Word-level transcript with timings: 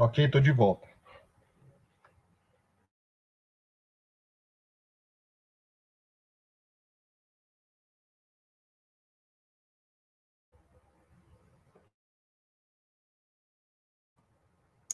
Ok, 0.00 0.24
estou 0.24 0.40
de 0.40 0.50
volta. 0.50 0.88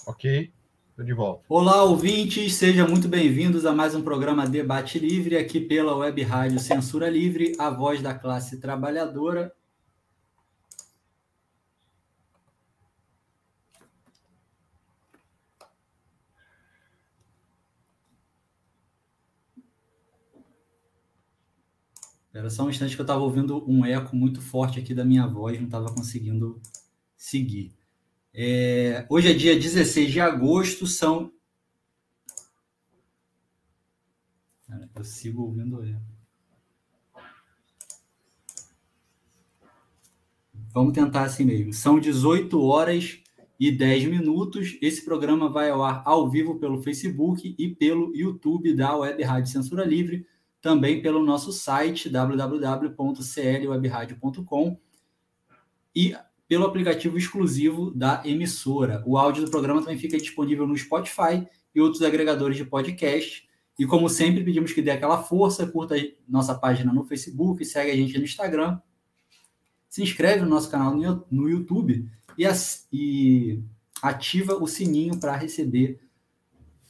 Ok, 0.04 0.52
estou 0.90 1.04
de 1.04 1.12
volta. 1.14 1.44
Olá, 1.48 1.84
ouvintes, 1.84 2.54
sejam 2.54 2.88
muito 2.88 3.06
bem-vindos 3.06 3.64
a 3.64 3.72
mais 3.72 3.94
um 3.94 4.02
programa 4.02 4.44
Debate 4.44 4.98
Livre, 4.98 5.36
aqui 5.36 5.60
pela 5.60 5.96
Web 5.96 6.20
Rádio 6.24 6.58
Censura 6.58 7.08
Livre, 7.08 7.54
a 7.60 7.70
voz 7.70 8.02
da 8.02 8.12
classe 8.12 8.58
trabalhadora. 8.58 9.52
Era 22.36 22.50
só 22.50 22.64
um 22.64 22.70
instante 22.70 22.94
que 22.94 23.00
eu 23.00 23.04
estava 23.04 23.22
ouvindo 23.22 23.64
um 23.66 23.82
eco 23.82 24.14
muito 24.14 24.42
forte 24.42 24.78
aqui 24.78 24.92
da 24.92 25.06
minha 25.06 25.26
voz, 25.26 25.58
não 25.58 25.64
estava 25.64 25.94
conseguindo 25.94 26.60
seguir. 27.16 27.72
É, 28.34 29.06
hoje 29.08 29.30
é 29.30 29.32
dia 29.32 29.58
16 29.58 30.12
de 30.12 30.20
agosto, 30.20 30.86
são. 30.86 31.32
Eu 34.94 35.02
sigo 35.02 35.44
ouvindo 35.44 35.82
ele. 35.82 35.96
Vamos 40.74 40.92
tentar 40.92 41.22
assim 41.22 41.46
mesmo. 41.46 41.72
São 41.72 41.98
18 41.98 42.60
horas 42.60 43.18
e 43.58 43.72
10 43.72 44.04
minutos. 44.10 44.76
Esse 44.82 45.02
programa 45.02 45.48
vai 45.48 45.70
ao 45.70 45.82
ar 45.82 46.02
ao 46.04 46.28
vivo 46.28 46.58
pelo 46.58 46.82
Facebook 46.82 47.56
e 47.58 47.74
pelo 47.74 48.14
YouTube 48.14 48.74
da 48.74 48.94
Web 48.94 49.22
Rádio 49.22 49.50
Censura 49.50 49.86
Livre, 49.86 50.26
também 50.66 51.00
pelo 51.00 51.22
nosso 51.22 51.52
site 51.52 52.10
www.clwebradio.com 52.10 54.76
e 55.94 56.16
pelo 56.48 56.66
aplicativo 56.66 57.16
exclusivo 57.16 57.92
da 57.92 58.20
emissora. 58.24 59.00
O 59.06 59.16
áudio 59.16 59.44
do 59.44 59.50
programa 59.52 59.80
também 59.80 59.96
fica 59.96 60.18
disponível 60.18 60.66
no 60.66 60.76
Spotify 60.76 61.46
e 61.72 61.80
outros 61.80 62.02
agregadores 62.02 62.56
de 62.56 62.64
podcast. 62.64 63.48
E 63.78 63.86
como 63.86 64.08
sempre, 64.08 64.42
pedimos 64.42 64.72
que 64.72 64.82
dê 64.82 64.90
aquela 64.90 65.22
força, 65.22 65.68
curta 65.68 65.94
nossa 66.28 66.52
página 66.52 66.92
no 66.92 67.04
Facebook, 67.04 67.64
segue 67.64 67.92
a 67.92 67.96
gente 67.96 68.18
no 68.18 68.24
Instagram, 68.24 68.80
se 69.88 70.02
inscreve 70.02 70.42
no 70.42 70.48
nosso 70.48 70.68
canal 70.68 70.96
no 71.30 71.48
YouTube 71.48 72.10
e, 72.36 72.44
ativa 74.02 74.56
o 74.56 74.66
sininho 74.66 75.20
para 75.20 75.36
receber 75.36 76.00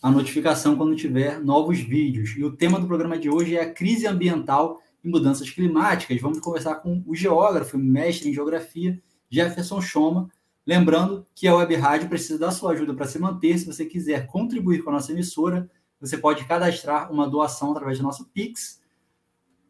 a 0.02 0.11
notificação 0.11 0.77
quando 0.77 0.94
tiver 0.94 1.42
novos 1.42 1.80
vídeos. 1.80 2.34
E 2.36 2.44
o 2.44 2.52
tema 2.52 2.78
do 2.78 2.86
programa 2.86 3.19
de 3.19 3.30
hoje 3.30 3.56
é 3.56 3.62
a 3.62 3.72
crise 3.72 4.06
ambiental 4.06 4.80
e 5.03 5.08
mudanças 5.08 5.48
climáticas. 5.50 6.20
Vamos 6.20 6.41
conversar 6.41 6.75
com 6.77 7.03
o 7.06 7.14
geógrafo, 7.14 7.78
mestre 7.78 8.28
em 8.28 8.34
geografia 8.34 9.00
Jefferson 9.30 9.80
Choma. 9.80 10.28
Lembrando 10.66 11.27
que 11.34 11.47
a 11.47 11.55
Web 11.55 11.75
Rádio 11.77 12.08
precisa 12.08 12.38
da 12.38 12.50
sua 12.50 12.72
ajuda 12.72 12.94
para 12.94 13.06
se 13.06 13.19
manter. 13.19 13.59
Se 13.59 13.66
você 13.66 13.84
quiser 13.84 14.26
contribuir 14.26 14.82
com 14.82 14.88
a 14.91 14.94
nossa 14.94 15.12
emissora, 15.12 15.71
você 16.00 16.16
pode 16.19 16.44
cadastrar 16.44 17.12
uma 17.12 17.28
doação 17.28 17.72
através 17.72 17.98
do 17.98 18.04
nosso 18.04 18.25
Pix. 18.26 18.81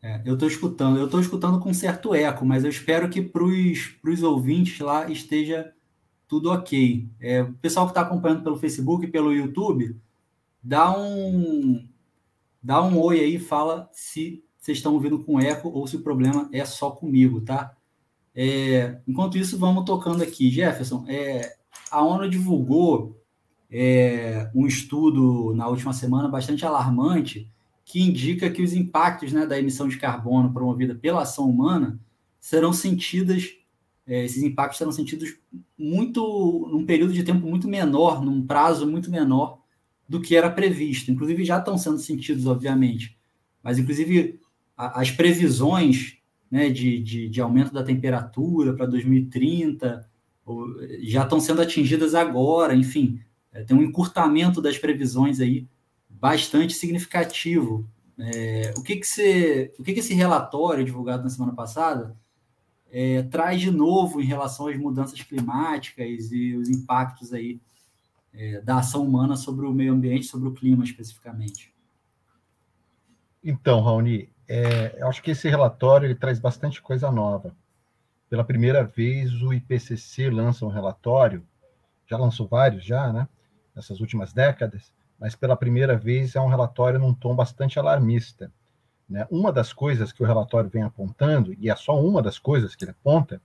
É, 0.00 0.22
eu 0.24 0.34
estou 0.34 0.46
escutando, 0.46 0.98
eu 1.00 1.06
estou 1.06 1.20
escutando 1.20 1.58
com 1.58 1.74
certo 1.74 2.14
eco, 2.14 2.46
mas 2.46 2.62
eu 2.62 2.70
espero 2.70 3.10
que 3.10 3.20
para 3.20 3.42
os 3.42 4.22
ouvintes 4.22 4.78
lá 4.78 5.10
esteja 5.10 5.74
tudo 6.28 6.52
ok. 6.52 7.08
É, 7.18 7.42
o 7.42 7.54
pessoal 7.54 7.86
que 7.86 7.90
está 7.90 8.02
acompanhando 8.02 8.44
pelo 8.44 8.56
Facebook, 8.56 9.08
pelo 9.08 9.34
YouTube, 9.34 10.00
dá 10.62 10.96
um, 10.96 11.88
Dá 12.62 12.82
um 12.82 12.98
oi 13.00 13.20
aí, 13.20 13.38
fala 13.38 13.88
se 13.92 14.44
vocês 14.58 14.78
estão 14.78 14.92
ouvindo 14.92 15.24
com 15.24 15.40
eco 15.40 15.70
ou 15.70 15.86
se 15.86 15.96
o 15.96 16.02
problema 16.02 16.48
é 16.52 16.64
só 16.64 16.90
comigo, 16.90 17.40
tá? 17.40 17.74
É, 18.34 19.00
enquanto 19.08 19.38
isso, 19.38 19.58
vamos 19.58 19.84
tocando 19.84 20.22
aqui. 20.22 20.50
Jefferson, 20.50 21.04
é, 21.08 21.56
a 21.90 22.02
ONU 22.02 22.28
divulgou 22.28 23.18
é, 23.70 24.50
um 24.54 24.66
estudo 24.66 25.54
na 25.54 25.66
última 25.68 25.92
semana 25.92 26.28
bastante 26.28 26.66
alarmante 26.66 27.50
que 27.84 28.02
indica 28.02 28.50
que 28.50 28.62
os 28.62 28.72
impactos 28.72 29.32
né, 29.32 29.46
da 29.46 29.58
emissão 29.58 29.88
de 29.88 29.98
carbono 29.98 30.52
promovida 30.52 30.94
pela 30.94 31.22
ação 31.22 31.48
humana 31.48 31.98
serão 32.38 32.72
sentidas, 32.72 33.50
é, 34.06 34.24
esses 34.24 34.42
impactos 34.42 34.78
serão 34.78 34.92
sentidos 34.92 35.36
muito 35.76 36.68
num 36.70 36.84
período 36.84 37.12
de 37.12 37.24
tempo 37.24 37.46
muito 37.46 37.66
menor, 37.66 38.22
num 38.22 38.46
prazo 38.46 38.86
muito 38.86 39.10
menor 39.10 39.59
do 40.10 40.20
que 40.20 40.34
era 40.34 40.50
previsto. 40.50 41.12
Inclusive, 41.12 41.44
já 41.44 41.58
estão 41.58 41.78
sendo 41.78 42.00
sentidos, 42.00 42.44
obviamente. 42.44 43.16
Mas, 43.62 43.78
inclusive, 43.78 44.40
a, 44.76 45.00
as 45.00 45.08
previsões 45.12 46.16
né, 46.50 46.68
de, 46.68 46.98
de, 46.98 47.28
de, 47.28 47.40
aumento 47.40 47.72
da 47.72 47.84
temperatura 47.84 48.74
para 48.74 48.86
2030 48.86 50.10
já 51.02 51.22
estão 51.22 51.38
sendo 51.38 51.62
atingidas 51.62 52.16
agora. 52.16 52.74
Enfim, 52.74 53.20
é, 53.52 53.62
tem 53.62 53.76
um 53.76 53.82
encurtamento 53.84 54.60
das 54.60 54.76
previsões 54.76 55.38
aí 55.38 55.68
bastante 56.08 56.74
significativo. 56.74 57.88
É, 58.18 58.74
o 58.76 58.82
que, 58.82 58.96
que, 58.96 59.06
você, 59.06 59.72
o 59.78 59.84
que, 59.84 59.92
que 59.92 60.00
esse 60.00 60.12
relatório 60.12 60.84
divulgado 60.84 61.22
na 61.22 61.30
semana 61.30 61.54
passada 61.54 62.16
é, 62.90 63.22
traz 63.22 63.60
de 63.60 63.70
novo 63.70 64.20
em 64.20 64.26
relação 64.26 64.66
às 64.66 64.76
mudanças 64.76 65.22
climáticas 65.22 66.32
e 66.32 66.56
os 66.56 66.68
impactos 66.68 67.32
aí 67.32 67.60
é, 68.32 68.60
da 68.60 68.78
ação 68.78 69.04
humana 69.04 69.36
sobre 69.36 69.66
o 69.66 69.72
meio 69.72 69.92
ambiente, 69.92 70.26
sobre 70.26 70.48
o 70.48 70.52
clima 70.52 70.84
especificamente. 70.84 71.72
Então, 73.42 73.80
Raoni, 73.80 74.28
é, 74.48 74.96
eu 74.98 75.08
acho 75.08 75.22
que 75.22 75.30
esse 75.30 75.48
relatório 75.48 76.06
ele 76.06 76.14
traz 76.14 76.38
bastante 76.38 76.82
coisa 76.82 77.10
nova. 77.10 77.54
Pela 78.28 78.44
primeira 78.44 78.84
vez, 78.84 79.32
o 79.42 79.52
IPCC 79.52 80.30
lança 80.30 80.64
um 80.64 80.68
relatório, 80.68 81.44
já 82.06 82.16
lançou 82.16 82.46
vários 82.46 82.84
já, 82.84 83.12
né, 83.12 83.28
nessas 83.74 84.00
últimas 84.00 84.32
décadas, 84.32 84.92
mas 85.18 85.34
pela 85.34 85.56
primeira 85.56 85.96
vez 85.96 86.34
é 86.34 86.40
um 86.40 86.48
relatório 86.48 86.98
num 86.98 87.14
tom 87.14 87.34
bastante 87.34 87.78
alarmista. 87.78 88.52
Né? 89.08 89.26
Uma 89.30 89.52
das 89.52 89.72
coisas 89.72 90.12
que 90.12 90.22
o 90.22 90.26
relatório 90.26 90.70
vem 90.70 90.82
apontando, 90.82 91.54
e 91.58 91.68
é 91.68 91.76
só 91.76 92.00
uma 92.00 92.22
das 92.22 92.38
coisas 92.38 92.76
que 92.76 92.84
ele 92.84 92.92
aponta, 92.92 93.40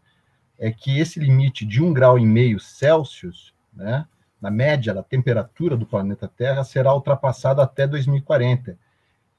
é 0.57 0.71
que 0.71 0.99
esse 0.99 1.19
limite 1.19 1.65
de 1.65 1.83
um 1.83 1.93
grau 1.93 2.17
e 2.17 2.25
meio 2.25 2.59
Celsius, 2.59 3.53
né, 3.73 4.07
na 4.45 4.51
média 4.51 4.93
da 4.93 5.01
temperatura 5.01 5.75
do 5.75 5.87
planeta 5.87 6.27
Terra 6.27 6.63
será 6.63 6.93
ultrapassado 6.93 7.61
até 7.61 7.87
2040, 7.87 8.77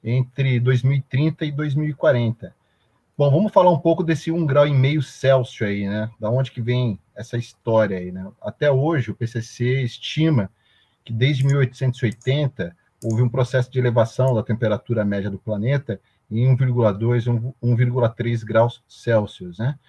entre 0.03 0.59
2030 0.59 1.45
e 1.45 1.51
2040. 1.53 2.53
Bom, 3.17 3.31
vamos 3.31 3.53
falar 3.53 3.71
um 3.71 3.79
pouco 3.79 4.03
desse 4.03 4.29
1,5 4.29 4.45
grau 4.45 4.67
e 4.67 4.73
meio 4.73 5.01
Celsius 5.01 5.61
aí, 5.61 5.87
né? 5.87 6.11
Da 6.19 6.29
onde 6.29 6.51
que 6.51 6.61
vem 6.61 6.99
essa 7.15 7.37
história 7.37 7.97
aí, 7.97 8.11
né? 8.11 8.29
Até 8.41 8.69
hoje 8.69 9.09
o 9.09 9.15
PCC 9.15 9.81
estima 9.81 10.51
que 11.05 11.13
desde 11.13 11.45
1880 11.45 12.75
houve 13.01 13.21
um 13.21 13.29
processo 13.29 13.71
de 13.71 13.79
elevação 13.79 14.35
da 14.35 14.43
temperatura 14.43 15.05
média 15.05 15.31
do 15.31 15.39
planeta 15.39 16.01
em 16.29 16.53
1,2 16.53 17.53
1,3 17.63 18.43
graus 18.43 18.83
Celsius, 18.89 19.57
né? 19.57 19.79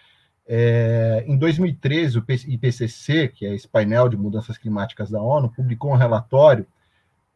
É, 0.50 1.24
em 1.26 1.36
2013, 1.36 2.18
o 2.18 2.24
IPCC, 2.26 3.28
que 3.28 3.44
é 3.44 3.54
esse 3.54 3.68
painel 3.68 4.08
de 4.08 4.16
mudanças 4.16 4.56
climáticas 4.56 5.10
da 5.10 5.20
ONU, 5.20 5.50
publicou 5.50 5.92
um 5.92 5.96
relatório 5.96 6.66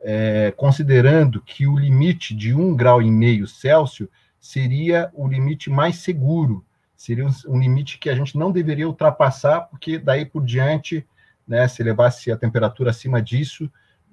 é, 0.01 0.51
considerando 0.57 1.41
que 1.43 1.67
o 1.67 1.79
limite 1.79 2.35
de 2.35 2.55
um 2.55 2.75
grau 2.75 3.03
e 3.03 3.11
meio 3.11 3.47
Celsius 3.47 4.09
seria 4.41 5.11
o 5.13 5.29
limite 5.29 5.69
mais 5.69 5.97
seguro, 5.97 6.65
seria 6.97 7.27
um, 7.27 7.31
um, 7.49 7.61
limite 7.61 7.99
que 7.99 8.09
a 8.09 8.15
gente 8.15 8.37
não 8.37 8.51
deveria 8.51 8.89
ultrapassar, 8.89 9.61
porque 9.63 9.99
daí 9.99 10.25
por 10.25 10.45
diante, 10.45 11.07
né, 11.47 11.69
se 11.69 11.83
levasse 11.83 12.33
a 12.33 12.37
temperatura 12.37 12.91
acima 12.91 13.21
disso, 13.21 13.71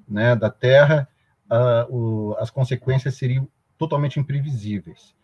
né, 0.08 0.36
da 0.36 0.50
Terra, 0.50 1.08
o, 1.90 2.36
as 2.38 2.52
consequências 2.52 3.16
seriam 3.16 3.48
totalmente 3.78 4.20
imprevisíveis. 4.20 5.16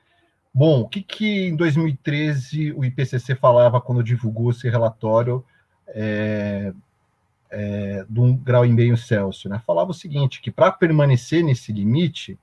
Bom, 0.57 0.80
o 0.80 0.88
que, 0.88 1.02
que 1.04 1.48
em 1.50 1.56
2013 1.57 2.72
o 2.72 2.86
IPCC 2.86 3.36
falava 3.36 3.81
quando 3.81 4.02
divulgou 4.02 4.52
esse 4.52 4.69
relatório 4.69 5.44
é, 5.86 6.72
é, 7.50 8.06
de 8.07 8.22
um 8.22 8.38
grau 8.38 8.66
e 8.66 8.72
meio 8.72 8.96
Celsius? 8.96 9.52
Né? 9.52 9.62
Falava 9.68 9.92
o 9.92 9.94
seguinte, 9.94 10.40
que 10.42 10.50
para 10.50 10.72
permanecer 10.72 11.44
nesse 11.44 11.74
limite, 11.74 12.40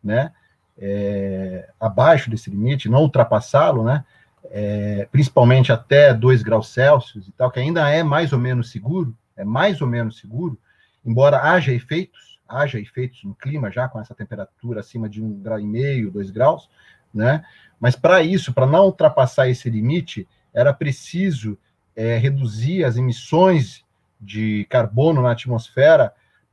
né, 0.00 0.32
é, 0.78 1.68
abaixo 1.80 2.30
desse 2.30 2.48
limite, 2.48 2.88
não 2.88 3.00
ultrapassá-lo, 3.00 3.82
né, 3.82 4.04
é, 4.44 5.08
principalmente 5.10 5.72
até 5.72 6.14
2 6.14 6.44
graus 6.44 6.68
Celsius 6.68 7.26
e 7.26 7.32
tal, 7.32 7.50
que 7.50 7.58
ainda 7.58 7.90
é 7.90 8.04
mais 8.04 8.32
ou 8.32 8.38
menos 8.38 8.70
seguro, 8.70 9.12
é 9.36 9.42
mais 9.42 9.80
ou 9.80 9.88
menos 9.88 10.20
seguro, 10.20 10.56
embora 11.04 11.42
haja 11.42 11.72
efeitos, 11.72 12.38
haja 12.48 12.78
efeitos 12.78 13.24
no 13.24 13.34
clima 13.34 13.72
já 13.72 13.88
com 13.88 13.98
essa 13.98 14.14
temperatura 14.14 14.78
acima 14.78 15.08
de 15.08 15.20
um 15.20 15.32
grau 15.40 15.58
e 15.58 15.66
meio, 15.66 16.12
dois 16.12 16.30
graus, 16.30 16.70
né? 17.16 17.44
Mas 17.80 17.96
para 17.96 18.22
isso, 18.22 18.52
para 18.52 18.66
não 18.66 18.84
ultrapassar 18.84 19.48
esse 19.48 19.68
limite, 19.68 20.28
era 20.52 20.72
preciso 20.72 21.58
é, 21.94 22.16
reduzir 22.16 22.84
as 22.84 22.96
emissões 22.96 23.84
de 24.20 24.66
carbono 24.70 25.22
na 25.22 25.32
atmosfera 25.32 26.12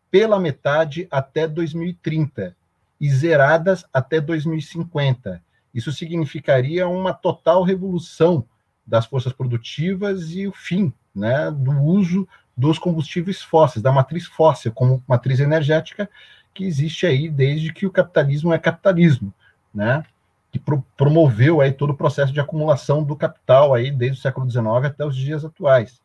pela 0.10 0.40
metade 0.40 1.08
até 1.12 1.48
2030 1.48 2.56
e 3.00 3.10
zeradas 3.10 3.86
até 3.94 4.20
2050. 4.22 5.42
Isso 5.74 5.92
significaria 5.92 6.88
uma 6.88 7.14
total 7.14 7.64
revolução 7.64 8.46
das 8.86 9.06
forças 9.06 9.34
produtivas 9.34 10.32
e 10.32 10.48
o 10.48 10.52
fim 10.52 10.94
né, 11.16 11.50
do 11.52 11.72
uso 11.82 12.28
dos 12.56 12.78
combustíveis 12.78 13.42
fósseis, 13.42 13.82
da 13.82 13.92
matriz 13.92 14.26
fóssil 14.26 14.72
como 14.72 15.04
matriz 15.08 15.40
energética 15.40 16.10
que 16.54 16.66
existe 16.66 17.08
aí 17.08 17.30
desde 17.30 17.74
que 17.74 17.86
o 17.86 17.92
capitalismo 17.92 18.54
é 18.54 18.60
capitalismo, 18.60 19.34
né? 19.74 20.06
Que 20.54 20.60
pro, 20.60 20.86
promoveu 20.96 21.60
aí 21.60 21.74
todo 21.74 21.90
o 21.90 21.98
processo 21.98 22.32
de 22.32 22.40
acumulação 22.40 23.04
do 23.04 23.16
capital 23.16 23.74
aí 23.74 23.92
desde 23.92 24.20
o 24.20 24.22
século 24.22 24.50
XIX 24.50 24.66
até 24.86 25.04
os 25.04 25.16
dias 25.16 25.44
atuais, 25.44 26.00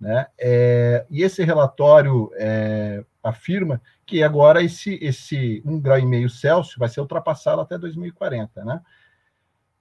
né? 0.00 0.28
É, 0.38 1.04
e 1.10 1.22
esse 1.22 1.42
relatório 1.42 2.30
é, 2.36 3.04
afirma 3.22 3.82
que 4.06 4.22
agora 4.22 4.62
esse 4.62 4.98
esse 5.02 5.60
um 5.66 5.80
grau 5.80 6.00
meio 6.06 6.30
Celsius 6.30 6.76
vai 6.78 6.88
ser 6.88 7.00
ultrapassado 7.00 7.60
até 7.60 7.76
2040, 7.76 8.64
né? 8.64 8.80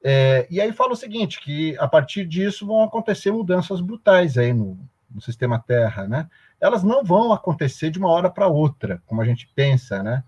É, 0.04 0.48
e 0.50 0.60
aí 0.60 0.72
fala 0.74 0.94
o 0.94 0.98
seguinte, 0.98 1.40
que 1.40 1.78
a 1.78 1.88
partir 1.88 2.25
disso 2.25 2.66
vão 2.66 2.84
acontecer 2.84 3.31
mudanças 3.31 3.81
brutais 3.81 4.38
aí 4.38 4.52
no, 4.52 4.80
no 5.10 5.22
sistema 5.22 5.60
Terra, 5.60 6.08
né? 6.08 6.28
Elas 6.60 6.84
não 6.84 7.04
vão 7.04 7.31
acontecer 7.31 7.92
de 7.92 8.00
uma 8.00 8.10
hora 8.10 8.30
para 8.30 8.48
outra, 8.48 9.02
como 9.06 9.22
a 9.22 9.25
gente 9.25 9.48
pensa, 9.56 10.02
né? 10.02 10.24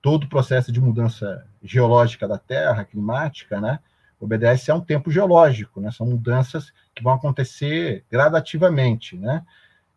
Todo 0.00 0.24
o 0.24 0.28
processo 0.28 0.70
de 0.70 0.80
mudança 0.80 1.46
geológica 1.62 2.26
da 2.28 2.38
Terra, 2.38 2.84
climática, 2.84 3.60
né? 3.60 3.80
Obedece 4.20 4.70
a 4.70 4.74
um 4.74 4.80
tempo 4.80 5.10
geológico, 5.10 5.80
né? 5.80 5.90
São 5.90 6.06
mudanças 6.06 6.72
que 6.94 7.02
vão 7.02 7.12
acontecer 7.12 8.04
gradativamente, 8.10 9.16
né? 9.16 9.44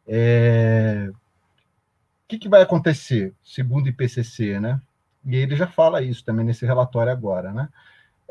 É... 0.08 1.10
O 1.12 2.28
que, 2.28 2.40
que 2.40 2.50
vai 2.50 2.62
acontecer, 2.62 3.34
segundo 3.44 3.86
o 3.86 3.90
IPCC, 3.90 4.60
né? 4.60 4.80
E 5.26 5.36
ele 5.36 5.56
já 5.56 5.68
fala 5.68 6.02
isso 6.02 6.24
também 6.24 6.46
nesse 6.46 6.66
relatório 6.66 7.12
agora, 7.12 7.52
né? 7.52 7.70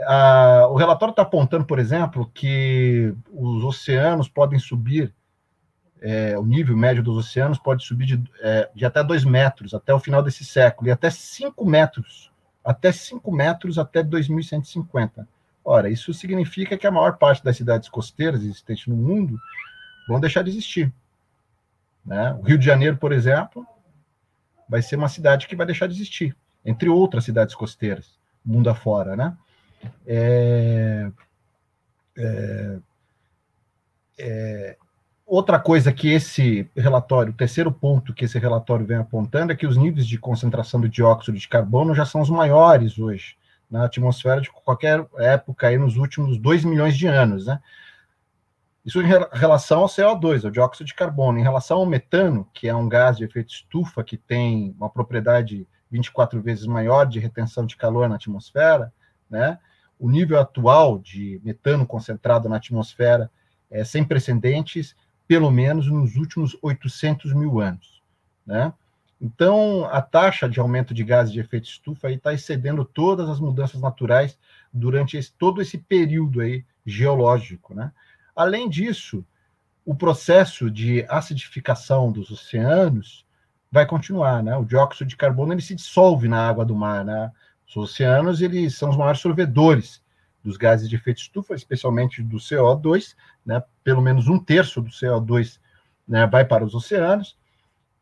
Ah, 0.06 0.66
o 0.70 0.76
relatório 0.76 1.12
está 1.12 1.22
apontando, 1.22 1.64
por 1.64 1.78
exemplo, 1.78 2.30
que 2.32 3.14
os 3.32 3.62
oceanos 3.62 4.28
podem 4.28 4.58
subir 4.58 5.12
é, 6.00 6.38
o 6.38 6.44
nível 6.44 6.76
médio 6.76 7.02
dos 7.02 7.16
oceanos 7.16 7.58
pode 7.58 7.84
subir 7.84 8.06
de, 8.06 8.30
é, 8.40 8.70
de 8.74 8.84
até 8.86 9.02
2 9.02 9.24
metros 9.24 9.74
até 9.74 9.92
o 9.92 9.98
final 9.98 10.22
desse 10.22 10.44
século, 10.44 10.88
e 10.88 10.90
até 10.90 11.10
5 11.10 11.64
metros, 11.64 12.32
até 12.64 12.90
5 12.90 13.30
metros 13.30 13.78
até 13.78 14.02
2150. 14.02 15.28
Ora, 15.64 15.90
isso 15.90 16.12
significa 16.14 16.78
que 16.78 16.86
a 16.86 16.90
maior 16.90 17.18
parte 17.18 17.44
das 17.44 17.56
cidades 17.56 17.88
costeiras 17.88 18.40
existentes 18.42 18.86
no 18.86 18.96
mundo 18.96 19.38
vão 20.08 20.18
deixar 20.18 20.42
de 20.42 20.50
existir. 20.50 20.92
Né? 22.04 22.32
O 22.40 22.42
Rio 22.42 22.58
de 22.58 22.64
Janeiro, 22.64 22.96
por 22.96 23.12
exemplo, 23.12 23.66
vai 24.68 24.80
ser 24.80 24.96
uma 24.96 25.08
cidade 25.08 25.46
que 25.46 25.56
vai 25.56 25.66
deixar 25.66 25.86
de 25.86 25.94
existir, 25.94 26.34
entre 26.64 26.88
outras 26.88 27.24
cidades 27.24 27.54
costeiras, 27.54 28.18
mundo 28.44 28.70
afora, 28.70 29.16
né? 29.16 29.36
É, 30.06 31.10
é, 32.16 32.78
é, 34.18 34.76
Outra 35.30 35.60
coisa 35.60 35.92
que 35.92 36.12
esse 36.12 36.68
relatório, 36.76 37.32
o 37.32 37.36
terceiro 37.36 37.70
ponto 37.70 38.12
que 38.12 38.24
esse 38.24 38.36
relatório 38.36 38.84
vem 38.84 38.96
apontando 38.96 39.52
é 39.52 39.54
que 39.54 39.64
os 39.64 39.76
níveis 39.76 40.04
de 40.04 40.18
concentração 40.18 40.80
de 40.80 40.88
dióxido 40.88 41.38
de 41.38 41.46
carbono 41.46 41.94
já 41.94 42.04
são 42.04 42.20
os 42.20 42.28
maiores 42.28 42.98
hoje 42.98 43.36
na 43.70 43.84
atmosfera 43.84 44.40
de 44.40 44.50
qualquer 44.50 45.06
época 45.18 45.68
aí 45.68 45.78
nos 45.78 45.96
últimos 45.96 46.36
2 46.36 46.64
milhões 46.64 46.98
de 46.98 47.06
anos, 47.06 47.46
né? 47.46 47.60
Isso 48.84 49.00
em 49.00 49.06
relação 49.32 49.82
ao 49.82 49.86
CO2, 49.86 50.44
ao 50.44 50.50
dióxido 50.50 50.88
de 50.88 50.96
carbono. 50.96 51.38
Em 51.38 51.44
relação 51.44 51.78
ao 51.78 51.86
metano, 51.86 52.48
que 52.52 52.66
é 52.66 52.74
um 52.74 52.88
gás 52.88 53.16
de 53.16 53.22
efeito 53.22 53.52
estufa 53.52 54.02
que 54.02 54.16
tem 54.16 54.74
uma 54.76 54.90
propriedade 54.90 55.64
24 55.92 56.42
vezes 56.42 56.66
maior 56.66 57.04
de 57.04 57.20
retenção 57.20 57.64
de 57.64 57.76
calor 57.76 58.08
na 58.08 58.16
atmosfera, 58.16 58.92
né? 59.30 59.60
O 59.96 60.10
nível 60.10 60.40
atual 60.40 60.98
de 60.98 61.40
metano 61.44 61.86
concentrado 61.86 62.48
na 62.48 62.56
atmosfera 62.56 63.30
é 63.70 63.84
sem 63.84 64.02
precedentes 64.02 64.96
pelo 65.30 65.48
menos 65.48 65.86
nos 65.86 66.16
últimos 66.16 66.58
800 66.60 67.32
mil 67.32 67.60
anos, 67.60 68.02
né? 68.44 68.72
Então, 69.20 69.84
a 69.84 70.02
taxa 70.02 70.48
de 70.48 70.58
aumento 70.58 70.92
de 70.92 71.04
gases 71.04 71.32
de 71.32 71.38
efeito 71.38 71.68
estufa 71.68 72.10
está 72.10 72.34
excedendo 72.34 72.84
todas 72.84 73.28
as 73.28 73.38
mudanças 73.38 73.80
naturais 73.80 74.36
durante 74.72 75.16
esse, 75.16 75.32
todo 75.32 75.62
esse 75.62 75.78
período 75.78 76.40
aí 76.40 76.64
geológico, 76.84 77.72
né? 77.72 77.92
Além 78.34 78.68
disso, 78.68 79.24
o 79.84 79.94
processo 79.94 80.68
de 80.68 81.06
acidificação 81.08 82.10
dos 82.10 82.28
oceanos 82.32 83.24
vai 83.70 83.86
continuar, 83.86 84.42
né? 84.42 84.56
O 84.56 84.64
dióxido 84.64 85.06
de 85.06 85.16
carbono 85.16 85.52
ele 85.52 85.62
se 85.62 85.76
dissolve 85.76 86.26
na 86.26 86.48
água 86.48 86.64
do 86.64 86.74
mar, 86.74 87.04
né? 87.04 87.30
Os 87.68 87.76
oceanos 87.76 88.42
eles 88.42 88.76
são 88.76 88.90
os 88.90 88.96
maiores 88.96 89.20
sorvedores 89.20 89.99
dos 90.42 90.56
gases 90.56 90.88
de 90.88 90.96
efeito 90.96 91.18
estufa, 91.18 91.54
especialmente 91.54 92.22
do 92.22 92.38
CO2, 92.38 93.14
né, 93.44 93.62
pelo 93.84 94.00
menos 94.00 94.28
um 94.28 94.38
terço 94.38 94.80
do 94.80 94.90
CO2 94.90 95.58
né, 96.06 96.26
vai 96.26 96.44
para 96.44 96.64
os 96.64 96.74
oceanos, 96.74 97.38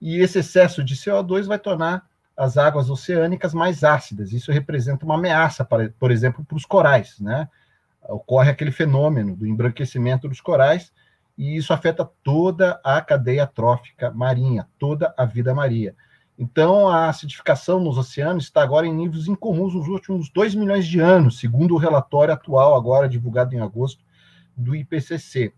e 0.00 0.20
esse 0.20 0.38
excesso 0.38 0.82
de 0.82 0.94
CO2 0.94 1.46
vai 1.46 1.58
tornar 1.58 2.08
as 2.36 2.56
águas 2.56 2.88
oceânicas 2.88 3.52
mais 3.52 3.82
ácidas. 3.82 4.32
Isso 4.32 4.52
representa 4.52 5.04
uma 5.04 5.16
ameaça, 5.16 5.64
para, 5.64 5.92
por 5.98 6.12
exemplo, 6.12 6.44
para 6.44 6.56
os 6.56 6.64
corais. 6.64 7.18
Né? 7.18 7.48
Ocorre 8.08 8.50
aquele 8.50 8.70
fenômeno 8.70 9.34
do 9.34 9.46
embranquecimento 9.46 10.28
dos 10.28 10.40
corais, 10.40 10.92
e 11.36 11.56
isso 11.56 11.72
afeta 11.72 12.08
toda 12.22 12.80
a 12.84 13.00
cadeia 13.00 13.46
trófica 13.46 14.10
marinha, 14.10 14.68
toda 14.78 15.12
a 15.16 15.24
vida 15.24 15.52
marinha. 15.52 15.94
Então, 16.38 16.88
a 16.88 17.08
acidificação 17.08 17.80
nos 17.80 17.98
oceanos 17.98 18.44
está 18.44 18.62
agora 18.62 18.86
em 18.86 18.94
níveis 18.94 19.26
incomuns 19.26 19.74
nos 19.74 19.88
últimos 19.88 20.30
2 20.30 20.54
milhões 20.54 20.86
de 20.86 21.00
anos, 21.00 21.40
segundo 21.40 21.74
o 21.74 21.78
relatório 21.78 22.32
atual, 22.32 22.76
agora 22.76 23.08
divulgado 23.08 23.56
em 23.56 23.58
agosto, 23.58 24.04
do 24.56 24.76
IPCC. 24.76 25.52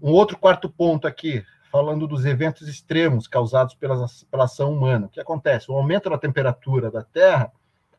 Um 0.00 0.10
outro 0.10 0.38
quarto 0.38 0.70
ponto 0.70 1.06
aqui, 1.06 1.44
falando 1.70 2.06
dos 2.06 2.24
eventos 2.24 2.66
extremos 2.66 3.26
causados 3.26 3.74
pela, 3.74 4.06
pela 4.30 4.44
ação 4.44 4.72
humana. 4.72 5.06
O 5.06 5.08
que 5.10 5.20
acontece? 5.20 5.70
O 5.70 5.74
aumento 5.74 6.08
da 6.08 6.16
temperatura 6.16 6.90
da 6.90 7.02
Terra 7.02 7.52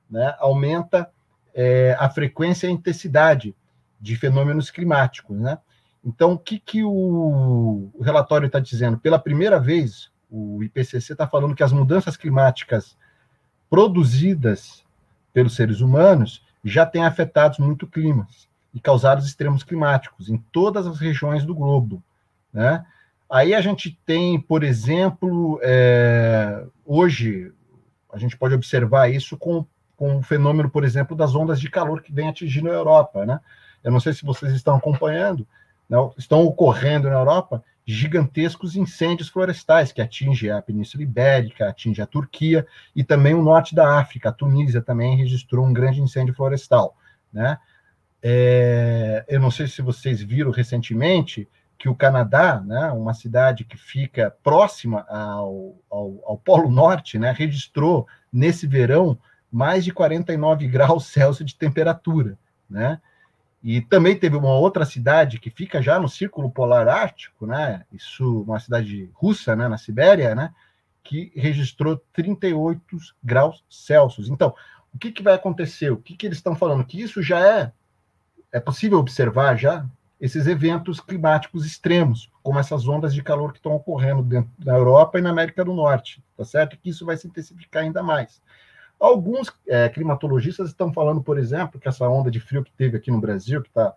né, 0.10 0.36
aumenta 0.40 1.12
é, 1.54 1.96
a 2.00 2.10
frequência 2.10 2.66
e 2.66 2.70
a 2.70 2.74
intensidade 2.74 3.56
de 4.02 4.16
fenômenos 4.16 4.72
climáticos. 4.72 5.38
Né? 5.38 5.58
Então, 6.04 6.34
o 6.34 6.40
que, 6.40 6.60
que 6.60 6.84
o, 6.84 7.92
o 7.94 8.02
relatório 8.02 8.48
está 8.48 8.60
dizendo? 8.60 8.98
Pela 8.98 9.20
primeira 9.20 9.60
vez, 9.60 10.12
o 10.36 10.62
IPCC 10.64 11.14
está 11.14 11.26
falando 11.26 11.56
que 11.56 11.64
as 11.64 11.72
mudanças 11.72 12.18
climáticas 12.18 12.98
produzidas 13.70 14.84
pelos 15.34 15.56
seres 15.56 15.80
humanos 15.80 16.46
já 16.64 16.86
têm 16.86 17.06
afetado 17.06 17.64
muito 17.64 17.88
climas 17.88 18.50
e 18.74 18.80
causado 18.80 19.24
extremos 19.24 19.64
climáticos 19.64 20.30
em 20.30 20.38
todas 20.52 20.86
as 20.86 21.00
regiões 21.00 21.46
do 21.46 21.56
globo, 21.56 22.04
né? 22.52 22.86
Aí 23.30 23.56
a 23.56 23.62
gente 23.62 23.98
tem, 24.06 24.40
por 24.40 24.64
exemplo, 24.64 25.60
é, 25.64 26.64
hoje 26.86 27.52
a 28.12 28.18
gente 28.18 28.38
pode 28.38 28.54
observar 28.54 29.10
isso 29.10 29.38
com, 29.38 29.66
com 29.96 30.18
o 30.18 30.24
fenômeno, 30.24 30.70
por 30.70 30.84
exemplo, 30.84 31.16
das 31.16 31.34
ondas 31.34 31.60
de 31.60 31.70
calor 31.70 32.02
que 32.02 32.12
vem 32.12 32.28
atingindo 32.28 32.70
a 32.70 32.74
Europa, 32.74 33.26
né? 33.26 33.40
Eu 33.84 33.92
não 33.92 34.00
sei 34.00 34.14
se 34.14 34.26
vocês 34.26 34.54
estão 34.54 34.76
acompanhando, 34.76 35.48
estão 36.18 36.44
ocorrendo 36.44 37.10
na 37.10 37.16
Europa 37.16 37.64
gigantescos 37.86 38.76
incêndios 38.76 39.30
florestais 39.30 39.92
que 39.92 40.02
atingem 40.02 40.50
a 40.50 40.62
Península 40.62 41.04
Ibérica, 41.04 41.70
atingem 41.70 42.04
a 42.04 42.08
Turquia 42.08 42.66
e 42.96 43.04
também 43.04 43.36
o 43.36 43.44
norte 43.44 43.76
da 43.76 44.00
África. 44.00 44.30
A 44.30 44.34
Tunísia 44.34 44.82
também 44.82 45.16
registrou 45.16 45.66
um 45.66 45.74
grande 45.74 46.02
incêndio 46.02 46.34
florestal. 46.34 46.98
Né? 47.32 47.58
É, 48.24 49.24
eu 49.28 49.40
não 49.40 49.52
sei 49.52 49.68
se 49.68 49.84
vocês 49.84 50.22
viram 50.22 50.50
recentemente 50.50 51.48
que 51.78 51.88
o 51.88 51.96
Canadá, 51.96 52.60
né, 52.66 52.92
uma 52.92 53.14
cidade 53.14 53.66
que 53.66 53.78
fica 53.78 54.36
próxima 54.42 55.06
ao, 55.08 55.76
ao, 55.90 56.22
ao 56.26 56.38
Polo 56.38 56.72
Norte, 56.72 57.20
né, 57.20 57.32
registrou 57.32 58.08
nesse 58.32 58.66
verão 58.66 59.20
mais 59.52 59.84
de 59.84 59.92
49 59.92 60.68
graus 60.68 61.06
Celsius 61.06 61.52
de 61.52 61.56
temperatura. 61.56 62.38
Né? 62.68 63.00
E 63.68 63.82
também 63.82 64.16
teve 64.16 64.36
uma 64.38 64.54
outra 64.54 64.86
cidade 64.86 65.40
que 65.40 65.50
fica 65.50 65.82
já 65.82 66.00
no 66.00 66.08
Círculo 66.08 66.52
Polar 66.52 66.88
Ártico, 66.88 67.48
né? 67.48 67.84
Isso, 67.92 68.44
uma 68.44 68.60
cidade 68.60 69.10
russa, 69.12 69.56
né, 69.56 69.68
na 69.68 69.76
Sibéria, 69.76 70.36
né, 70.36 70.54
que 71.04 71.32
registrou 71.36 72.00
38 72.14 72.80
graus 73.24 73.64
Celsius. 73.68 74.30
Então, 74.30 74.54
o 74.94 75.00
que, 75.00 75.12
que 75.12 75.24
vai 75.24 75.34
acontecer? 75.34 75.92
O 75.92 75.98
que, 75.98 76.16
que 76.16 76.28
eles 76.28 76.38
estão 76.38 76.56
falando? 76.56 76.86
Que 76.86 77.02
isso 77.02 77.24
já 77.24 77.40
é 77.40 77.72
é 78.52 78.60
possível 78.60 79.00
observar 79.00 79.58
já 79.58 79.84
esses 80.22 80.46
eventos 80.46 81.00
climáticos 81.02 81.66
extremos, 81.66 82.32
como 82.44 82.60
essas 82.60 82.88
ondas 82.88 83.16
de 83.16 83.24
calor 83.24 83.52
que 83.52 83.58
estão 83.58 83.74
ocorrendo 83.74 84.22
dentro 84.22 84.52
da 84.60 84.74
Europa 84.74 85.18
e 85.18 85.24
na 85.24 85.32
América 85.32 85.66
do 85.66 85.74
Norte, 85.74 86.24
tá 86.38 86.46
certo? 86.46 86.78
Que 86.78 86.92
isso 86.92 87.04
vai 87.04 87.18
se 87.18 87.28
intensificar 87.28 87.82
ainda 87.82 88.04
mais. 88.04 88.40
Alguns 89.00 89.52
é, 89.68 89.90
climatologistas 89.90 90.70
estão 90.70 90.92
falando, 90.92 91.22
por 91.22 91.38
exemplo, 91.38 91.80
que 91.80 91.88
essa 91.88 92.08
onda 92.08 92.32
de 92.32 92.40
frio 92.40 92.64
que 92.64 92.72
teve 92.72 92.98
aqui 92.98 93.12
no 93.12 93.20
Brasil, 93.20 93.62
que 93.62 93.68
está 93.68 93.94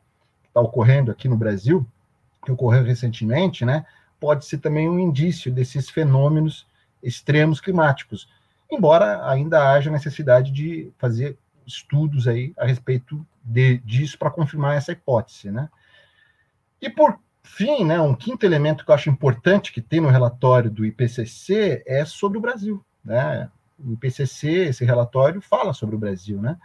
tá 0.52 0.60
ocorrendo 0.60 1.10
aqui 1.10 1.28
no 1.28 1.36
Brasil, 1.36 1.86
que 2.44 2.52
ocorreu 2.52 2.82
recentemente, 2.82 3.64
né, 3.64 3.86
pode 4.20 4.44
ser 4.44 4.58
também 4.58 4.88
um 4.88 4.98
indício 4.98 5.52
desses 5.52 5.88
fenômenos 5.88 6.66
extremos 7.02 7.60
climáticos, 7.60 8.28
embora 8.70 9.28
ainda 9.28 9.72
haja 9.72 9.90
necessidade 9.90 10.50
de 10.50 10.92
fazer 10.98 11.38
estudos 11.66 12.26
aí 12.26 12.52
a 12.56 12.66
respeito 12.66 13.24
de, 13.42 13.78
disso 13.78 14.18
para 14.18 14.30
confirmar 14.30 14.76
essa 14.76 14.92
hipótese, 14.92 15.50
né? 15.50 15.68
E 16.80 16.88
por 16.88 17.18
fim, 17.42 17.84
né, 17.84 18.00
um 18.00 18.14
quinto 18.14 18.44
elemento 18.44 18.84
que 18.84 18.90
eu 18.90 18.94
acho 18.94 19.10
importante 19.10 19.72
que 19.72 19.80
tem 19.80 20.00
no 20.00 20.08
relatório 20.08 20.70
do 20.70 20.84
IPCC 20.84 21.82
é 21.86 22.04
sobre 22.04 22.38
o 22.38 22.40
Brasil, 22.40 22.84
né? 23.04 23.50
O 23.78 23.92
IPCC, 23.92 24.48
esse 24.48 24.84
relatório, 24.84 25.40
fala 25.40 25.72
sobre 25.72 25.96
o 25.96 25.98
Brasil, 25.98 26.40
né? 26.40 26.56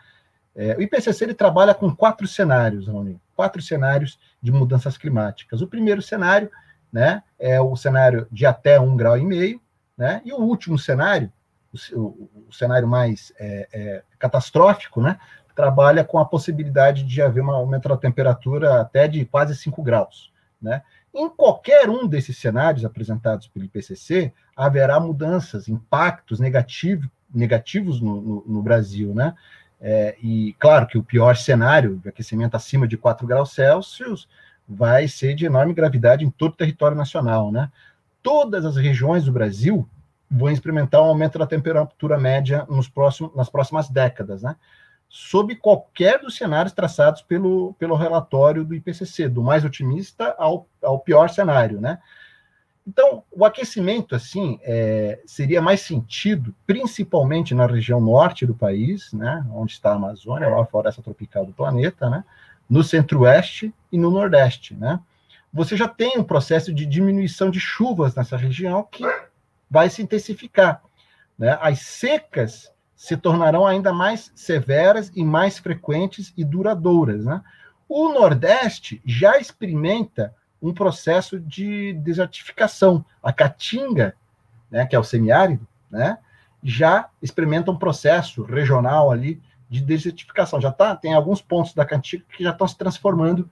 É, 0.56 0.76
o 0.78 0.82
IPCC 0.82 1.24
ele 1.24 1.34
trabalha 1.34 1.74
com 1.74 1.96
quatro 1.96 2.28
cenários, 2.28 2.88
Rony, 2.88 3.20
quatro 3.36 3.62
cenários 3.62 4.20
de 4.42 4.52
mudanças 4.52 4.98
climáticas. 4.98 5.62
O 5.62 5.68
primeiro 5.68 6.02
cenário, 6.02 6.50
né, 6.92 7.24
é 7.40 7.60
o 7.60 7.76
cenário 7.76 8.28
de 8.32 8.46
até 8.46 8.80
um 8.80 8.96
grau 8.96 9.18
e 9.18 9.26
meio, 9.26 9.60
né? 9.98 10.22
E 10.24 10.32
o 10.32 10.38
último 10.38 10.78
cenário, 10.78 11.32
o, 11.74 12.00
o, 12.00 12.46
o 12.50 12.54
cenário 12.54 12.88
mais 12.88 13.34
é, 13.40 13.68
é, 13.74 14.04
catastrófico, 14.20 15.02
né, 15.02 15.18
trabalha 15.56 16.04
com 16.04 16.20
a 16.20 16.26
possibilidade 16.26 17.04
de 17.04 17.22
haver 17.22 17.44
um 17.44 17.52
aumento 17.52 17.90
da 17.90 17.98
temperatura 17.98 18.82
até 18.82 19.08
de 19.08 19.26
quase 19.26 19.56
5 19.56 19.82
graus, 19.82 20.32
né? 20.62 20.84
Em 21.14 21.30
qualquer 21.30 21.90
um 21.90 22.08
desses 22.08 22.38
cenários 22.38 22.84
apresentados 22.84 23.48
pelo 23.48 23.66
IPCC, 23.66 24.34
haverá 24.56 25.00
mudanças, 25.00 25.68
impactos 25.68 26.40
negativo, 26.40 27.10
negativos 27.34 28.02
no, 28.02 28.20
no, 28.22 28.44
no 28.48 28.62
Brasil, 28.64 29.14
né? 29.14 29.36
É, 29.80 30.16
e 30.24 30.54
claro 30.60 30.88
que 30.88 30.98
o 30.98 31.04
pior 31.04 31.36
cenário, 31.36 31.98
de 31.98 32.10
aquecimento 32.10 32.56
acima 32.56 32.88
de 32.88 32.98
4 32.98 33.28
graus 33.28 33.52
Celsius, 33.52 34.28
vai 34.68 35.08
ser 35.08 35.36
de 35.36 35.46
enorme 35.46 35.74
gravidade 35.74 36.24
em 36.24 36.30
todo 36.30 36.54
o 36.54 36.58
território 36.58 36.98
nacional, 36.98 37.52
né? 37.52 37.70
Todas 38.22 38.66
as 38.66 38.78
regiões 38.78 39.26
do 39.26 39.32
Brasil 39.32 39.88
vão 40.32 40.50
experimentar 40.50 41.02
um 41.02 41.06
aumento 41.06 41.38
da 41.38 41.46
temperatura 41.46 42.18
média 42.18 42.66
nos 42.70 42.88
próximos, 42.88 43.36
nas 43.36 43.50
próximas 43.50 43.90
décadas, 43.90 44.42
né? 44.42 44.56
Sob 45.16 45.56
qualquer 45.58 46.20
dos 46.20 46.36
cenários 46.36 46.74
traçados 46.74 47.22
pelo, 47.22 47.76
pelo 47.76 47.96
relatório 47.96 48.66
do 48.66 48.74
IPCC, 48.74 49.30
do 49.30 49.44
mais 49.44 49.64
otimista 49.64 50.34
ao, 50.40 50.68
ao 50.82 50.98
pior 50.98 51.30
cenário, 51.30 51.80
né? 51.80 52.00
Então, 52.86 53.24
o 53.32 53.46
aquecimento, 53.46 54.16
assim, 54.16 54.60
é, 54.64 55.22
seria 55.24 55.62
mais 55.62 55.82
sentido, 55.82 56.52
principalmente 56.66 57.54
na 57.54 57.68
região 57.68 58.02
norte 58.02 58.44
do 58.44 58.56
país, 58.56 59.14
né, 59.14 59.46
onde 59.52 59.74
está 59.74 59.92
a 59.92 59.96
Amazônia, 59.98 60.48
a 60.48 60.66
floresta 60.66 61.04
tropical 61.04 61.46
do 61.46 61.54
planeta, 61.54 62.10
né, 62.10 62.24
no 62.68 62.84
centro-oeste 62.84 63.72
e 63.92 64.00
no 64.00 64.10
nordeste, 64.10 64.74
né. 64.74 65.00
Você 65.54 65.78
já 65.78 65.88
tem 65.88 66.18
um 66.18 66.24
processo 66.24 66.74
de 66.74 66.88
diminuição 66.88 67.52
de 67.52 67.60
chuvas 67.60 68.16
nessa 68.16 68.36
região 68.36 68.82
que 68.92 69.04
vai 69.70 69.92
se 69.92 70.02
intensificar, 70.02 70.82
né. 71.38 71.56
As 71.62 71.82
secas 71.82 72.74
se 72.96 73.18
tornarão 73.18 73.66
ainda 73.66 73.92
mais 73.92 74.32
severas 74.36 75.12
e 75.16 75.24
mais 75.24 75.60
frequentes 75.60 76.34
e 76.38 76.44
duradouras. 76.44 77.26
Né? 77.26 77.42
O 77.88 78.10
Nordeste 78.10 79.02
já 79.06 79.38
experimenta 79.38 80.34
um 80.62 80.74
processo 80.74 81.40
de 81.40 81.94
desertificação. 81.94 83.04
A 83.22 83.34
Caatinga, 83.34 84.16
né, 84.72 84.86
que 84.86 84.96
é 84.96 85.00
o 85.00 85.04
semiárido, 85.04 85.68
né, 85.92 86.18
já 86.64 87.10
experimenta 87.22 87.70
um 87.70 87.78
processo 87.78 88.44
regional 88.44 89.12
ali 89.12 89.42
de 89.70 89.82
desertificação. 89.82 90.62
Já 90.62 90.72
tá, 90.72 90.96
tem 90.96 91.14
alguns 91.14 91.42
pontos 91.42 91.74
da 91.74 91.86
Caatinga 91.86 92.24
que 92.36 92.44
já 92.44 92.52
estão 92.52 92.68
se 92.68 92.78
transformando 92.78 93.50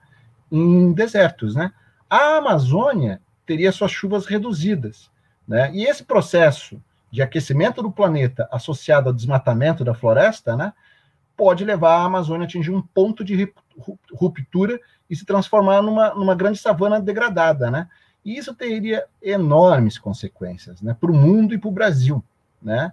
em 0.50 0.92
desertos. 0.92 1.54
Né? 1.54 1.70
A 2.08 2.36
Amazônia 2.36 3.20
teria 3.44 3.72
suas 3.72 3.90
chuvas 3.90 4.24
reduzidas. 4.24 5.10
Né? 5.46 5.70
E 5.74 5.84
esse 5.84 6.04
processo 6.04 6.82
de 7.12 7.20
aquecimento 7.20 7.82
do 7.82 7.92
planeta 7.92 8.48
associado 8.50 9.10
ao 9.10 9.14
desmatamento 9.14 9.84
da 9.84 9.92
floresta, 9.92 10.56
né, 10.56 10.72
pode 11.36 11.62
levar 11.62 11.98
a 11.98 12.04
Amazônia 12.04 12.44
a 12.44 12.48
atingir 12.48 12.70
um 12.70 12.80
ponto 12.80 13.22
de 13.22 13.52
ruptura 14.14 14.80
e 15.10 15.14
se 15.14 15.26
transformar 15.26 15.82
numa, 15.82 16.14
numa 16.14 16.34
grande 16.34 16.58
savana 16.58 16.98
degradada, 16.98 17.70
né? 17.70 17.88
E 18.24 18.38
isso 18.38 18.54
teria 18.54 19.04
enormes 19.20 19.98
consequências, 19.98 20.80
né, 20.80 20.96
para 20.98 21.10
o 21.10 21.14
mundo 21.14 21.52
e 21.52 21.58
para 21.58 21.68
o 21.68 21.72
Brasil, 21.72 22.24
né? 22.62 22.92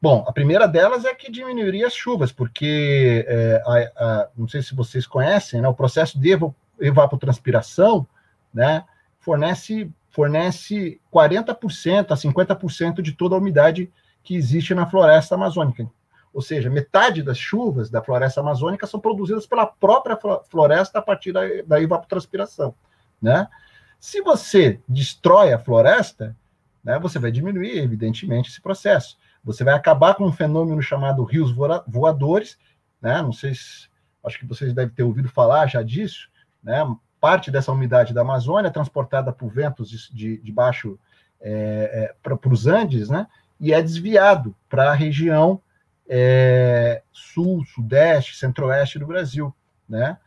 Bom, 0.00 0.24
a 0.26 0.32
primeira 0.32 0.68
delas 0.68 1.04
é 1.04 1.14
que 1.14 1.30
diminuiria 1.30 1.86
as 1.86 1.94
chuvas, 1.94 2.30
porque 2.30 3.24
é, 3.26 3.62
a, 3.66 4.04
a, 4.04 4.28
não 4.36 4.46
sei 4.46 4.62
se 4.62 4.74
vocês 4.74 5.06
conhecem, 5.06 5.60
né, 5.60 5.68
o 5.68 5.74
processo 5.74 6.18
de 6.18 6.38
evapotranspiração, 6.78 8.06
né, 8.52 8.84
fornece 9.18 9.90
fornece 10.16 10.98
40% 11.12 12.10
a 12.10 12.14
50% 12.16 13.02
de 13.02 13.12
toda 13.12 13.34
a 13.34 13.38
umidade 13.38 13.92
que 14.24 14.34
existe 14.34 14.74
na 14.74 14.86
floresta 14.86 15.34
amazônica. 15.34 15.86
Ou 16.32 16.40
seja, 16.40 16.70
metade 16.70 17.22
das 17.22 17.36
chuvas 17.36 17.90
da 17.90 18.02
floresta 18.02 18.40
amazônica 18.40 18.86
são 18.86 18.98
produzidas 18.98 19.46
pela 19.46 19.66
própria 19.66 20.18
floresta 20.48 21.00
a 21.00 21.02
partir 21.02 21.32
da, 21.32 21.42
da 21.66 21.82
evapotranspiração. 21.82 22.74
Né? 23.20 23.46
Se 24.00 24.22
você 24.22 24.80
destrói 24.88 25.52
a 25.52 25.58
floresta, 25.58 26.34
né, 26.82 26.98
você 26.98 27.18
vai 27.18 27.30
diminuir, 27.30 27.76
evidentemente, 27.76 28.48
esse 28.48 28.62
processo. 28.62 29.18
Você 29.44 29.64
vai 29.64 29.74
acabar 29.74 30.14
com 30.14 30.24
um 30.24 30.32
fenômeno 30.32 30.80
chamado 30.80 31.24
rios 31.24 31.52
voadores, 31.86 32.58
né? 33.02 33.20
não 33.20 33.34
sei 33.34 33.54
se, 33.54 33.86
acho 34.24 34.38
que 34.38 34.46
vocês 34.46 34.72
devem 34.72 34.94
ter 34.94 35.02
ouvido 35.02 35.28
falar 35.28 35.66
já 35.66 35.82
disso, 35.82 36.30
né? 36.62 36.82
Parte 37.26 37.50
dessa 37.50 37.72
umidade 37.72 38.14
da 38.14 38.20
Amazônia 38.20 38.70
transportada 38.70 39.32
por 39.32 39.50
ventos 39.50 39.90
de, 39.90 40.14
de, 40.14 40.36
de 40.40 40.52
baixo 40.52 40.96
é, 41.40 41.50
é, 41.52 42.14
para 42.22 42.38
os 42.48 42.68
Andes, 42.68 43.08
né? 43.08 43.26
E 43.58 43.72
é 43.72 43.82
desviado 43.82 44.54
para 44.68 44.92
a 44.92 44.94
região 44.94 45.60
é, 46.08 47.02
sul, 47.12 47.64
sudeste, 47.64 48.36
centro-oeste 48.36 49.00
do 49.00 49.08
Brasil, 49.08 49.52
né? 49.88 50.18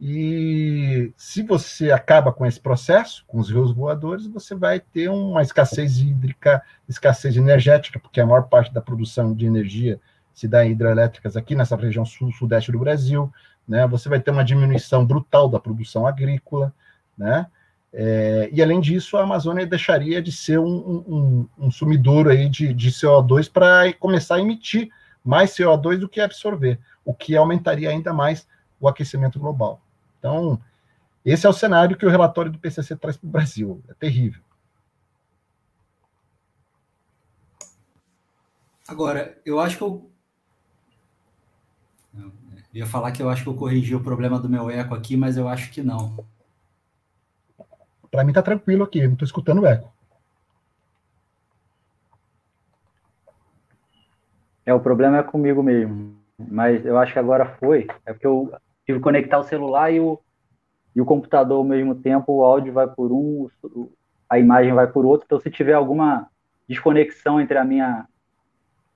E 0.00 1.12
se 1.16 1.42
você 1.42 1.90
acaba 1.90 2.32
com 2.32 2.46
esse 2.46 2.60
processo, 2.60 3.24
com 3.26 3.40
os 3.40 3.50
rios 3.50 3.72
voadores, 3.72 4.28
você 4.28 4.54
vai 4.54 4.78
ter 4.78 5.08
uma 5.08 5.42
escassez 5.42 5.98
hídrica, 5.98 6.62
escassez 6.88 7.36
energética, 7.36 7.98
porque 7.98 8.20
a 8.20 8.26
maior 8.26 8.44
parte 8.44 8.72
da 8.72 8.80
produção 8.80 9.34
de 9.34 9.46
energia 9.46 10.00
se 10.32 10.46
dá 10.46 10.64
em 10.64 10.70
hidrelétricas 10.70 11.36
aqui 11.36 11.56
nessa 11.56 11.74
região 11.74 12.04
sul-sudeste 12.04 12.70
do 12.70 12.78
Brasil 12.78 13.32
né? 13.66 13.86
Você 13.86 14.08
vai 14.08 14.20
ter 14.20 14.30
uma 14.30 14.44
diminuição 14.44 15.04
brutal 15.04 15.48
da 15.48 15.58
produção 15.58 16.06
agrícola, 16.06 16.74
né? 17.16 17.46
É, 17.92 18.50
e 18.52 18.62
além 18.62 18.80
disso, 18.80 19.16
a 19.16 19.22
Amazônia 19.22 19.66
deixaria 19.66 20.20
de 20.20 20.30
ser 20.30 20.58
um, 20.58 20.66
um, 20.66 21.48
um 21.58 21.70
sumidouro 21.70 22.28
aí 22.28 22.48
de, 22.48 22.74
de 22.74 22.90
CO2 22.90 23.50
para 23.50 23.92
começar 23.94 24.34
a 24.34 24.40
emitir 24.40 24.90
mais 25.24 25.50
CO2 25.52 25.98
do 25.98 26.08
que 26.08 26.20
absorver, 26.20 26.78
o 27.04 27.14
que 27.14 27.34
aumentaria 27.34 27.88
ainda 27.88 28.12
mais 28.12 28.46
o 28.78 28.86
aquecimento 28.86 29.38
global. 29.40 29.80
Então, 30.18 30.60
esse 31.24 31.46
é 31.46 31.48
o 31.48 31.54
cenário 31.54 31.96
que 31.96 32.06
o 32.06 32.10
relatório 32.10 32.52
do 32.52 32.58
PCC 32.58 32.94
traz 32.96 33.16
para 33.16 33.26
o 33.26 33.30
Brasil. 33.30 33.82
É 33.88 33.94
terrível. 33.94 34.42
Agora, 38.86 39.40
eu 39.44 39.58
acho 39.58 39.76
que 39.76 39.82
eu 39.82 40.10
ia 42.76 42.86
falar 42.86 43.12
que 43.12 43.22
eu 43.22 43.30
acho 43.30 43.42
que 43.42 43.48
eu 43.48 43.54
corrigi 43.54 43.94
o 43.94 44.02
problema 44.02 44.38
do 44.38 44.48
meu 44.48 44.70
eco 44.70 44.94
aqui, 44.94 45.16
mas 45.16 45.36
eu 45.36 45.48
acho 45.48 45.70
que 45.70 45.82
não. 45.82 46.24
Para 48.10 48.22
mim 48.22 48.30
está 48.30 48.42
tranquilo 48.42 48.84
aqui, 48.84 49.04
não 49.04 49.14
estou 49.14 49.26
escutando 49.26 49.62
o 49.62 49.66
eco. 49.66 49.92
É, 54.64 54.74
o 54.74 54.80
problema 54.80 55.18
é 55.18 55.22
comigo 55.22 55.62
mesmo. 55.62 56.16
Mas 56.38 56.84
eu 56.84 56.98
acho 56.98 57.12
que 57.12 57.18
agora 57.18 57.56
foi. 57.58 57.86
É 58.04 58.12
porque 58.12 58.26
eu 58.26 58.52
tive 58.84 58.98
que 58.98 59.04
conectar 59.04 59.38
o 59.38 59.44
celular 59.44 59.90
e 59.90 60.00
o, 60.00 60.20
e 60.94 61.00
o 61.00 61.06
computador 61.06 61.58
ao 61.58 61.64
mesmo 61.64 61.94
tempo, 61.94 62.32
o 62.32 62.44
áudio 62.44 62.72
vai 62.72 62.86
por 62.86 63.12
um, 63.12 63.48
a 64.28 64.38
imagem 64.38 64.74
vai 64.74 64.86
por 64.86 65.06
outro. 65.06 65.24
Então, 65.24 65.40
se 65.40 65.50
tiver 65.50 65.72
alguma 65.72 66.28
desconexão 66.68 67.40
entre 67.40 67.56
a 67.56 67.64
minha 67.64 68.06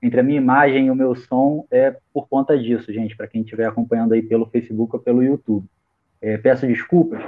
entre 0.03 0.21
a 0.21 0.23
minha 0.23 0.41
imagem 0.41 0.87
e 0.87 0.91
o 0.91 0.95
meu 0.95 1.15
som, 1.15 1.67
é 1.71 1.97
por 2.13 2.29
conta 2.29 2.59
disso, 2.59 2.93
gente, 2.93 3.17
para 3.17 3.27
quem 3.27 3.43
estiver 3.43 3.67
acompanhando 3.67 4.15
aí 4.15 4.23
pelo 4.23 4.47
Facebook 4.47 4.97
ou 4.97 5.03
pelo 5.03 5.23
YouTube. 5.23 5.67
É, 6.21 6.39
peço 6.39 6.67
desculpas. 6.67 7.21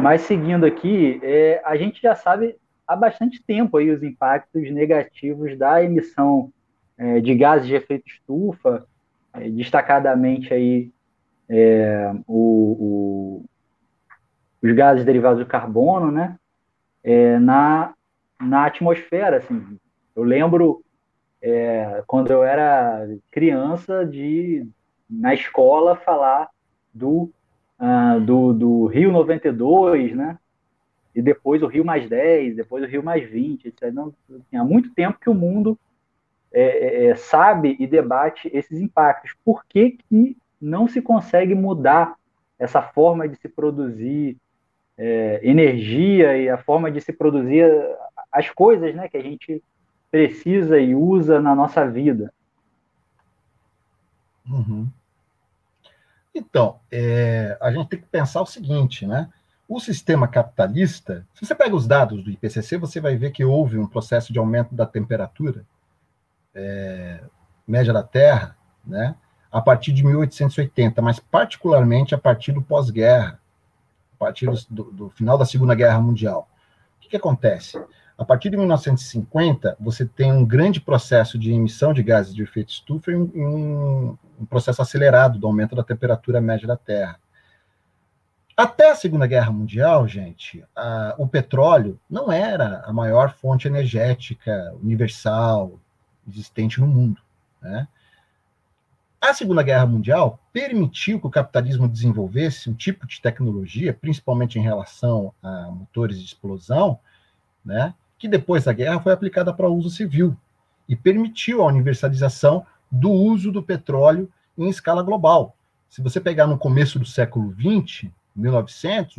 Mas 0.00 0.22
seguindo 0.22 0.66
aqui, 0.66 1.20
é, 1.22 1.60
a 1.64 1.76
gente 1.76 2.00
já 2.02 2.14
sabe 2.14 2.56
há 2.86 2.94
bastante 2.94 3.42
tempo 3.42 3.76
aí 3.76 3.90
os 3.90 4.02
impactos 4.02 4.70
negativos 4.70 5.56
da 5.56 5.82
emissão 5.82 6.52
é, 6.98 7.20
de 7.20 7.34
gases 7.34 7.66
de 7.66 7.74
efeito 7.74 8.08
estufa, 8.08 8.86
é, 9.34 9.48
destacadamente 9.50 10.52
aí 10.52 10.90
é, 11.48 12.12
o, 12.26 13.42
o, 13.42 13.44
os 14.62 14.72
gases 14.72 15.04
derivados 15.04 15.38
do 15.38 15.46
carbono, 15.46 16.10
né, 16.10 16.36
é, 17.02 17.38
na, 17.38 17.94
na 18.40 18.66
atmosfera, 18.66 19.38
assim. 19.38 19.78
Eu 20.14 20.22
lembro 20.22 20.82
é, 21.42 22.02
quando 22.06 22.30
eu 22.30 22.42
era 22.42 23.08
criança 23.30 24.04
de 24.04 24.66
na 25.08 25.34
escola 25.34 25.96
falar 25.96 26.48
do, 26.92 27.30
uh, 27.78 28.20
do, 28.20 28.52
do 28.52 28.86
Rio 28.86 29.12
92, 29.12 30.16
né, 30.16 30.38
e 31.14 31.22
depois 31.22 31.62
o 31.62 31.66
Rio 31.66 31.84
mais 31.84 32.08
10, 32.08 32.56
depois 32.56 32.84
o 32.84 32.86
Rio 32.86 33.02
mais 33.02 33.28
20, 33.28 33.68
etc. 33.68 33.92
Não, 33.92 34.12
assim, 34.28 34.56
há 34.56 34.64
muito 34.64 34.92
tempo 34.92 35.18
que 35.18 35.30
o 35.30 35.34
mundo 35.34 35.78
é, 36.52 36.62
é, 36.62 37.06
é, 37.06 37.14
sabe 37.16 37.76
e 37.78 37.86
debate 37.86 38.50
esses 38.52 38.80
impactos. 38.80 39.34
Por 39.44 39.64
que, 39.66 39.92
que 39.92 40.36
não 40.60 40.86
se 40.86 41.00
consegue 41.00 41.54
mudar 41.54 42.16
essa 42.58 42.82
forma 42.82 43.28
de 43.28 43.36
se 43.36 43.48
produzir 43.48 44.36
é, 44.98 45.40
energia 45.42 46.36
e 46.36 46.48
a 46.48 46.58
forma 46.58 46.90
de 46.90 47.00
se 47.00 47.12
produzir 47.12 47.70
as 48.30 48.50
coisas 48.50 48.94
né, 48.94 49.08
que 49.08 49.16
a 49.16 49.22
gente 49.22 49.62
precisa 50.16 50.78
e 50.80 50.94
usa 50.94 51.38
na 51.42 51.54
nossa 51.54 51.86
vida? 51.86 52.32
Uhum. 54.48 54.88
Então, 56.34 56.78
é, 56.90 57.58
a 57.60 57.70
gente 57.70 57.88
tem 57.88 58.00
que 58.00 58.06
pensar 58.06 58.40
o 58.40 58.46
seguinte, 58.46 59.06
né? 59.06 59.28
O 59.68 59.78
sistema 59.78 60.26
capitalista, 60.26 61.26
se 61.34 61.44
você 61.44 61.54
pega 61.54 61.74
os 61.74 61.86
dados 61.86 62.22
do 62.24 62.30
IPCC, 62.30 62.78
você 62.78 62.98
vai 62.98 63.16
ver 63.16 63.30
que 63.30 63.44
houve 63.44 63.78
um 63.78 63.86
processo 63.86 64.32
de 64.32 64.38
aumento 64.38 64.74
da 64.74 64.86
temperatura 64.86 65.66
é, 66.54 67.20
média 67.66 67.92
da 67.92 68.02
Terra, 68.02 68.56
né, 68.86 69.16
a 69.50 69.60
partir 69.60 69.92
de 69.92 70.04
1880, 70.04 71.02
mas 71.02 71.18
particularmente 71.18 72.14
a 72.14 72.18
partir 72.18 72.52
do 72.52 72.62
pós-guerra, 72.62 73.40
a 74.14 74.18
partir 74.18 74.48
do, 74.70 74.84
do, 74.84 75.10
final 75.10 75.36
da 75.36 75.44
Segunda 75.44 75.74
Guerra 75.74 76.00
Mundial. 76.00 76.48
O 76.96 77.00
que, 77.00 77.08
que 77.10 77.16
acontece? 77.16 77.76
A 78.18 78.24
partir 78.24 78.48
de 78.48 78.56
1950, 78.56 79.76
você 79.78 80.06
tem 80.06 80.32
um 80.32 80.44
grande 80.44 80.80
processo 80.80 81.38
de 81.38 81.52
emissão 81.52 81.92
de 81.92 82.02
gases 82.02 82.34
de 82.34 82.42
efeito 82.42 82.70
estufa 82.70 83.10
e 83.10 83.16
um, 83.16 84.16
um 84.40 84.46
processo 84.46 84.80
acelerado 84.80 85.38
do 85.38 85.46
aumento 85.46 85.76
da 85.76 85.84
temperatura 85.84 86.40
média 86.40 86.66
da 86.66 86.76
Terra. 86.76 87.20
Até 88.56 88.90
a 88.90 88.94
Segunda 88.94 89.26
Guerra 89.26 89.50
Mundial, 89.50 90.08
gente, 90.08 90.64
a, 90.74 91.14
o 91.18 91.28
petróleo 91.28 92.00
não 92.08 92.32
era 92.32 92.80
a 92.86 92.92
maior 92.92 93.34
fonte 93.34 93.68
energética 93.68 94.74
universal, 94.82 95.78
existente 96.26 96.80
no 96.80 96.86
mundo. 96.86 97.20
Né? 97.60 97.86
A 99.20 99.34
Segunda 99.34 99.62
Guerra 99.62 99.84
Mundial 99.84 100.40
permitiu 100.54 101.20
que 101.20 101.26
o 101.26 101.30
capitalismo 101.30 101.86
desenvolvesse 101.86 102.70
um 102.70 102.74
tipo 102.74 103.06
de 103.06 103.20
tecnologia, 103.20 103.92
principalmente 103.92 104.58
em 104.58 104.62
relação 104.62 105.34
a 105.42 105.70
motores 105.70 106.18
de 106.18 106.24
explosão, 106.24 106.98
né, 107.62 107.92
que 108.18 108.28
depois 108.28 108.64
da 108.64 108.72
guerra 108.72 109.00
foi 109.00 109.12
aplicada 109.12 109.52
para 109.52 109.68
uso 109.68 109.90
civil 109.90 110.36
e 110.88 110.96
permitiu 110.96 111.62
a 111.62 111.66
universalização 111.66 112.64
do 112.90 113.10
uso 113.10 113.50
do 113.50 113.62
petróleo 113.62 114.30
em 114.56 114.68
escala 114.68 115.02
global. 115.02 115.56
Se 115.88 116.02
você 116.02 116.20
pegar 116.20 116.46
no 116.46 116.58
começo 116.58 116.98
do 116.98 117.06
século 117.06 117.54
XX, 117.54 118.10
1900, 118.34 119.16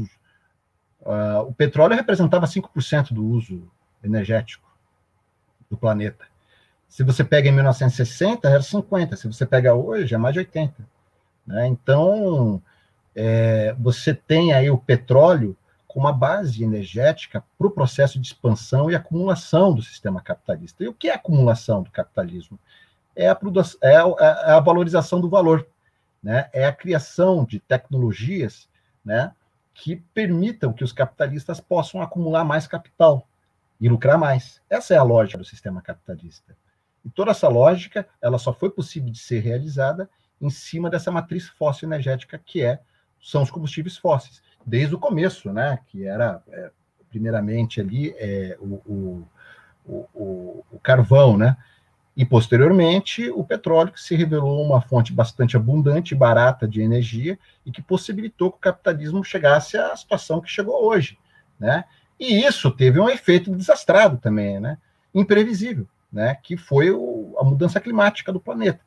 uh, 1.02 1.42
o 1.48 1.54
petróleo 1.54 1.96
representava 1.96 2.46
5% 2.46 3.14
do 3.14 3.26
uso 3.26 3.70
energético 4.04 4.68
do 5.70 5.78
planeta. 5.78 6.26
Se 6.88 7.04
você 7.04 7.24
pega 7.24 7.50
em 7.50 7.52
1960, 7.52 8.48
era 8.48 8.62
50. 8.62 9.16
Se 9.16 9.28
você 9.28 9.46
pega 9.46 9.74
hoje, 9.74 10.16
é 10.16 10.18
mais 10.18 10.34
de 10.34 10.40
80. 10.40 10.88
Né? 11.46 11.68
Então, 11.68 12.62
é, 13.16 13.76
você 13.78 14.14
tem 14.14 14.54
aí 14.54 14.70
o 14.70 14.78
petróleo 14.78 15.56
como 15.88 16.06
uma 16.06 16.14
base 16.14 16.64
energética 16.64 17.44
para 17.58 17.68
o 17.68 17.72
processo 17.72 18.20
de 18.20 18.28
expansão 18.28 18.92
e 18.92 18.96
acumulação 18.96 19.74
do 19.74 19.82
sistema 19.82 20.22
capitalista. 20.22 20.84
E 20.84 20.88
o 20.88 20.94
que 20.94 21.08
é 21.10 21.14
acumulação 21.14 21.82
do 21.82 21.90
capitalismo? 21.90 22.60
É 23.16 23.30
a, 23.30 23.40
é 23.82 23.96
a, 23.96 24.04
é 24.46 24.52
a 24.52 24.60
valorização 24.60 25.22
do 25.22 25.30
valor, 25.30 25.68
né? 26.22 26.50
é 26.54 26.66
a 26.66 26.74
criação 26.74 27.46
de 27.46 27.60
tecnologias 27.60 28.68
né, 29.04 29.32
que 29.74 29.96
permitam 30.14 30.74
que 30.74 30.84
os 30.84 30.92
capitalistas 30.92 31.60
possam 31.60 32.02
acumular 32.02 32.44
mais 32.44 32.68
capital 32.68 33.28
e 33.80 33.88
lucrar 33.88 34.18
mais. 34.18 34.62
Essa 34.70 34.94
é 34.94 34.98
a 34.98 35.04
lógica 35.04 35.38
do 35.38 35.46
sistema 35.46 35.82
capitalista. 35.82 36.56
E 37.06 37.10
toda 37.10 37.32
essa 37.32 37.48
lógica, 37.48 38.08
ela 38.22 38.38
só 38.38 38.52
foi 38.52 38.70
possível 38.70 39.10
de 39.10 39.20
ser 39.20 39.40
realizada 39.40 40.10
em 40.42 40.50
cima 40.50 40.90
dessa 40.90 41.10
matriz 41.10 41.48
fóssil 41.48 41.88
energética 41.88 42.38
que 42.38 42.62
é 42.62 42.82
são 43.22 43.42
os 43.42 43.50
combustíveis 43.50 43.98
fósseis, 43.98 44.42
desde 44.68 44.94
o 44.94 45.00
começo, 45.00 45.52
né, 45.52 45.80
que 45.88 46.06
era 46.06 46.44
é, 46.50 46.70
primeiramente 47.10 47.80
ali 47.80 48.14
é, 48.18 48.58
o, 48.60 48.74
o, 48.86 49.28
o, 49.86 50.66
o, 50.72 50.80
carvão, 50.84 51.38
né, 51.38 51.56
e 52.16 52.26
posteriormente 52.26 53.30
o 53.30 53.44
petróleo, 53.44 53.94
que 53.94 54.02
se 54.02 54.16
revelou 54.16 54.64
uma 54.64 54.82
fonte 54.82 55.14
bastante 55.14 55.56
abundante 55.56 56.14
e 56.14 56.18
barata 56.18 56.68
de 56.68 56.82
energia 56.82 57.40
e 57.66 57.72
que 57.72 57.82
possibilitou 57.82 58.52
que 58.52 58.58
o 58.58 58.62
capitalismo 58.62 59.24
chegasse 59.24 59.78
à 59.78 59.96
situação 59.96 60.42
que 60.42 60.50
chegou 60.50 60.86
hoje, 60.86 61.18
né, 61.58 61.86
e 62.20 62.46
isso 62.46 62.70
teve 62.70 63.00
um 63.00 63.10
efeito 63.10 63.56
desastrado 63.56 64.18
também, 64.18 64.60
né, 64.60 64.78
imprevisível 65.16 65.88
né, 66.12 66.36
que 66.42 66.58
foi 66.58 66.90
a 66.90 67.44
mudança 67.44 67.80
climática 67.80 68.32
do 68.32 68.40
planeta. 68.40 68.80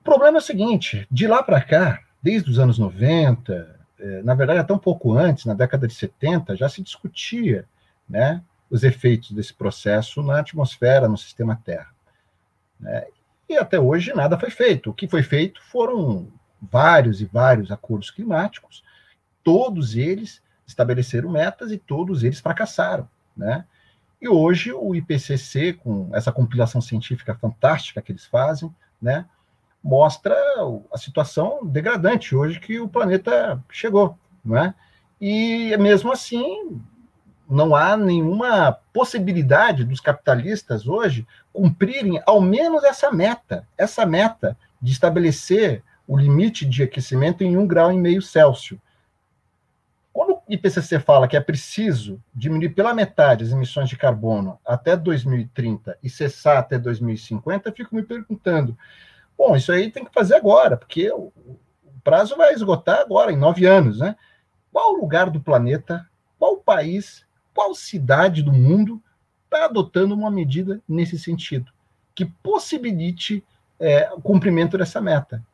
O 0.00 0.04
problema 0.04 0.38
é 0.38 0.40
o 0.40 0.44
seguinte: 0.44 1.06
de 1.10 1.26
lá 1.26 1.42
para 1.42 1.60
cá, 1.60 2.00
desde 2.22 2.50
os 2.50 2.58
anos 2.58 2.78
90, 2.78 3.52
é, 3.52 3.77
na 4.24 4.34
verdade 4.34 4.60
até 4.60 4.72
um 4.72 4.78
pouco 4.78 5.12
antes, 5.16 5.44
na 5.44 5.54
década 5.54 5.86
de 5.86 5.94
70, 5.94 6.56
já 6.56 6.68
se 6.68 6.82
discutia 6.82 7.64
né, 8.08 8.42
os 8.70 8.84
efeitos 8.84 9.32
desse 9.32 9.52
processo 9.52 10.22
na 10.22 10.40
atmosfera, 10.40 11.08
no 11.08 11.16
sistema 11.16 11.60
Terra. 11.64 11.90
Né, 12.78 13.06
e 13.48 13.56
até 13.56 13.78
hoje 13.80 14.12
nada 14.14 14.38
foi 14.38 14.50
feito. 14.50 14.90
O 14.90 14.94
que 14.94 15.08
foi 15.08 15.22
feito 15.22 15.62
foram 15.64 16.28
vários 16.60 17.20
e 17.20 17.24
vários 17.24 17.70
acordos 17.70 18.10
climáticos, 18.10 18.82
todos 19.42 19.96
eles 19.96 20.42
estabeleceram 20.66 21.30
metas 21.30 21.70
e 21.70 21.78
todos 21.78 22.22
eles 22.22 22.40
fracassaram, 22.40 23.08
né? 23.36 23.64
E 24.20 24.28
hoje 24.28 24.72
o 24.72 24.94
IPCC, 24.94 25.74
com 25.74 26.10
essa 26.12 26.32
compilação 26.32 26.80
científica 26.80 27.34
fantástica 27.36 28.02
que 28.02 28.10
eles 28.10 28.26
fazem, 28.26 28.74
né, 29.00 29.26
mostra 29.88 30.36
a 30.92 30.98
situação 30.98 31.60
degradante 31.64 32.36
hoje 32.36 32.60
que 32.60 32.78
o 32.78 32.86
planeta 32.86 33.58
chegou, 33.70 34.18
não 34.44 34.54
é? 34.54 34.74
E 35.18 35.74
mesmo 35.78 36.12
assim, 36.12 36.78
não 37.48 37.74
há 37.74 37.96
nenhuma 37.96 38.72
possibilidade 38.92 39.84
dos 39.84 39.98
capitalistas 39.98 40.86
hoje 40.86 41.26
cumprirem 41.54 42.20
ao 42.26 42.38
menos 42.38 42.84
essa 42.84 43.10
meta, 43.10 43.66
essa 43.78 44.04
meta 44.04 44.58
de 44.80 44.92
estabelecer 44.92 45.82
o 46.06 46.18
limite 46.18 46.66
de 46.66 46.82
aquecimento 46.82 47.42
em 47.42 47.56
um 47.56 47.66
grau 47.66 47.90
e 47.90 47.96
meio 47.96 48.20
Celsius. 48.20 48.78
Quando 50.12 50.34
o 50.34 50.42
IPCC 50.50 51.00
fala 51.00 51.26
que 51.26 51.36
é 51.36 51.40
preciso 51.40 52.22
diminuir 52.34 52.74
pela 52.74 52.92
metade 52.92 53.42
as 53.42 53.52
emissões 53.52 53.88
de 53.88 53.96
carbono 53.96 54.58
até 54.66 54.94
2030 54.94 55.96
e 56.02 56.10
cessar 56.10 56.58
até 56.58 56.78
2050, 56.78 57.70
eu 57.70 57.72
fico 57.72 57.96
me 57.96 58.02
perguntando, 58.02 58.76
bom, 59.38 59.54
isso 59.54 59.70
aí 59.70 59.90
tem 59.90 60.04
que 60.04 60.12
fazer 60.12 60.34
agora, 60.34 60.76
porque 60.76 61.10
o, 61.12 61.32
prazo 62.02 62.36
vai 62.36 62.52
esgotar 62.54 63.00
agora, 63.00 63.32
em 63.32 63.36
nove 63.36 63.66
anos, 63.66 64.00
né? 64.00 64.16
Qual 64.72 64.94
lugar 64.94 65.30
do 65.30 65.40
planeta, 65.40 66.08
qual 66.38 66.56
país, 66.56 67.26
qual 67.54 67.74
cidade 67.74 68.42
do 68.42 68.52
mundo 68.52 69.02
está 69.44 69.66
adotando 69.66 70.14
uma 70.14 70.30
medida 70.30 70.80
nesse 70.88 71.18
sentido, 71.18 71.70
que 72.14 72.24
possibilite 72.24 73.44
é, 73.78 74.10
o 74.12 74.20
cumprimento 74.20 74.78
dessa 74.78 75.00
meta? 75.00 75.44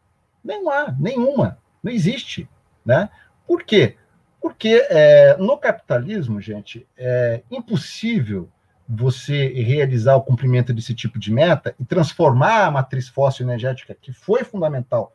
Não 0.45 0.71
há, 0.71 0.95
nenhuma, 0.99 1.59
não 1.83 1.91
existe, 1.91 2.49
né? 2.85 3.11
Por 3.47 3.65
quê? 3.65 3.97
Porque 4.41 4.87
é, 4.91 5.37
no 5.37 5.57
capitalismo, 5.59 6.41
gente, 6.41 6.87
é 6.97 7.43
impossível 7.51 8.49
você 8.89 9.49
realizar 9.49 10.15
o 10.15 10.23
cumprimento 10.23 10.73
desse 10.73 10.95
tipo 10.95 11.19
de 11.19 11.33
meta 11.33 11.75
e 11.81 11.85
transformar 11.85 12.67
a 12.67 12.71
matriz 12.71 13.09
fóssil 13.09 13.47
energética, 13.47 13.97
que 14.01 14.13
foi 14.13 14.45
fundamental 14.45 15.13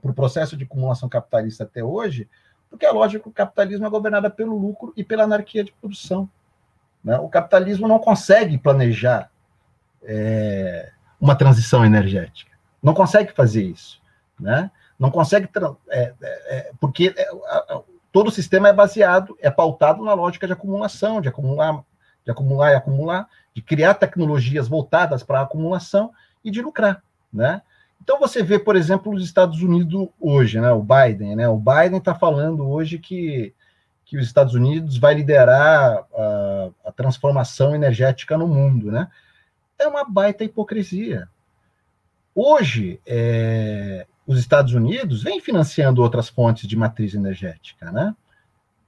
para 0.00 0.10
o 0.10 0.14
processo 0.14 0.56
de 0.56 0.64
acumulação 0.64 1.08
capitalista 1.08 1.64
até 1.64 1.82
hoje, 1.82 2.28
porque 2.70 2.86
é 2.86 2.90
lógico 2.90 3.24
que 3.24 3.30
o 3.30 3.32
capitalismo 3.32 3.86
é 3.86 3.90
governado 3.90 4.30
pelo 4.30 4.56
lucro 4.56 4.92
e 4.96 5.02
pela 5.02 5.24
anarquia 5.24 5.64
de 5.64 5.72
produção. 5.72 6.28
Né? 7.02 7.18
O 7.18 7.28
capitalismo 7.28 7.88
não 7.88 7.98
consegue 7.98 8.58
planejar 8.58 9.30
é, 10.02 10.92
uma 11.20 11.34
transição 11.34 11.84
energética, 11.84 12.52
não 12.82 12.94
consegue 12.94 13.32
fazer 13.32 13.64
isso. 13.64 14.00
Né? 14.38 14.70
Não 14.98 15.10
consegue, 15.10 15.48
é, 15.88 16.14
é, 16.20 16.56
é 16.56 16.72
porque 16.80 17.12
é, 17.16 17.28
todo 18.12 18.28
o 18.28 18.32
sistema 18.32 18.68
é 18.68 18.72
baseado, 18.72 19.36
é 19.40 19.50
pautado 19.50 20.04
na 20.04 20.14
lógica 20.14 20.46
de 20.46 20.52
acumulação, 20.52 21.20
de 21.20 21.28
acumular 21.28 21.84
de 22.28 22.32
acumular 22.32 22.72
e 22.72 22.74
acumular, 22.74 23.26
de 23.54 23.62
criar 23.62 23.94
tecnologias 23.94 24.68
voltadas 24.68 25.22
para 25.22 25.40
a 25.40 25.42
acumulação 25.44 26.12
e 26.44 26.50
de 26.50 26.60
lucrar, 26.60 27.02
né? 27.32 27.62
Então 28.02 28.20
você 28.20 28.42
vê, 28.42 28.58
por 28.58 28.76
exemplo, 28.76 29.12
os 29.12 29.24
Estados 29.24 29.62
Unidos 29.62 30.08
hoje, 30.20 30.60
né? 30.60 30.70
O 30.70 30.82
Biden, 30.82 31.36
né? 31.36 31.48
O 31.48 31.56
Biden 31.56 31.96
está 31.96 32.14
falando 32.14 32.68
hoje 32.68 32.98
que, 32.98 33.54
que 34.04 34.18
os 34.18 34.26
Estados 34.26 34.52
Unidos 34.52 34.98
vai 34.98 35.14
liderar 35.14 36.04
a, 36.14 36.68
a 36.84 36.92
transformação 36.92 37.74
energética 37.74 38.36
no 38.36 38.46
mundo, 38.46 38.92
né? 38.92 39.08
É 39.78 39.86
uma 39.86 40.04
baita 40.04 40.44
hipocrisia. 40.44 41.28
Hoje, 42.34 43.00
é, 43.06 44.06
os 44.26 44.38
Estados 44.38 44.74
Unidos 44.74 45.22
vêm 45.22 45.40
financiando 45.40 46.02
outras 46.02 46.28
fontes 46.28 46.68
de 46.68 46.76
matriz 46.76 47.14
energética, 47.14 47.90
né? 47.90 48.14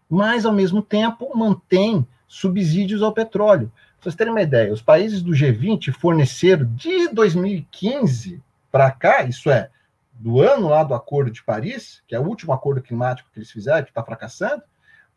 Mas, 0.08 0.44
ao 0.44 0.52
mesmo 0.52 0.82
tempo, 0.82 1.30
mantém 1.34 2.06
subsídios 2.30 3.02
ao 3.02 3.12
petróleo. 3.12 3.72
Para 3.74 4.04
vocês 4.04 4.14
terem 4.14 4.32
uma 4.32 4.40
ideia, 4.40 4.72
os 4.72 4.80
países 4.80 5.20
do 5.20 5.32
G20 5.32 5.92
forneceram 5.92 6.64
de 6.76 7.08
2015 7.08 8.40
para 8.70 8.88
cá, 8.92 9.24
isso 9.24 9.50
é, 9.50 9.68
do 10.12 10.40
ano 10.40 10.68
lá 10.68 10.84
do 10.84 10.94
Acordo 10.94 11.32
de 11.32 11.42
Paris, 11.42 12.00
que 12.06 12.14
é 12.14 12.20
o 12.20 12.24
último 12.24 12.52
acordo 12.52 12.80
climático 12.80 13.28
que 13.32 13.40
eles 13.40 13.50
fizeram, 13.50 13.82
que 13.82 13.90
está 13.90 14.04
fracassando, 14.04 14.62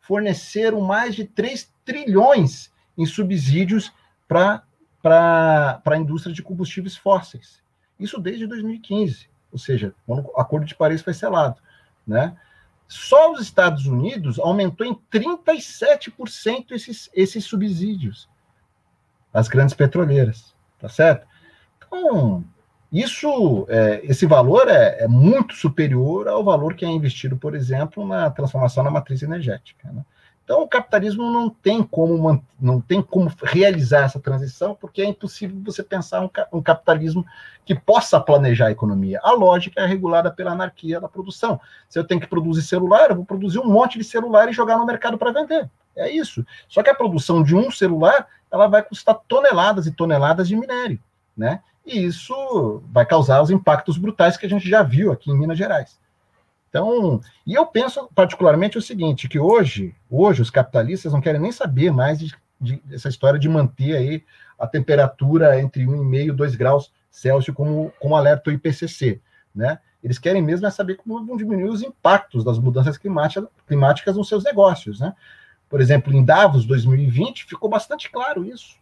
forneceram 0.00 0.80
mais 0.80 1.14
de 1.14 1.24
3 1.24 1.72
trilhões 1.84 2.72
em 2.98 3.06
subsídios 3.06 3.92
para 4.26 4.64
a 5.04 5.96
indústria 5.96 6.34
de 6.34 6.42
combustíveis 6.42 6.96
fósseis. 6.96 7.62
Isso 7.98 8.20
desde 8.20 8.44
2015, 8.44 9.28
ou 9.52 9.58
seja, 9.58 9.94
quando 10.04 10.26
o 10.26 10.40
Acordo 10.40 10.66
de 10.66 10.74
Paris 10.74 11.00
foi 11.00 11.14
selado. 11.14 11.62
Né? 12.04 12.36
Só 12.86 13.32
os 13.32 13.40
Estados 13.40 13.86
Unidos 13.86 14.38
aumentou 14.38 14.86
em 14.86 14.94
37% 15.12 16.72
esses, 16.72 17.10
esses 17.14 17.44
subsídios 17.44 18.28
às 19.32 19.48
grandes 19.48 19.74
petroleiras, 19.74 20.54
tá 20.78 20.88
certo? 20.88 21.26
Então, 21.76 22.44
isso, 22.92 23.66
é, 23.68 24.00
esse 24.04 24.24
valor 24.26 24.68
é, 24.68 25.02
é, 25.02 25.08
muito 25.08 25.54
superior 25.54 26.28
ao 26.28 26.44
valor 26.44 26.74
que 26.74 26.84
é 26.84 26.88
investido, 26.88 27.36
por 27.36 27.54
exemplo, 27.54 28.06
na 28.06 28.30
transformação 28.30 28.84
na 28.84 28.90
matriz 28.90 29.22
energética. 29.22 29.90
Né? 29.90 30.04
Então, 30.44 30.60
o 30.62 30.68
capitalismo 30.68 31.30
não 31.30 31.48
tem 31.48 31.82
como 31.82 32.42
não 32.60 32.78
tem 32.78 33.00
como 33.00 33.32
realizar 33.42 34.04
essa 34.04 34.20
transição, 34.20 34.74
porque 34.78 35.00
é 35.00 35.06
impossível 35.06 35.56
você 35.64 35.82
pensar 35.82 36.20
um, 36.20 36.28
um, 36.52 36.62
capitalismo 36.62 37.24
que 37.64 37.74
possa 37.74 38.20
planejar 38.20 38.66
a 38.66 38.70
economia. 38.70 39.20
A 39.22 39.32
lógica 39.32 39.80
é 39.80 39.86
regulada 39.86 40.30
pela 40.30 40.52
anarquia 40.52 41.00
da 41.00 41.08
produção. 41.08 41.58
Se 41.88 41.98
eu 41.98 42.04
tenho 42.04 42.20
que 42.20 42.26
produzir 42.26 42.62
celular, 42.62 43.10
eu 43.10 43.16
vou 43.16 43.24
produzir 43.24 43.58
um 43.58 43.66
monte 43.66 43.98
de 43.98 44.04
celular 44.04 44.48
e 44.48 44.52
jogar 44.52 44.76
no 44.76 44.84
mercado 44.84 45.16
para 45.16 45.32
vender. 45.32 45.68
É 45.96 46.10
isso. 46.10 46.44
Só 46.68 46.82
que 46.82 46.90
a 46.90 46.94
produção 46.94 47.42
de 47.42 47.56
um 47.56 47.70
celular, 47.70 48.26
ela 48.50 48.66
vai 48.66 48.82
custar 48.82 49.18
toneladas 49.26 49.86
e 49.86 49.92
toneladas 49.92 50.46
de 50.48 50.56
minério, 50.56 51.00
né? 51.34 51.60
E 51.86 52.04
isso 52.04 52.82
vai 52.90 53.06
causar 53.06 53.42
os 53.42 53.50
impactos 53.50 53.96
brutais 53.96 54.36
que 54.36 54.46
a 54.46 54.48
gente 54.48 54.68
já 54.68 54.82
viu 54.82 55.12
aqui 55.12 55.30
em 55.30 55.38
Minas 55.38 55.56
Gerais. 55.56 55.98
Então, 56.74 57.20
e 57.46 57.54
eu 57.54 57.64
penso 57.64 58.08
particularmente 58.16 58.76
o 58.76 58.82
seguinte, 58.82 59.28
que 59.28 59.38
hoje, 59.38 59.94
hoje 60.10 60.42
os 60.42 60.50
capitalistas 60.50 61.12
não 61.12 61.20
querem 61.20 61.40
nem 61.40 61.52
saber 61.52 61.92
mais 61.92 62.18
de, 62.18 62.34
de, 62.60 62.82
dessa 62.84 63.08
história 63.08 63.38
de 63.38 63.48
manter 63.48 63.94
aí 63.94 64.24
a 64.58 64.66
temperatura 64.66 65.60
entre 65.60 65.84
1,5 65.86 66.30
e 66.30 66.32
2 66.32 66.56
graus 66.56 66.92
Celsius 67.12 67.54
como, 67.54 67.92
como 68.00 68.16
alerta 68.16 68.50
o 68.50 68.52
IPCC, 68.52 69.20
né? 69.54 69.78
Eles 70.02 70.18
querem 70.18 70.42
mesmo 70.42 70.66
é 70.66 70.70
saber 70.70 70.96
como 70.96 71.24
vão 71.24 71.36
diminuir 71.36 71.70
os 71.70 71.80
impactos 71.80 72.42
das 72.42 72.58
mudanças 72.58 72.98
climáticas, 72.98 74.16
nos 74.16 74.28
seus 74.28 74.42
negócios, 74.42 74.98
né? 74.98 75.14
Por 75.70 75.80
exemplo, 75.80 76.12
em 76.12 76.24
Davos 76.24 76.66
2020 76.66 77.44
ficou 77.44 77.70
bastante 77.70 78.10
claro 78.10 78.44
isso. 78.44 78.74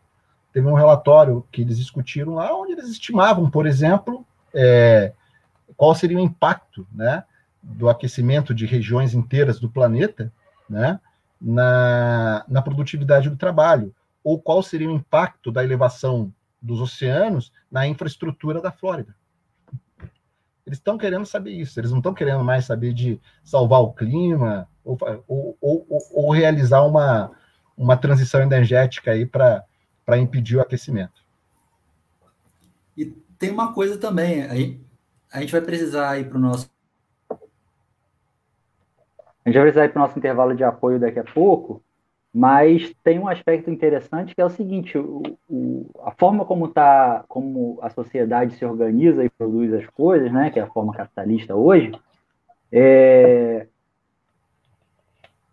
Teve 0.51 0.67
um 0.67 0.73
relatório 0.73 1.47
que 1.53 1.61
eles 1.61 1.77
discutiram 1.77 2.37
lá, 2.37 2.57
onde 2.57 2.73
eles 2.73 2.89
estimavam, 2.89 3.51
por 3.51 3.67
exemplo, 3.67 4.25
é, 4.55 5.13
qual 5.77 5.95
seria 5.95 6.17
o 6.17 6.23
impacto, 6.23 6.87
né? 6.91 7.25
Do 7.63 7.89
aquecimento 7.89 8.55
de 8.55 8.67
regiões 8.67 9.15
inteiras 9.15 9.61
do 9.61 9.71
planeta, 9.71 10.33
né, 10.69 11.01
na, 11.41 12.45
na 12.49 12.63
produtividade 12.63 13.31
do 13.31 13.37
trabalho, 13.37 13.95
ou 14.25 14.41
qual 14.41 14.63
seria 14.63 14.89
o 14.89 14.95
impacto 14.95 15.51
da 15.51 15.63
elevação 15.63 16.33
dos 16.61 16.81
oceanos 16.81 17.53
na 17.71 17.87
infraestrutura 17.87 18.61
da 18.61 18.71
Flórida. 18.71 19.15
Eles 20.65 20.79
estão 20.79 20.97
querendo 20.97 21.27
saber 21.27 21.51
isso, 21.51 21.79
eles 21.81 21.91
não 21.91 21.99
estão 21.99 22.15
querendo 22.15 22.45
mais 22.45 22.65
saber 22.65 22.95
de 22.95 23.21
salvar 23.43 23.81
o 23.81 23.93
clima 23.93 24.69
ou, 24.85 24.97
ou, 25.27 25.57
ou, 25.61 25.87
ou 26.13 26.31
realizar 26.31 26.83
uma, 26.83 27.33
uma 27.77 27.97
transição 27.97 28.41
energética 28.41 29.11
aí 29.11 29.27
para 29.27 29.65
impedir 30.19 30.57
o 30.57 30.61
aquecimento. 30.61 31.23
E 32.97 33.07
tem 33.39 33.51
uma 33.51 33.73
coisa 33.73 33.99
também, 33.99 34.43
aí 34.45 34.81
a 35.33 35.41
gente 35.41 35.51
vai 35.51 35.61
precisar 35.61 36.19
ir 36.21 36.29
para 36.29 36.39
o 36.39 36.41
nosso 36.41 36.71
a 39.45 39.49
gente 39.49 39.55
vai 39.55 39.63
precisar 39.65 39.85
ir 39.87 39.89
para 39.91 40.01
o 40.01 40.03
nosso 40.07 40.19
intervalo 40.19 40.55
de 40.55 40.65
apoio 40.65 40.99
daqui 40.99 41.19
a 41.19 41.25
pouco, 41.25 41.83
mas 42.33 42.95
tem 43.05 43.19
um 43.19 43.29
aspecto 43.29 43.71
interessante 43.71 44.35
que 44.35 44.41
é 44.41 44.45
o 44.45 44.51
seguinte: 44.51 44.97
o, 44.97 45.23
o, 45.49 45.91
a 46.05 46.13
forma 46.13 46.45
como 46.45 46.69
tá, 46.69 47.25
como 47.29 47.79
a 47.83 47.91
sociedade 47.91 48.55
se 48.55 48.65
organiza 48.65 49.25
e 49.25 49.29
produz 49.29 49.73
as 49.75 49.87
coisas, 49.89 50.33
né, 50.33 50.51
que 50.51 50.59
é 50.59 50.63
a 50.63 50.71
forma 50.71 50.95
capitalista 50.95 51.55
hoje, 51.55 51.93
é, 52.71 53.67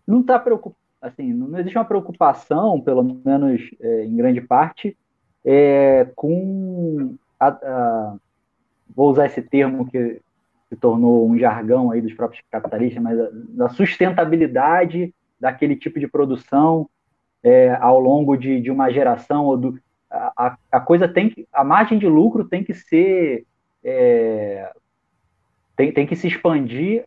não 0.07 0.21
está 0.21 0.39
preocupado, 0.39 0.79
assim, 1.01 1.33
não 1.33 1.57
existe 1.59 1.77
uma 1.77 1.85
preocupação, 1.85 2.79
pelo 2.79 3.03
menos 3.03 3.61
é, 3.79 4.05
em 4.05 4.15
grande 4.15 4.39
parte, 4.39 4.97
é, 5.43 6.07
com 6.15 7.15
a, 7.39 7.47
a, 7.47 8.15
vou 8.95 9.09
usar 9.11 9.25
esse 9.25 9.41
termo 9.41 9.89
que 9.89 10.21
se 10.69 10.75
tornou 10.75 11.27
um 11.27 11.37
jargão 11.37 11.89
aí 11.91 11.99
dos 11.99 12.13
próprios 12.13 12.43
capitalistas, 12.49 13.01
mas 13.01 13.17
da 13.49 13.69
sustentabilidade 13.69 15.13
daquele 15.39 15.75
tipo 15.75 15.99
de 15.99 16.07
produção 16.07 16.87
é, 17.43 17.75
ao 17.81 17.99
longo 17.99 18.37
de, 18.37 18.61
de, 18.61 18.69
uma 18.69 18.91
geração 18.91 19.45
ou 19.45 19.57
do, 19.57 19.79
a, 20.09 20.57
a, 20.71 20.79
coisa 20.79 21.07
tem 21.07 21.29
que, 21.29 21.47
a 21.51 21.63
margem 21.63 21.97
de 21.97 22.07
lucro 22.07 22.43
tem 22.43 22.63
que 22.63 22.73
ser 22.73 23.45
é, 23.83 24.71
tem, 25.75 25.91
tem 25.91 26.05
que 26.05 26.15
se 26.15 26.27
expandir 26.27 27.05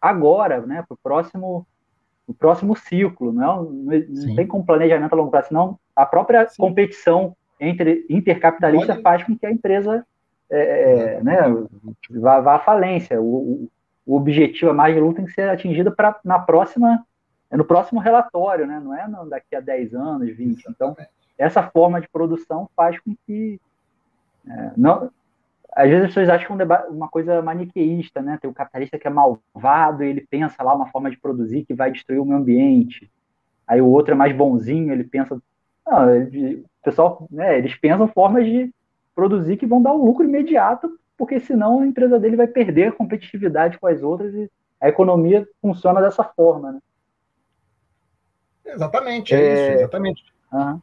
agora, 0.00 0.60
né, 0.60 0.84
para 0.86 0.94
o 0.94 0.98
próximo 1.02 1.66
o 2.26 2.34
próximo 2.34 2.74
ciclo, 2.74 3.32
não, 3.32 3.92
é 3.92 4.04
não, 4.08 4.34
tem 4.34 4.46
como 4.46 4.66
planejamento 4.66 5.12
a 5.12 5.16
longo 5.16 5.30
prazo, 5.30 5.48
senão 5.48 5.78
a 5.94 6.04
própria 6.04 6.46
Sim. 6.48 6.56
competição 6.58 7.36
entre 7.60 8.04
intercapitalista 8.10 8.94
Pode... 8.94 9.02
faz 9.02 9.22
com 9.22 9.38
que 9.38 9.46
a 9.46 9.50
empresa 9.50 10.04
é, 10.50 10.58
é, 10.58 11.22
né, 11.22 11.36
vá, 12.10 12.40
vá 12.40 12.54
à 12.56 12.58
falência. 12.60 13.20
O, 13.20 13.68
o, 14.04 14.16
objetivo, 14.16 14.70
a 14.70 14.74
margem 14.74 14.96
de 14.96 15.00
lucro 15.00 15.16
tem 15.16 15.26
que 15.26 15.32
ser 15.32 15.48
atingida 15.48 15.90
pra, 15.90 16.18
na 16.24 16.38
próxima, 16.38 17.04
no 17.50 17.64
próximo 17.64 18.00
relatório, 18.00 18.66
né, 18.66 18.80
não 18.82 18.96
é 18.96 19.08
não, 19.08 19.28
daqui 19.28 19.54
a 19.56 19.60
10 19.60 19.94
anos, 19.94 20.36
20. 20.36 20.64
Então, 20.70 20.96
essa 21.36 21.62
forma 21.62 22.00
de 22.00 22.08
produção 22.08 22.68
faz 22.76 22.98
com 23.00 23.14
que. 23.26 23.60
É, 24.48 24.70
não, 24.76 25.10
às 25.76 25.90
vezes 25.90 26.04
as 26.04 26.08
pessoas 26.08 26.28
acham 26.30 26.54
um 26.54 26.58
debate, 26.58 26.90
uma 26.90 27.06
coisa 27.06 27.42
maniqueísta, 27.42 28.22
né? 28.22 28.38
Tem 28.40 28.48
o 28.48 28.54
capitalista 28.54 28.98
que 28.98 29.06
é 29.06 29.10
malvado 29.10 30.02
e 30.02 30.08
ele 30.08 30.22
pensa 30.22 30.62
lá 30.62 30.74
uma 30.74 30.86
forma 30.86 31.10
de 31.10 31.18
produzir 31.18 31.66
que 31.66 31.74
vai 31.74 31.92
destruir 31.92 32.18
o 32.18 32.24
meio 32.24 32.38
ambiente. 32.38 33.10
Aí 33.66 33.82
o 33.82 33.86
outro 33.86 34.14
é 34.14 34.16
mais 34.16 34.34
bonzinho, 34.34 34.90
ele 34.90 35.04
pensa. 35.04 35.38
Não, 35.86 36.14
ele, 36.14 36.64
o 36.80 36.84
pessoal, 36.84 37.28
né, 37.30 37.58
eles 37.58 37.74
pensam 37.74 38.08
formas 38.08 38.46
de 38.46 38.72
produzir 39.16 39.56
que 39.56 39.66
vão 39.66 39.82
dar 39.82 39.94
um 39.94 40.04
lucro 40.04 40.24
imediato, 40.24 41.00
porque 41.16 41.40
senão 41.40 41.80
a 41.80 41.86
empresa 41.86 42.20
dele 42.20 42.36
vai 42.36 42.46
perder 42.46 42.88
a 42.88 42.92
competitividade 42.92 43.78
com 43.78 43.86
as 43.86 44.02
outras 44.02 44.32
e 44.34 44.50
a 44.78 44.88
economia 44.88 45.48
funciona 45.60 46.02
dessa 46.02 46.22
forma, 46.22 46.72
né? 46.72 46.78
Exatamente, 48.66 49.34
é, 49.34 49.38
é... 49.38 49.52
isso, 49.52 49.78
exatamente. 49.80 50.22
Uhum. 50.52 50.80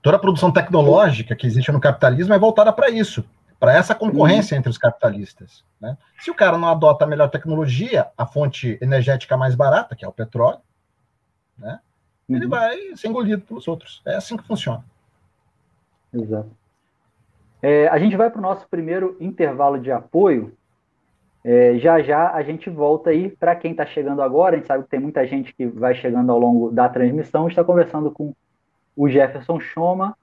Toda 0.00 0.16
a 0.16 0.20
produção 0.20 0.50
tecnológica 0.50 1.36
que 1.36 1.46
existe 1.46 1.70
no 1.70 1.80
capitalismo 1.80 2.32
é 2.32 2.38
voltada 2.38 2.72
para 2.72 2.88
isso, 2.88 3.22
para 3.60 3.74
essa 3.74 3.94
concorrência 3.94 4.54
uhum. 4.54 4.58
entre 4.60 4.70
os 4.70 4.78
capitalistas. 4.78 5.62
Né? 5.80 5.96
Se 6.20 6.30
o 6.30 6.34
cara 6.34 6.56
não 6.56 6.68
adota 6.68 7.04
a 7.04 7.08
melhor 7.08 7.28
tecnologia, 7.28 8.08
a 8.16 8.26
fonte 8.26 8.78
energética 8.80 9.36
mais 9.36 9.54
barata, 9.54 9.94
que 9.94 10.04
é 10.04 10.08
o 10.08 10.12
petróleo, 10.12 10.60
né? 11.58 11.78
Uhum. 12.26 12.36
ele 12.36 12.46
vai 12.46 12.96
ser 12.96 13.08
engolido 13.08 13.42
pelos 13.42 13.68
outros. 13.68 14.00
É 14.06 14.14
assim 14.14 14.36
que 14.36 14.46
funciona. 14.46 14.82
Exato. 16.12 16.50
É, 17.66 17.88
a 17.88 17.98
gente 17.98 18.14
vai 18.14 18.28
para 18.28 18.38
o 18.38 18.42
nosso 18.42 18.68
primeiro 18.68 19.16
intervalo 19.18 19.80
de 19.80 19.90
apoio. 19.90 20.52
É, 21.42 21.78
já 21.78 22.02
já 22.02 22.30
a 22.30 22.42
gente 22.42 22.68
volta 22.68 23.08
aí. 23.08 23.30
Para 23.30 23.56
quem 23.56 23.70
está 23.70 23.86
chegando 23.86 24.20
agora, 24.20 24.54
a 24.54 24.58
gente 24.58 24.66
sabe 24.66 24.84
que 24.84 24.90
tem 24.90 25.00
muita 25.00 25.26
gente 25.26 25.54
que 25.54 25.66
vai 25.66 25.94
chegando 25.94 26.30
ao 26.30 26.38
longo 26.38 26.70
da 26.70 26.90
transmissão. 26.90 27.48
Está 27.48 27.64
conversando 27.64 28.10
com 28.10 28.34
o 28.94 29.08
Jefferson 29.08 29.58
Choma, 29.58 30.14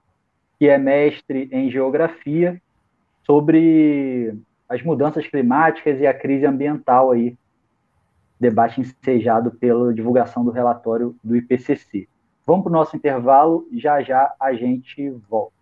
que 0.56 0.68
é 0.68 0.78
mestre 0.78 1.48
em 1.50 1.68
geografia, 1.68 2.62
sobre 3.26 4.38
as 4.68 4.80
mudanças 4.80 5.26
climáticas 5.26 5.98
e 5.98 6.06
a 6.06 6.14
crise 6.14 6.46
ambiental 6.46 7.10
aí. 7.10 7.36
Debate 8.38 8.80
ensejado 8.80 9.50
pela 9.50 9.92
divulgação 9.92 10.44
do 10.44 10.52
relatório 10.52 11.16
do 11.24 11.34
IPCC. 11.34 12.06
Vamos 12.46 12.62
para 12.62 12.70
o 12.70 12.72
nosso 12.72 12.96
intervalo, 12.96 13.66
já 13.72 14.00
já 14.00 14.32
a 14.38 14.52
gente 14.54 15.10
volta. 15.28 15.61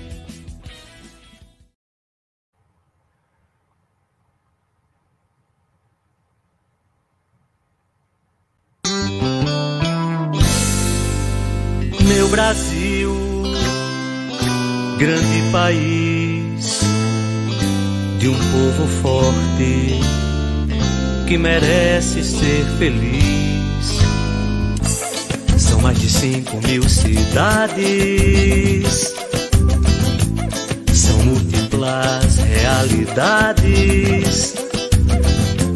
País 15.61 16.81
de 18.17 18.27
um 18.27 18.33
povo 18.33 18.87
forte 19.03 19.99
que 21.27 21.37
merece 21.37 22.23
ser 22.23 22.65
feliz. 22.79 23.99
São 25.59 25.79
mais 25.81 25.99
de 25.99 26.09
cinco 26.09 26.59
mil 26.65 26.81
cidades, 26.89 27.83
são 30.91 31.17
múltiplas 31.25 32.37
realidades. 32.37 34.55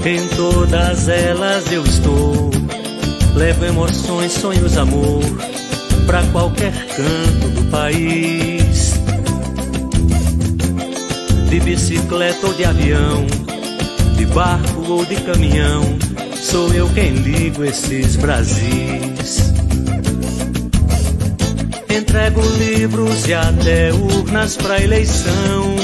Em 0.04 0.28
todas 0.36 1.10
elas 1.10 1.72
eu 1.72 1.84
estou, 1.84 2.50
levo 3.36 3.66
emoções, 3.66 4.32
sonhos, 4.32 4.78
amor 4.78 5.22
para 6.08 6.24
qualquer 6.32 6.74
canto 6.88 7.50
do 7.50 7.70
país. 7.70 8.55
De 11.56 11.62
bicicleta 11.62 12.48
ou 12.48 12.54
de 12.54 12.66
avião, 12.66 13.26
de 14.18 14.26
barco 14.26 14.92
ou 14.92 15.06
de 15.06 15.16
caminhão, 15.22 15.84
sou 16.42 16.74
eu 16.74 16.90
quem 16.90 17.12
ligo 17.12 17.64
esses 17.64 18.18
Brasis. 18.18 19.54
Entrego 21.90 22.42
livros 22.58 23.26
e 23.26 23.34
até 23.34 23.94
urnas 23.94 24.58
para 24.58 24.84
eleição, 24.84 25.76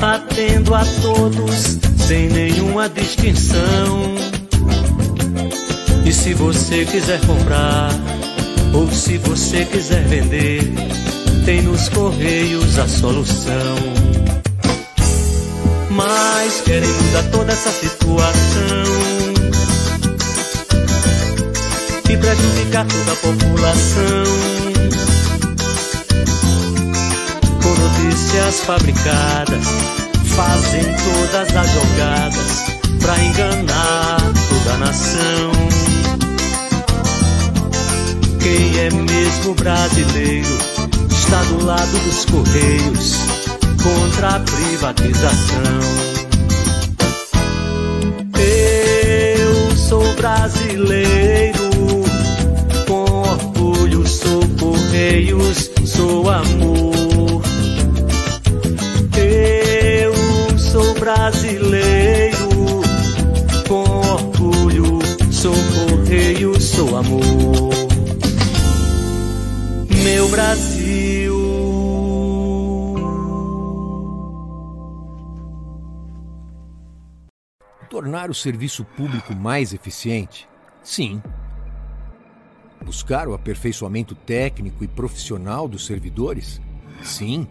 atendo 0.00 0.74
a 0.74 0.86
todos 1.02 1.78
sem 1.98 2.30
nenhuma 2.30 2.88
distinção. 2.88 4.14
E 6.06 6.10
se 6.10 6.32
você 6.32 6.86
quiser 6.86 7.20
comprar 7.26 7.90
ou 8.72 8.90
se 8.90 9.18
você 9.18 9.66
quiser 9.66 10.02
vender, 10.04 10.62
tem 11.44 11.60
nos 11.60 11.90
Correios 11.90 12.78
a 12.78 12.88
solução. 12.88 14.15
Mas 15.96 16.60
querem 16.60 16.88
mudar 16.88 17.22
toda 17.32 17.52
essa 17.52 17.70
situação. 17.70 18.34
E 22.10 22.16
prejudicar 22.18 22.86
toda 22.86 23.12
a 23.12 23.16
população. 23.16 24.24
Com 27.62 27.70
notícias 27.70 28.60
fabricadas, 28.60 29.66
fazem 30.36 30.82
todas 30.84 31.56
as 31.56 31.70
jogadas 31.72 32.66
pra 33.00 33.18
enganar 33.18 34.18
toda 34.50 34.74
a 34.74 34.78
nação. 34.78 35.52
Quem 38.38 38.78
é 38.78 38.90
mesmo 38.90 39.54
brasileiro 39.54 40.58
está 41.10 41.42
do 41.44 41.64
lado 41.64 41.98
dos 42.04 42.26
Correios 42.26 43.35
contra 43.86 44.28
a 44.30 44.40
privatização. 44.40 45.80
Eu 48.36 49.76
sou 49.76 50.14
brasileiro, 50.14 51.70
com 52.88 53.04
orgulho 53.04 54.04
sou 54.06 54.42
Correios, 54.58 55.70
sou 55.84 56.28
amor. 56.28 57.42
Eu 59.16 60.58
sou 60.58 60.94
brasileiro, 60.94 62.48
com 63.68 63.84
orgulho 63.84 64.98
sou 65.30 65.54
Correios, 65.54 66.64
sou 66.64 66.96
amor 66.96 67.76
meu 70.06 70.28
Brasil. 70.28 70.75
Tornar 78.26 78.30
o 78.30 78.34
serviço 78.34 78.84
público 78.84 79.34
mais 79.36 79.72
eficiente? 79.72 80.48
Sim. 80.82 81.22
Buscar 82.84 83.28
o 83.28 83.34
aperfeiçoamento 83.34 84.16
técnico 84.16 84.82
e 84.82 84.88
profissional 84.88 85.68
dos 85.68 85.86
servidores? 85.86 86.60
Sim. 87.02 87.46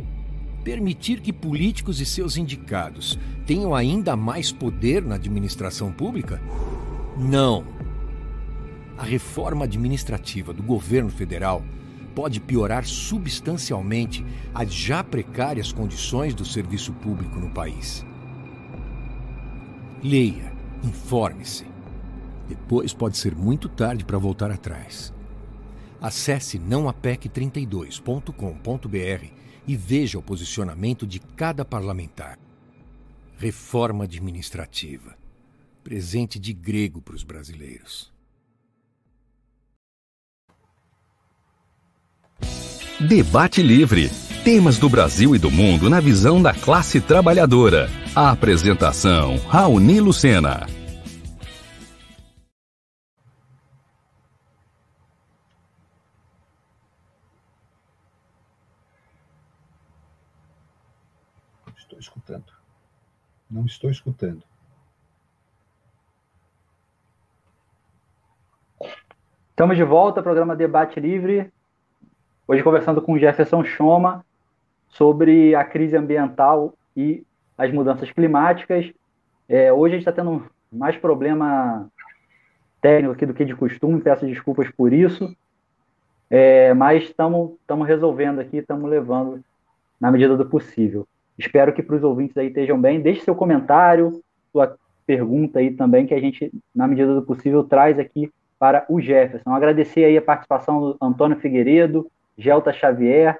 Permitir 0.65 1.21
que 1.21 1.31
políticos 1.31 2.01
e 2.01 2.05
seus 2.05 2.35
indicados 2.35 3.17
tenham 3.45 3.73
ainda 3.73 4.17
mais 4.17 4.51
poder 4.51 5.01
na 5.01 5.15
administração 5.15 5.93
pública? 5.93 6.41
Não. 7.17 7.63
A 8.97 9.03
reforma 9.03 9.63
administrativa 9.63 10.51
do 10.51 10.61
governo 10.61 11.09
federal 11.09 11.63
pode 12.13 12.41
piorar 12.41 12.85
substancialmente 12.85 14.25
as 14.53 14.73
já 14.73 15.01
precárias 15.03 15.71
condições 15.71 16.33
do 16.33 16.43
serviço 16.43 16.91
público 16.91 17.39
no 17.39 17.49
país. 17.49 18.05
Leia, 20.03 20.54
informe-se. 20.83 21.65
Depois 22.47 22.93
pode 22.93 23.17
ser 23.17 23.35
muito 23.35 23.67
tarde 23.67 24.05
para 24.05 24.17
voltar 24.17 24.51
atrás. 24.51 25.13
Acesse 25.99 26.57
nãoapec32.com.br 26.59 29.25
e 29.67 29.75
veja 29.75 30.19
o 30.19 30.21
posicionamento 30.21 31.07
de 31.07 31.19
cada 31.19 31.65
parlamentar. 31.65 32.37
Reforma 33.37 34.03
administrativa. 34.03 35.17
Presente 35.83 36.39
de 36.39 36.53
grego 36.53 37.01
para 37.01 37.15
os 37.15 37.23
brasileiros. 37.23 38.14
Debate 42.99 43.61
Livre. 43.61 44.09
Temas 44.45 44.79
do 44.79 44.87
Brasil 44.87 45.35
e 45.35 45.39
do 45.39 45.51
mundo 45.51 45.89
na 45.89 45.99
visão 45.99 46.41
da 46.41 46.53
classe 46.53 47.01
trabalhadora. 47.01 47.89
A 48.15 48.31
apresentação: 48.31 49.35
Raoni 49.49 49.99
Lucena. 49.99 50.65
Estou 61.77 61.99
escutando. 61.99 62.45
Não 63.51 63.65
estou 63.65 63.91
escutando. 63.91 64.41
Estamos 69.49 69.75
de 69.75 69.83
volta 69.83 70.21
ao 70.21 70.23
programa 70.23 70.55
Debate 70.55 70.97
Livre. 70.97 71.51
Hoje 72.47 72.61
conversando 72.61 73.01
com 73.01 73.17
Jefferson 73.17 73.63
Choma 73.63 74.23
sobre 74.87 75.55
a 75.55 75.63
crise 75.63 75.97
ambiental 75.97 76.75
e 76.95 77.23
as 77.57 77.73
mudanças 77.73 78.11
climáticas. 78.11 78.93
É, 79.49 79.73
hoje 79.73 79.95
a 79.95 79.97
gente 79.97 80.07
está 80.07 80.11
tendo 80.11 80.45
mais 80.71 80.95
problema 80.95 81.89
técnico 82.79 83.13
aqui 83.13 83.25
do 83.25 83.33
que 83.33 83.45
de 83.45 83.55
costume, 83.55 83.99
peço 83.99 84.27
desculpas 84.27 84.69
por 84.69 84.93
isso, 84.93 85.35
é, 86.29 86.71
mas 86.75 87.05
estamos 87.05 87.57
resolvendo 87.87 88.37
aqui, 88.37 88.57
estamos 88.57 88.87
levando 88.87 89.43
na 89.99 90.11
medida 90.11 90.37
do 90.37 90.45
possível. 90.45 91.07
Espero 91.39 91.73
que 91.73 91.81
para 91.81 91.95
os 91.95 92.03
ouvintes 92.03 92.37
aí 92.37 92.49
estejam 92.49 92.79
bem. 92.79 93.01
Deixe 93.01 93.21
seu 93.21 93.33
comentário, 93.33 94.21
sua 94.51 94.77
pergunta 95.07 95.57
aí 95.57 95.71
também, 95.71 96.05
que 96.05 96.13
a 96.13 96.19
gente, 96.19 96.51
na 96.75 96.87
medida 96.87 97.15
do 97.15 97.23
possível, 97.23 97.63
traz 97.63 97.97
aqui 97.97 98.31
para 98.59 98.85
o 98.87 99.01
Jefferson. 99.01 99.49
Agradecer 99.49 100.03
aí 100.03 100.15
a 100.15 100.21
participação 100.21 100.79
do 100.79 100.97
Antônio 101.01 101.39
Figueiredo, 101.39 102.07
Gelta 102.37 102.73
Xavier 102.73 103.39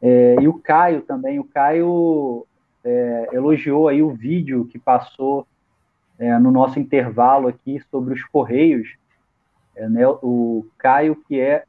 é, 0.00 0.36
e 0.40 0.48
o 0.48 0.54
Caio 0.54 1.02
também. 1.02 1.38
O 1.38 1.44
Caio 1.44 2.46
é, 2.84 3.28
elogiou 3.32 3.88
aí 3.88 4.02
o 4.02 4.10
vídeo 4.10 4.66
que 4.66 4.78
passou 4.78 5.46
é, 6.18 6.38
no 6.38 6.50
nosso 6.50 6.78
intervalo 6.78 7.48
aqui 7.48 7.80
sobre 7.90 8.14
os 8.14 8.24
Correios. 8.24 8.88
É, 9.76 9.88
né, 9.88 10.06
o 10.06 10.66
Caio, 10.76 11.16
que 11.26 11.40
é. 11.40 11.64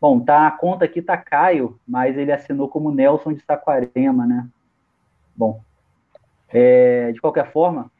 Bom, 0.00 0.18
tá, 0.18 0.46
a 0.46 0.50
conta 0.50 0.86
aqui 0.86 1.02
tá 1.02 1.16
Caio, 1.16 1.78
mas 1.86 2.16
ele 2.16 2.32
assinou 2.32 2.68
como 2.68 2.90
Nelson 2.90 3.34
de 3.34 3.44
Saquarema, 3.44 4.26
né? 4.26 4.48
Bom, 5.36 5.60
é, 6.48 7.12
de 7.12 7.20
qualquer 7.20 7.52
forma, 7.52 7.90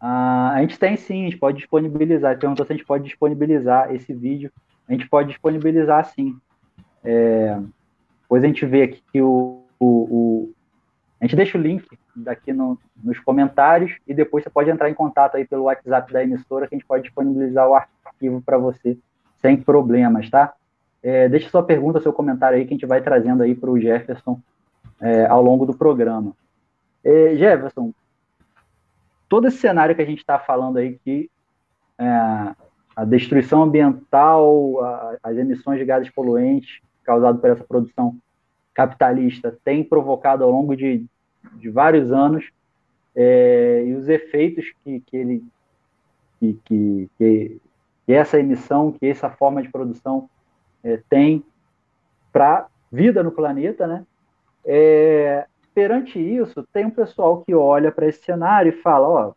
a, 0.00 0.54
a 0.54 0.60
gente 0.60 0.78
tem 0.78 0.96
sim, 0.96 1.22
a 1.22 1.24
gente 1.24 1.38
pode 1.38 1.58
disponibilizar. 1.58 2.32
Ele 2.32 2.40
perguntou 2.40 2.66
se 2.66 2.72
a 2.72 2.76
gente 2.76 2.86
pode 2.86 3.04
disponibilizar 3.04 3.94
esse 3.94 4.12
vídeo. 4.12 4.50
A 4.90 4.92
gente 4.92 5.08
pode 5.08 5.28
disponibilizar 5.28 6.04
sim. 6.04 6.36
É, 7.04 7.56
depois 8.22 8.42
a 8.42 8.46
gente 8.48 8.66
vê 8.66 8.82
aqui 8.82 9.00
que 9.12 9.22
o, 9.22 9.62
o, 9.78 9.86
o, 9.86 10.52
a 11.20 11.24
gente 11.24 11.36
deixa 11.36 11.56
o 11.56 11.60
link 11.60 11.86
daqui 12.14 12.52
no, 12.52 12.76
nos 13.02 13.20
comentários 13.20 13.96
e 14.04 14.12
depois 14.12 14.42
você 14.42 14.50
pode 14.50 14.68
entrar 14.68 14.90
em 14.90 14.94
contato 14.94 15.36
aí 15.36 15.46
pelo 15.46 15.64
WhatsApp 15.64 16.12
da 16.12 16.24
emissora 16.24 16.66
que 16.66 16.74
a 16.74 16.78
gente 16.78 16.86
pode 16.86 17.04
disponibilizar 17.04 17.68
o 17.68 17.76
arquivo 17.76 18.42
para 18.42 18.58
você 18.58 18.98
sem 19.40 19.56
problemas, 19.56 20.28
tá? 20.28 20.52
É, 21.00 21.28
deixe 21.28 21.48
sua 21.48 21.62
pergunta, 21.62 22.00
seu 22.00 22.12
comentário 22.12 22.58
aí 22.58 22.64
que 22.64 22.74
a 22.74 22.76
gente 22.76 22.86
vai 22.86 23.00
trazendo 23.00 23.44
aí 23.44 23.54
para 23.54 23.70
o 23.70 23.80
Jefferson 23.80 24.40
é, 25.00 25.24
ao 25.26 25.40
longo 25.40 25.64
do 25.64 25.72
programa. 25.72 26.32
É, 27.04 27.36
Jefferson, 27.36 27.94
todo 29.28 29.46
esse 29.46 29.58
cenário 29.58 29.94
que 29.94 30.02
a 30.02 30.06
gente 30.06 30.18
está 30.18 30.36
falando 30.36 30.78
aí, 30.78 30.98
que 31.04 31.30
é, 31.96 32.54
a 33.00 33.04
destruição 33.06 33.62
ambiental, 33.62 34.78
a, 34.84 35.16
as 35.22 35.36
emissões 35.38 35.78
de 35.78 35.86
gases 35.86 36.10
poluentes 36.10 36.80
causadas 37.02 37.40
por 37.40 37.48
essa 37.48 37.64
produção 37.64 38.14
capitalista 38.74 39.58
tem 39.64 39.82
provocado 39.82 40.44
ao 40.44 40.50
longo 40.50 40.76
de, 40.76 41.06
de 41.54 41.70
vários 41.70 42.12
anos 42.12 42.50
é, 43.16 43.84
e 43.86 43.94
os 43.94 44.06
efeitos 44.06 44.66
que, 44.84 45.00
que 45.00 45.16
ele 45.16 45.44
que, 46.38 46.58
que, 46.64 47.10
que, 47.16 47.60
essa 48.06 48.38
emissão, 48.38 48.92
que 48.92 49.06
essa 49.06 49.30
forma 49.30 49.62
de 49.62 49.70
produção 49.70 50.28
é, 50.84 51.00
tem 51.08 51.42
para 52.30 52.66
vida 52.92 53.22
no 53.22 53.32
planeta, 53.32 53.86
né? 53.86 54.04
É, 54.64 55.46
perante 55.74 56.18
isso, 56.18 56.66
tem 56.70 56.84
um 56.84 56.90
pessoal 56.90 57.42
que 57.42 57.54
olha 57.54 57.90
para 57.90 58.06
esse 58.06 58.22
cenário 58.22 58.70
e 58.70 58.82
fala, 58.82 59.08
ó, 59.08 59.32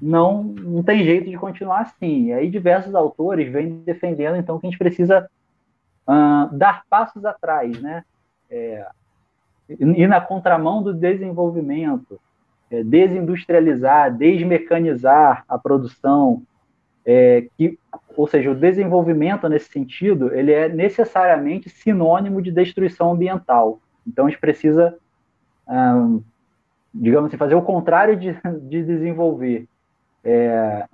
não, 0.00 0.42
não 0.42 0.82
tem 0.82 1.04
jeito 1.04 1.28
de 1.28 1.36
continuar 1.36 1.80
assim. 1.80 2.26
E 2.26 2.32
aí 2.32 2.50
diversos 2.50 2.94
autores 2.94 3.50
vêm 3.52 3.82
defendendo, 3.84 4.36
então, 4.36 4.58
que 4.58 4.66
a 4.66 4.70
gente 4.70 4.78
precisa 4.78 5.28
uh, 6.06 6.56
dar 6.56 6.84
passos 6.88 7.24
atrás, 7.24 7.80
né? 7.80 8.04
É, 8.50 8.86
ir 9.68 10.08
na 10.08 10.20
contramão 10.20 10.82
do 10.82 10.92
desenvolvimento, 10.92 12.20
é, 12.70 12.82
desindustrializar, 12.82 14.16
desmecanizar 14.16 15.44
a 15.48 15.56
produção, 15.56 16.42
é, 17.06 17.46
que, 17.56 17.78
ou 18.16 18.26
seja, 18.26 18.50
o 18.50 18.54
desenvolvimento 18.54 19.48
nesse 19.48 19.70
sentido, 19.70 20.34
ele 20.34 20.52
é 20.52 20.68
necessariamente 20.68 21.68
sinônimo 21.68 22.42
de 22.42 22.50
destruição 22.50 23.12
ambiental. 23.12 23.80
Então, 24.04 24.26
a 24.26 24.28
gente 24.28 24.40
precisa 24.40 24.96
um, 25.68 26.22
digamos 26.92 27.28
assim, 27.28 27.36
fazer 27.36 27.54
o 27.54 27.62
contrário 27.62 28.16
de, 28.16 28.36
de 28.62 28.82
desenvolver. 28.82 29.68
É, 30.24 30.86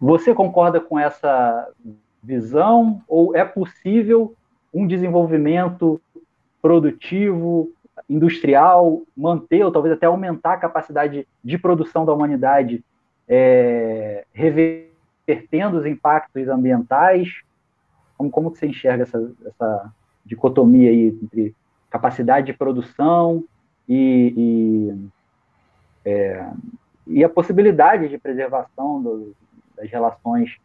você 0.00 0.34
concorda 0.34 0.80
com 0.80 0.98
essa 0.98 1.68
visão 2.22 3.02
ou 3.08 3.34
é 3.34 3.44
possível 3.44 4.34
um 4.72 4.86
desenvolvimento 4.86 6.00
produtivo, 6.60 7.70
industrial, 8.08 9.02
manter 9.16 9.64
ou 9.64 9.72
talvez 9.72 9.94
até 9.94 10.06
aumentar 10.06 10.54
a 10.54 10.58
capacidade 10.58 11.26
de 11.42 11.58
produção 11.58 12.04
da 12.04 12.12
humanidade, 12.12 12.84
é, 13.26 14.24
revertendo 14.32 15.78
os 15.78 15.86
impactos 15.86 16.48
ambientais? 16.48 17.40
Como, 18.16 18.30
como 18.30 18.50
você 18.50 18.66
enxerga 18.66 19.04
essa, 19.04 19.32
essa 19.46 19.92
dicotomia 20.24 20.90
aí 20.90 21.08
entre 21.08 21.54
capacidade 21.90 22.46
de 22.46 22.52
produção 22.52 23.44
e, 23.88 24.34
e, 24.36 25.08
é, 26.04 26.50
e 27.08 27.24
a 27.24 27.28
possibilidade 27.28 28.08
de 28.08 28.18
preservação 28.18 29.02
do, 29.02 29.34
das 29.76 29.90
relações 29.90 30.56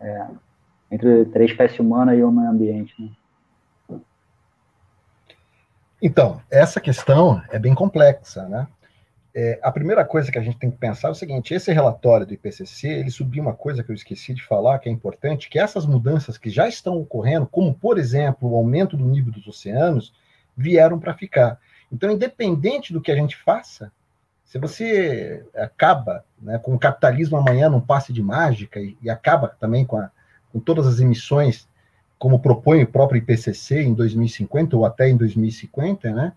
é, 0.00 0.26
entre 0.90 1.28
a 1.34 1.44
espécie 1.44 1.80
humana 1.80 2.14
e 2.14 2.22
o 2.22 2.30
meio 2.30 2.50
ambiente. 2.50 2.94
Né? 3.00 4.00
Então, 6.00 6.40
essa 6.50 6.80
questão 6.80 7.42
é 7.50 7.58
bem 7.58 7.74
complexa, 7.74 8.48
né? 8.48 8.66
É, 9.34 9.60
a 9.62 9.70
primeira 9.70 10.04
coisa 10.04 10.32
que 10.32 10.38
a 10.38 10.42
gente 10.42 10.58
tem 10.58 10.70
que 10.70 10.78
pensar 10.78 11.08
é 11.08 11.10
o 11.10 11.14
seguinte: 11.14 11.54
esse 11.54 11.72
relatório 11.72 12.26
do 12.26 12.34
IPCC 12.34 12.88
ele 12.88 13.10
subiu 13.10 13.42
uma 13.42 13.54
coisa 13.54 13.84
que 13.84 13.90
eu 13.90 13.94
esqueci 13.94 14.34
de 14.34 14.42
falar, 14.42 14.78
que 14.78 14.88
é 14.88 14.92
importante, 14.92 15.48
que 15.48 15.58
essas 15.58 15.86
mudanças 15.86 16.38
que 16.38 16.50
já 16.50 16.66
estão 16.66 16.96
ocorrendo, 16.96 17.46
como 17.46 17.74
por 17.74 17.98
exemplo 17.98 18.50
o 18.50 18.56
aumento 18.56 18.96
do 18.96 19.04
nível 19.04 19.32
dos 19.32 19.46
oceanos, 19.46 20.14
vieram 20.56 20.98
para 20.98 21.14
ficar. 21.14 21.60
Então, 21.92 22.10
independente 22.10 22.92
do 22.92 23.00
que 23.00 23.12
a 23.12 23.16
gente 23.16 23.36
faça, 23.36 23.92
se 24.48 24.58
você 24.58 25.46
acaba 25.54 26.24
né, 26.40 26.58
com 26.58 26.74
o 26.74 26.78
capitalismo 26.78 27.36
amanhã 27.36 27.68
num 27.68 27.82
passe 27.82 28.14
de 28.14 28.22
mágica 28.22 28.80
e, 28.80 28.96
e 29.02 29.10
acaba 29.10 29.48
também 29.60 29.84
com, 29.84 29.98
a, 29.98 30.10
com 30.50 30.58
todas 30.58 30.86
as 30.86 31.00
emissões, 31.00 31.68
como 32.18 32.40
propõe 32.40 32.82
o 32.82 32.86
próprio 32.86 33.18
IPCC 33.18 33.82
em 33.82 33.92
2050 33.92 34.74
ou 34.74 34.86
até 34.86 35.06
em 35.10 35.18
2050, 35.18 36.10
né, 36.12 36.32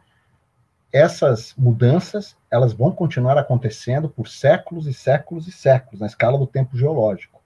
essas 0.91 1.55
mudanças 1.57 2.35
elas 2.51 2.73
vão 2.73 2.91
continuar 2.91 3.37
acontecendo 3.37 4.09
por 4.09 4.27
séculos 4.27 4.87
e 4.87 4.93
séculos 4.93 5.47
e 5.47 5.51
séculos 5.53 6.01
na 6.01 6.07
escala 6.07 6.37
do 6.37 6.45
tempo 6.45 6.77
geológico, 6.77 7.41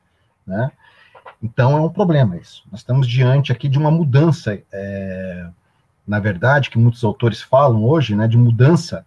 né? 0.47 0.71
Então 1.43 1.77
é 1.77 1.79
um 1.79 1.89
problema 1.89 2.37
isso. 2.37 2.63
Nós 2.71 2.79
estamos 2.79 3.07
diante 3.07 3.51
aqui 3.51 3.69
de 3.69 3.77
uma 3.77 3.91
mudança 3.91 4.59
é, 4.71 5.47
na 6.07 6.19
verdade, 6.19 6.71
que 6.71 6.79
muitos 6.79 7.03
autores 7.03 7.39
falam 7.39 7.83
hoje, 7.83 8.15
né, 8.15 8.27
de 8.27 8.37
mudança 8.37 9.05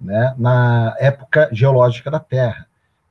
né, 0.00 0.34
na 0.38 0.96
época 0.98 1.48
geológica 1.52 2.10
da 2.10 2.18
Terra, 2.18 2.66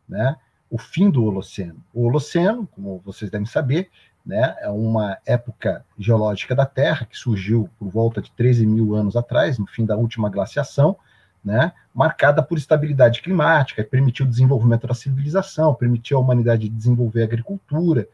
né, 0.07 0.35
o 0.69 0.77
fim 0.77 1.09
do 1.09 1.23
Holoceno. 1.23 1.83
O 1.93 2.05
Holoceno, 2.05 2.67
como 2.67 3.01
vocês 3.05 3.29
devem 3.29 3.45
saber, 3.45 3.89
né, 4.25 4.55
é 4.59 4.69
uma 4.69 5.17
época 5.25 5.85
geológica 5.97 6.55
da 6.55 6.65
Terra 6.65 7.05
que 7.05 7.17
surgiu 7.17 7.69
por 7.77 7.89
volta 7.89 8.21
de 8.21 8.31
13 8.31 8.65
mil 8.65 8.95
anos 8.95 9.15
atrás, 9.15 9.57
no 9.57 9.67
fim 9.67 9.85
da 9.85 9.95
última 9.95 10.29
glaciação, 10.29 10.97
né, 11.43 11.71
marcada 11.93 12.43
por 12.43 12.57
estabilidade 12.57 13.21
climática, 13.21 13.83
permitiu 13.83 14.25
o 14.25 14.29
desenvolvimento 14.29 14.87
da 14.87 14.93
civilização, 14.93 15.73
permitiu 15.73 16.17
a 16.17 16.21
humanidade 16.21 16.67
desenvolver 16.67 17.21
a 17.21 17.25
agricultura, 17.25 18.07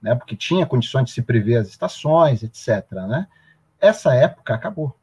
né, 0.00 0.14
porque 0.14 0.36
tinha 0.36 0.66
condições 0.66 1.04
de 1.04 1.12
se 1.12 1.22
prever 1.22 1.56
as 1.56 1.68
estações, 1.68 2.42
etc. 2.42 2.90
Né? 3.08 3.26
essa 3.82 4.14
época 4.14 4.54
acabou. 4.54 4.96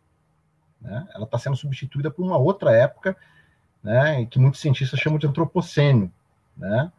Né? 0.82 1.08
Ela 1.14 1.26
está 1.26 1.38
sendo 1.38 1.56
substituída 1.56 2.10
por 2.10 2.24
uma 2.24 2.38
outra 2.38 2.72
época, 2.72 3.16
né, 3.84 4.26
que 4.26 4.40
muitos 4.40 4.60
cientistas 4.60 5.00
chamam 5.00 5.18
de 5.18 5.28
antropocênio, 5.28 6.12
né? 6.58 6.92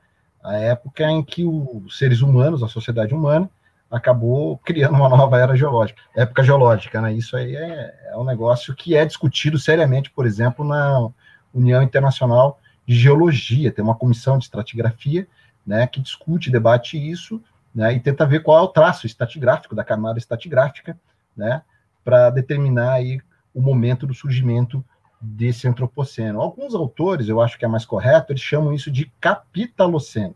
a 0.42 0.54
época 0.54 1.04
em 1.04 1.22
que 1.22 1.44
os 1.44 1.98
seres 1.98 2.22
humanos, 2.22 2.62
a 2.62 2.68
sociedade 2.68 3.14
humana, 3.14 3.50
acabou 3.90 4.56
criando 4.58 4.94
uma 4.94 5.08
nova 5.08 5.38
era 5.38 5.56
geológica, 5.56 6.00
época 6.14 6.44
geológica, 6.44 7.00
né? 7.00 7.12
Isso 7.12 7.36
aí 7.36 7.56
é, 7.56 8.10
é 8.12 8.16
um 8.16 8.24
negócio 8.24 8.74
que 8.74 8.94
é 8.94 9.04
discutido 9.04 9.58
seriamente, 9.58 10.10
por 10.10 10.26
exemplo, 10.26 10.64
na 10.64 11.10
União 11.52 11.82
Internacional 11.82 12.60
de 12.86 12.96
Geologia, 12.96 13.72
tem 13.72 13.84
uma 13.84 13.94
comissão 13.94 14.38
de 14.38 14.44
estratigrafia, 14.44 15.26
né, 15.66 15.86
que 15.86 16.00
discute, 16.00 16.50
debate 16.50 16.96
isso, 16.96 17.42
né, 17.74 17.92
e 17.92 18.00
tenta 18.00 18.24
ver 18.24 18.42
qual 18.42 18.58
é 18.58 18.62
o 18.62 18.68
traço 18.68 19.06
estratigráfico 19.06 19.74
da 19.74 19.84
camada 19.84 20.18
estratigráfica, 20.18 20.98
né, 21.36 21.62
para 22.04 22.30
determinar 22.30 22.94
aí 22.94 23.20
o 23.54 23.60
momento 23.60 24.06
do 24.06 24.14
surgimento 24.14 24.84
desse 25.20 25.68
antropoceno. 25.68 26.40
Alguns 26.40 26.74
autores, 26.74 27.28
eu 27.28 27.40
acho 27.40 27.58
que 27.58 27.64
é 27.64 27.68
mais 27.68 27.84
correto, 27.84 28.32
eles 28.32 28.42
chamam 28.42 28.72
isso 28.72 28.90
de 28.90 29.12
capitaloceno, 29.20 30.34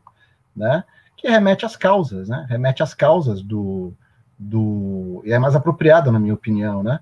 né? 0.55 0.85
Que 1.17 1.29
remete 1.29 1.65
às 1.65 1.77
causas, 1.77 2.29
né? 2.29 2.47
Remete 2.49 2.83
às 2.83 2.93
causas 2.93 3.43
do, 3.43 3.95
do 4.39 5.23
e 5.25 5.33
é 5.33 5.39
mais 5.39 5.55
apropriado 5.55 6.13
na 6.13 6.19
minha 6.19 6.35
opinião, 6.35 6.83
né? 6.83 7.01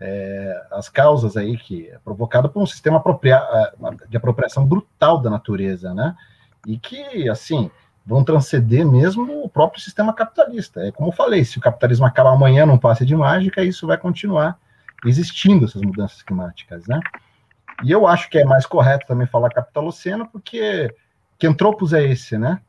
é, 0.00 0.66
as 0.70 0.88
causas 0.88 1.36
aí 1.36 1.56
que 1.58 1.88
é 1.90 1.98
provocada 1.98 2.48
por 2.48 2.62
um 2.62 2.66
sistema 2.66 2.96
apropria, 2.96 3.40
de 4.08 4.16
apropriação 4.16 4.64
brutal 4.64 5.20
da 5.20 5.28
natureza, 5.28 5.92
né? 5.92 6.16
E 6.66 6.78
que, 6.78 7.28
assim, 7.28 7.70
vão 8.04 8.24
transcender 8.24 8.86
mesmo 8.86 9.44
o 9.44 9.48
próprio 9.48 9.82
sistema 9.82 10.14
capitalista. 10.14 10.80
É 10.80 10.90
como 10.90 11.10
eu 11.10 11.12
falei, 11.12 11.44
se 11.44 11.58
o 11.58 11.60
capitalismo 11.60 12.06
acabar 12.06 12.32
amanhã 12.32 12.64
num 12.64 12.78
passe 12.78 13.04
de 13.04 13.14
mágica, 13.14 13.62
isso 13.62 13.86
vai 13.86 13.98
continuar 13.98 14.58
existindo, 15.04 15.64
essas 15.64 15.82
mudanças 15.82 16.22
climáticas, 16.22 16.86
né? 16.86 17.00
E 17.82 17.90
eu 17.90 18.06
acho 18.06 18.28
que 18.28 18.38
é 18.38 18.44
mais 18.44 18.66
correto 18.66 19.06
também 19.06 19.26
falar 19.26 19.50
capitaloceno, 19.50 20.28
porque 20.28 20.94
que 21.38 21.46
antropos 21.46 21.92
é 21.92 22.04
esse, 22.04 22.36
né? 22.36 22.60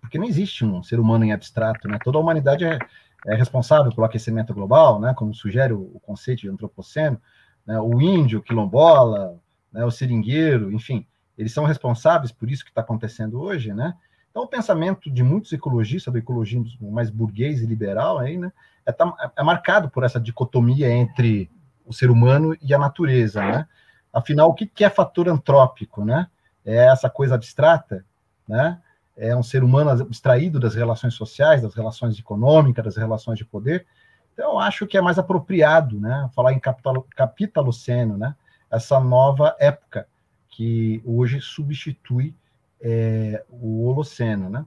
Porque 0.00 0.18
não 0.18 0.26
existe 0.26 0.64
um 0.64 0.82
ser 0.82 1.00
humano 1.00 1.24
em 1.24 1.32
abstrato, 1.32 1.88
né? 1.88 1.98
Toda 2.02 2.18
a 2.18 2.20
humanidade 2.20 2.64
é, 2.64 2.78
é 3.26 3.34
responsável 3.34 3.92
pelo 3.92 4.06
aquecimento 4.06 4.54
global, 4.54 5.00
né? 5.00 5.12
Como 5.14 5.34
sugere 5.34 5.72
o, 5.72 5.90
o 5.94 6.00
conceito 6.00 6.42
de 6.42 6.48
antropoceno, 6.48 7.20
né? 7.66 7.80
O 7.80 8.00
índio, 8.00 8.38
o 8.38 8.42
quilombola, 8.42 9.40
né? 9.72 9.84
o 9.84 9.90
seringueiro, 9.90 10.72
enfim, 10.72 11.06
eles 11.36 11.52
são 11.52 11.64
responsáveis 11.64 12.30
por 12.30 12.50
isso 12.50 12.64
que 12.64 12.70
está 12.70 12.80
acontecendo 12.80 13.40
hoje, 13.40 13.74
né? 13.74 13.94
Então, 14.30 14.44
o 14.44 14.48
pensamento 14.48 15.10
de 15.10 15.22
muitos 15.22 15.50
ecologistas, 15.52 16.12
do 16.12 16.18
ecologismo 16.18 16.92
mais 16.92 17.08
burguês 17.08 17.62
e 17.62 17.66
liberal, 17.66 18.18
aí, 18.18 18.36
né, 18.36 18.52
é, 18.84 18.92
tá, 18.92 19.32
é 19.34 19.42
marcado 19.42 19.88
por 19.88 20.04
essa 20.04 20.20
dicotomia 20.20 20.90
entre 20.90 21.50
o 21.86 21.92
ser 21.92 22.10
humano 22.10 22.56
e 22.60 22.74
a 22.74 22.78
natureza, 22.78 23.40
né? 23.40 23.68
Afinal, 24.12 24.50
o 24.50 24.54
que, 24.54 24.84
é 24.84 24.90
fator 24.90 25.28
antrópico, 25.28 26.04
né? 26.04 26.26
É 26.64 26.86
essa 26.86 27.08
coisa 27.08 27.34
abstrata, 27.34 28.04
né? 28.46 28.80
É 29.16 29.34
um 29.34 29.42
ser 29.42 29.62
humano 29.62 29.90
abstraído 29.90 30.60
das 30.60 30.74
relações 30.74 31.14
sociais, 31.14 31.62
das 31.62 31.74
relações 31.74 32.18
econômicas, 32.18 32.84
das 32.84 32.96
relações 32.96 33.38
de 33.38 33.44
poder. 33.44 33.86
Então, 34.32 34.52
eu 34.52 34.58
acho 34.58 34.86
que 34.86 34.98
é 34.98 35.00
mais 35.00 35.18
apropriado, 35.18 35.98
né? 36.00 36.28
Falar 36.34 36.52
em 36.52 36.58
capital, 36.58 37.06
capitaloceno, 37.14 38.18
né? 38.18 38.34
Essa 38.70 39.00
nova 39.00 39.56
época 39.58 40.06
que 40.48 41.02
hoje 41.04 41.40
substitui 41.40 42.34
é, 42.80 43.44
o 43.48 43.86
Holoceno, 43.86 44.50
né? 44.50 44.66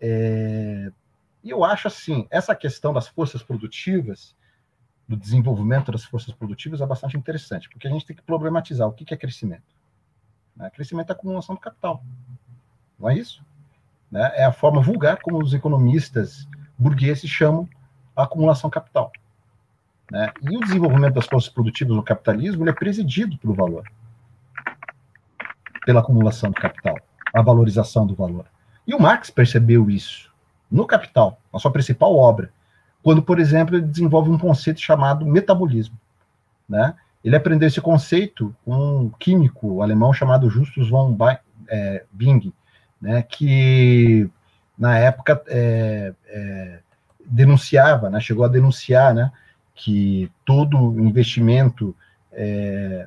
É, 0.00 0.92
e 1.42 1.50
eu 1.50 1.64
acho 1.64 1.88
assim, 1.88 2.26
essa 2.30 2.54
questão 2.54 2.92
das 2.92 3.08
forças 3.08 3.42
produtivas, 3.42 4.34
do 5.06 5.16
desenvolvimento 5.16 5.92
das 5.92 6.04
forças 6.04 6.34
produtivas 6.34 6.80
é 6.80 6.86
bastante 6.86 7.16
interessante, 7.16 7.68
porque 7.68 7.86
a 7.86 7.90
gente 7.90 8.06
tem 8.06 8.16
que 8.16 8.22
problematizar 8.22 8.88
o 8.88 8.92
que 8.92 9.12
é 9.12 9.16
crescimento. 9.16 9.62
Né? 10.56 10.70
Crescimento 10.70 11.10
é 11.10 11.12
acumulação 11.12 11.54
do 11.54 11.60
capital, 11.60 12.02
não 12.98 13.10
é 13.10 13.16
isso? 13.16 13.44
Né? 14.10 14.32
É 14.34 14.44
a 14.44 14.52
forma 14.52 14.80
vulgar 14.80 15.20
como 15.20 15.42
os 15.42 15.52
economistas 15.52 16.48
burgueses 16.78 17.28
chamam 17.28 17.68
a 18.16 18.22
acumulação 18.22 18.70
capital. 18.70 19.12
Né? 20.10 20.32
E 20.42 20.56
o 20.56 20.60
desenvolvimento 20.60 21.14
das 21.14 21.26
forças 21.26 21.52
produtivas 21.52 21.96
no 21.96 22.02
capitalismo 22.02 22.68
é 22.68 22.72
presidido 22.72 23.36
pelo 23.38 23.54
valor, 23.54 23.84
pela 25.84 26.00
acumulação 26.00 26.50
do 26.50 26.56
capital 26.56 26.96
a 27.34 27.42
valorização 27.42 28.06
do 28.06 28.14
valor. 28.14 28.46
E 28.86 28.94
o 28.94 29.00
Marx 29.00 29.28
percebeu 29.28 29.90
isso 29.90 30.32
no 30.70 30.86
Capital, 30.86 31.40
na 31.52 31.58
sua 31.58 31.72
principal 31.72 32.14
obra, 32.16 32.50
quando, 33.04 33.22
por 33.22 33.38
exemplo, 33.38 33.76
ele 33.76 33.84
desenvolve 33.84 34.30
um 34.30 34.38
conceito 34.38 34.80
chamado 34.80 35.26
metabolismo. 35.26 35.94
Né? 36.66 36.94
Ele 37.22 37.36
aprendeu 37.36 37.68
esse 37.68 37.78
conceito 37.78 38.56
com 38.64 39.02
um 39.02 39.10
químico 39.10 39.82
alemão 39.82 40.10
chamado 40.14 40.48
Justus 40.48 40.88
von 40.88 41.14
é, 41.68 42.04
Bing, 42.10 42.50
né, 42.98 43.22
que 43.22 44.28
na 44.78 44.96
época 44.98 45.42
é, 45.48 46.14
é, 46.26 46.78
denunciava, 47.26 48.08
né, 48.08 48.20
chegou 48.20 48.42
a 48.42 48.48
denunciar 48.48 49.14
né, 49.14 49.30
que 49.74 50.32
todo 50.42 50.98
investimento 50.98 51.94
é, 52.32 53.06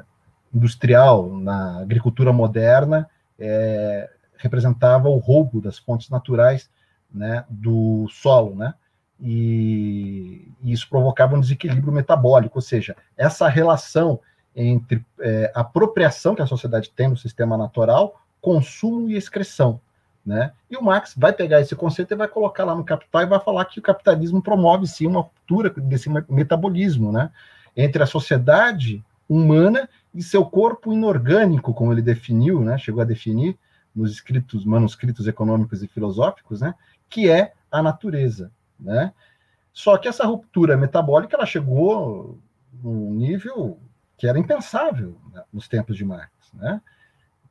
industrial 0.54 1.28
na 1.40 1.80
agricultura 1.80 2.32
moderna 2.32 3.10
é, 3.40 4.08
representava 4.38 5.10
o 5.10 5.18
roubo 5.18 5.60
das 5.60 5.80
fontes 5.80 6.08
naturais 6.12 6.70
né, 7.12 7.44
do 7.50 8.08
solo, 8.12 8.56
né? 8.56 8.76
E, 9.20 10.52
e, 10.64 10.72
isso 10.72 10.88
provocava 10.90 11.36
um 11.36 11.40
desequilíbrio 11.40 11.92
metabólico, 11.92 12.58
ou 12.58 12.62
seja, 12.62 12.96
essa 13.16 13.48
relação 13.48 14.20
entre 14.56 15.04
é, 15.20 15.52
a 15.56 15.62
apropriação 15.62 16.36
que 16.36 16.42
a 16.42 16.48
sociedade 16.48 16.92
tem 16.96 17.08
no 17.08 17.18
sistema 17.18 17.58
natural, 17.58 18.22
consumo 18.42 19.10
e 19.10 19.16
excreção. 19.16 19.80
Né? 20.26 20.52
E 20.70 20.76
o 20.76 20.84
Marx 20.84 21.14
vai 21.16 21.32
pegar 21.32 21.62
esse 21.62 21.76
conceito 21.76 22.14
e 22.14 22.18
vai 22.18 22.28
colocar 22.28 22.66
lá 22.66 22.76
no 22.76 22.84
Capital 22.84 23.22
e 23.22 23.28
vai 23.28 23.40
falar 23.40 23.64
que 23.66 23.80
o 23.80 23.84
capitalismo 23.84 24.42
promove 24.42 24.86
sim 24.86 25.08
uma 25.08 25.22
ruptura 25.22 25.70
desse 25.70 26.10
metabolismo, 26.28 27.14
né? 27.14 27.32
Entre 27.76 28.04
a 28.04 28.06
sociedade 28.06 29.02
humana 29.30 29.88
e 30.14 30.22
seu 30.22 30.44
corpo 30.44 30.92
inorgânico, 30.92 31.74
como 31.74 31.94
ele 31.94 32.02
definiu, 32.02 32.62
né? 32.62 32.78
Chegou 32.78 33.02
a 33.02 33.06
definir, 33.06 33.58
nos 33.98 34.12
escritos, 34.12 34.64
manuscritos 34.64 35.28
econômicos 35.28 35.82
e 35.82 35.88
filosóficos, 35.88 36.62
né, 36.62 36.76
que 37.10 37.30
é 37.30 37.54
a 37.72 37.82
natureza, 37.82 38.52
né? 38.80 39.14
Só 39.74 39.98
que 39.98 40.08
essa 40.08 40.26
ruptura 40.26 40.76
metabólica 40.76 41.36
ela 41.36 41.46
chegou 41.46 42.40
num 42.84 43.14
nível 43.14 43.80
que 44.18 44.28
era 44.28 44.40
impensável 44.40 45.18
né, 45.32 45.44
nos 45.54 45.68
tempos 45.68 45.96
de 45.96 46.04
Marx, 46.04 46.32
né? 46.54 46.82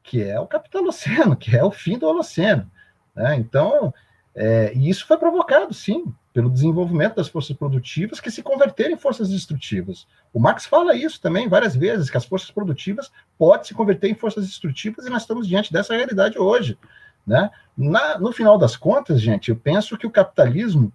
Que 0.02 0.22
é 0.22 0.38
o 0.38 0.46
capitaloceno, 0.46 1.36
que 1.36 1.56
é 1.56 1.62
o 1.62 1.70
fim 1.70 1.98
do 1.98 2.06
holoceno, 2.06 2.70
né? 3.14 3.36
Então, 3.36 3.92
é, 4.34 4.72
e 4.74 4.90
isso 4.90 5.06
foi 5.06 5.16
provocado, 5.16 5.72
sim, 5.72 6.12
pelo 6.36 6.50
desenvolvimento 6.50 7.14
das 7.14 7.28
forças 7.28 7.56
produtivas 7.56 8.20
que 8.20 8.30
se 8.30 8.42
converterem 8.42 8.92
em 8.92 8.98
forças 8.98 9.30
destrutivas. 9.30 10.06
O 10.34 10.38
Marx 10.38 10.66
fala 10.66 10.94
isso 10.94 11.18
também 11.18 11.48
várias 11.48 11.74
vezes, 11.74 12.10
que 12.10 12.16
as 12.18 12.26
forças 12.26 12.50
produtivas 12.50 13.10
podem 13.38 13.64
se 13.64 13.72
converter 13.72 14.10
em 14.10 14.14
forças 14.14 14.44
destrutivas 14.44 15.06
e 15.06 15.10
nós 15.10 15.22
estamos 15.22 15.48
diante 15.48 15.72
dessa 15.72 15.96
realidade 15.96 16.38
hoje. 16.38 16.78
Né? 17.26 17.50
Na, 17.74 18.18
no 18.18 18.30
final 18.32 18.58
das 18.58 18.76
contas, 18.76 19.18
gente, 19.22 19.48
eu 19.48 19.56
penso 19.56 19.96
que 19.96 20.06
o 20.06 20.10
capitalismo, 20.10 20.92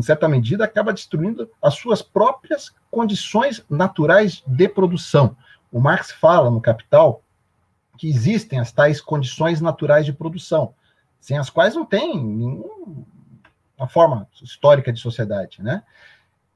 em 0.00 0.02
certa 0.02 0.26
medida, 0.26 0.64
acaba 0.64 0.92
destruindo 0.92 1.48
as 1.62 1.74
suas 1.74 2.00
próprias 2.00 2.74
condições 2.90 3.62
naturais 3.68 4.42
de 4.46 4.68
produção. 4.68 5.36
O 5.70 5.78
Marx 5.78 6.10
fala 6.10 6.50
no 6.50 6.60
Capital 6.60 7.22
que 7.98 8.08
existem 8.08 8.58
as 8.58 8.72
tais 8.72 8.98
condições 8.98 9.60
naturais 9.60 10.06
de 10.06 10.12
produção, 10.12 10.74
sem 11.20 11.36
as 11.36 11.50
quais 11.50 11.74
não 11.74 11.84
tem 11.84 12.16
nenhum 12.16 13.04
uma 13.76 13.88
forma 13.88 14.26
histórica 14.42 14.92
de 14.92 14.98
sociedade, 15.00 15.62
né? 15.62 15.82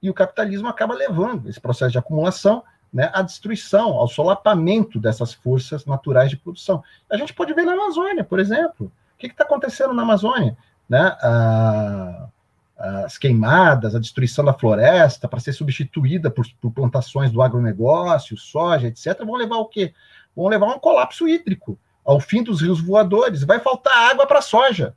E 0.03 0.11
o 0.11 0.15
capitalismo 0.15 0.69
acaba 0.69 0.95
levando 0.95 1.49
esse 1.49 1.61
processo 1.61 1.93
de 1.93 1.99
acumulação 1.99 2.63
né, 2.93 3.11
à 3.13 3.23
destruição, 3.23 3.95
ao 3.95 4.09
solapamento 4.09 4.99
dessas 5.01 5.35
forças 5.35 5.85
naturais 5.85 6.31
de 6.31 6.37
produção. 6.37 6.83
A 7.11 7.17
gente 7.17 7.33
pode 7.33 7.53
ver 7.53 7.65
na 7.65 7.73
Amazônia, 7.73 8.23
por 8.25 8.39
exemplo. 8.39 8.93
O 9.15 9.19
que 9.19 9.27
está 9.27 9.45
acontecendo 9.45 9.93
na 9.93 10.03
Amazônia? 10.03 10.57
Né? 10.89 11.01
A, 11.21 12.29
as 12.77 13.17
queimadas, 13.17 13.95
a 13.95 14.01
destruição 14.01 14.45
da 14.45 14.53
floresta 14.53 15.29
para 15.29 15.41
ser 15.41 15.53
substituída 15.53 16.31
por, 16.31 16.45
por, 16.61 16.73
plantações 16.73 17.31
do 17.31 17.41
agronegócio, 17.41 18.37
soja, 18.37 18.89
etc., 18.89 19.25
vão 19.25 19.37
levar 19.37 19.57
o 19.57 19.67
quê? 19.67 19.95
Vão 20.35 20.49
levar 20.49 20.67
um 20.67 20.79
colapso 20.79 21.29
hídrico, 21.29 21.79
ao 22.05 22.19
fim 22.19 22.43
dos 22.43 22.61
rios 22.61 22.81
voadores. 22.81 23.45
Vai 23.45 23.61
faltar 23.61 24.11
água 24.11 24.27
para 24.27 24.41
a 24.41 24.43
soja 24.43 24.97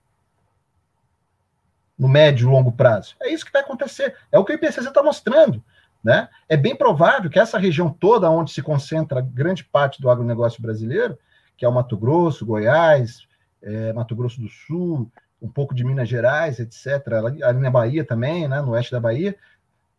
no 1.97 2.07
médio 2.07 2.47
e 2.47 2.51
longo 2.51 2.71
prazo. 2.71 3.15
É 3.21 3.31
isso 3.31 3.45
que 3.45 3.51
vai 3.51 3.61
acontecer. 3.61 4.15
É 4.31 4.37
o 4.37 4.45
que 4.45 4.53
o 4.53 4.55
IPCC 4.55 4.87
está 4.87 5.01
mostrando. 5.01 5.63
Né? 6.03 6.29
É 6.47 6.55
bem 6.55 6.75
provável 6.75 7.29
que 7.29 7.39
essa 7.39 7.57
região 7.57 7.89
toda 7.89 8.29
onde 8.29 8.51
se 8.51 8.61
concentra 8.61 9.19
grande 9.19 9.63
parte 9.63 10.01
do 10.01 10.09
agronegócio 10.09 10.61
brasileiro, 10.61 11.17
que 11.55 11.65
é 11.65 11.67
o 11.67 11.73
Mato 11.73 11.97
Grosso, 11.97 12.45
Goiás, 12.45 13.27
é, 13.61 13.91
Mato 13.93 14.15
Grosso 14.15 14.39
do 14.39 14.47
Sul, 14.47 15.11
um 15.41 15.49
pouco 15.49 15.75
de 15.75 15.83
Minas 15.83 16.09
Gerais, 16.09 16.59
etc., 16.59 17.13
ali 17.43 17.59
na 17.59 17.69
Bahia 17.69 18.03
também, 18.03 18.47
né, 18.47 18.61
no 18.61 18.71
oeste 18.71 18.91
da 18.91 18.99
Bahia, 18.99 19.35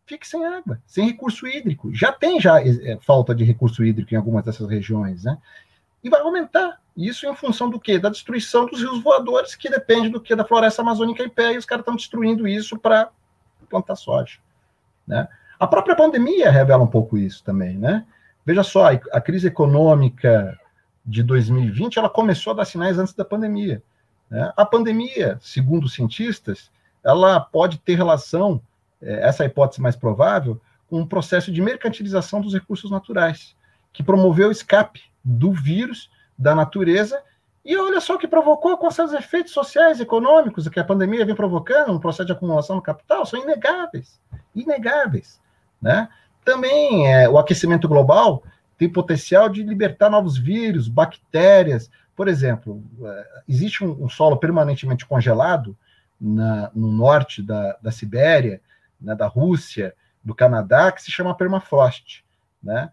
fique 0.05 0.27
sem 0.27 0.45
água, 0.45 0.81
sem 0.85 1.05
recurso 1.05 1.47
hídrico. 1.47 1.93
Já 1.93 2.11
tem 2.11 2.39
já 2.41 2.61
é, 2.61 2.97
falta 3.01 3.33
de 3.33 3.43
recurso 3.43 3.83
hídrico 3.83 4.13
em 4.13 4.17
algumas 4.17 4.43
dessas 4.43 4.67
regiões, 4.67 5.23
né? 5.23 5.37
E 6.03 6.09
vai 6.09 6.19
aumentar. 6.21 6.81
Isso 6.97 7.25
em 7.25 7.35
função 7.35 7.69
do 7.69 7.79
quê? 7.79 7.99
Da 7.99 8.09
destruição 8.09 8.65
dos 8.65 8.81
rios 8.81 9.01
voadores, 9.01 9.55
que 9.55 9.69
depende 9.69 10.09
do 10.09 10.19
que? 10.19 10.35
Da 10.35 10.43
floresta 10.43 10.81
amazônica 10.81 11.23
em 11.23 11.29
pé, 11.29 11.53
e 11.53 11.57
os 11.57 11.65
caras 11.65 11.83
estão 11.83 11.95
destruindo 11.95 12.47
isso 12.47 12.77
para 12.77 13.09
plantar 13.69 13.95
soja. 13.95 14.39
Né? 15.05 15.27
A 15.59 15.67
própria 15.67 15.95
pandemia 15.95 16.49
revela 16.49 16.83
um 16.83 16.87
pouco 16.87 17.17
isso 17.17 17.43
também, 17.43 17.77
né? 17.77 18.05
Veja 18.45 18.63
só, 18.63 18.87
a 18.87 19.21
crise 19.21 19.47
econômica 19.47 20.59
de 21.05 21.21
2020, 21.21 21.99
ela 21.99 22.09
começou 22.09 22.51
a 22.53 22.55
dar 22.57 22.65
sinais 22.65 22.97
antes 22.97 23.13
da 23.13 23.23
pandemia. 23.23 23.83
Né? 24.29 24.51
A 24.55 24.65
pandemia, 24.65 25.37
segundo 25.41 25.85
os 25.85 25.93
cientistas, 25.93 26.71
ela 27.03 27.39
pode 27.39 27.77
ter 27.79 27.95
relação, 27.95 28.61
é, 29.01 29.27
essa 29.27 29.43
é 29.43 29.45
a 29.45 29.49
hipótese 29.49 29.81
mais 29.81 29.95
provável, 29.95 30.59
com 30.89 30.99
um 30.99 31.07
processo 31.07 31.51
de 31.51 31.61
mercantilização 31.61 32.41
dos 32.41 32.53
recursos 32.53 32.89
naturais, 32.89 33.55
que 33.93 34.03
promoveu 34.03 34.49
o 34.49 34.51
escape 34.51 35.01
do 35.23 35.51
vírus 35.51 36.09
da 36.37 36.55
natureza. 36.55 37.21
E 37.63 37.77
olha 37.77 38.01
só 38.01 38.15
o 38.15 38.17
que 38.17 38.27
provocou 38.27 38.77
com 38.77 38.89
seus 38.89 39.13
efeitos 39.13 39.53
sociais 39.53 39.99
econômicos 39.99 40.67
que 40.67 40.79
a 40.79 40.83
pandemia 40.83 41.25
vem 41.25 41.35
provocando, 41.35 41.93
um 41.93 41.99
processo 41.99 42.25
de 42.25 42.31
acumulação 42.31 42.77
do 42.77 42.81
capital, 42.81 43.25
são 43.25 43.41
inegáveis. 43.41 44.19
Inegáveis. 44.55 45.39
Né? 45.81 46.09
também 46.49 47.07
é, 47.07 47.29
o 47.29 47.37
aquecimento 47.37 47.87
global 47.87 48.43
tem 48.79 48.89
potencial 48.89 49.49
de 49.49 49.61
libertar 49.61 50.09
novos 50.09 50.37
vírus, 50.37 50.87
bactérias. 50.87 51.91
Por 52.15 52.29
exemplo, 52.29 52.81
é, 53.03 53.27
existe 53.47 53.83
um, 53.83 54.07
solo 54.07 54.37
permanentemente 54.37 55.05
congelado 55.05 55.77
na, 56.19 56.71
no 56.73 56.89
norte 56.89 57.43
da, 57.43 57.77
da 57.81 57.91
Sibéria, 57.91 58.61
né, 58.99 59.13
da 59.13 59.27
Rússia, 59.27 59.93
do 60.23 60.33
Canadá, 60.33 60.93
que 60.93 61.03
se 61.03 61.11
chama 61.11 61.35
permafrost. 61.35 62.23
Né? 62.63 62.89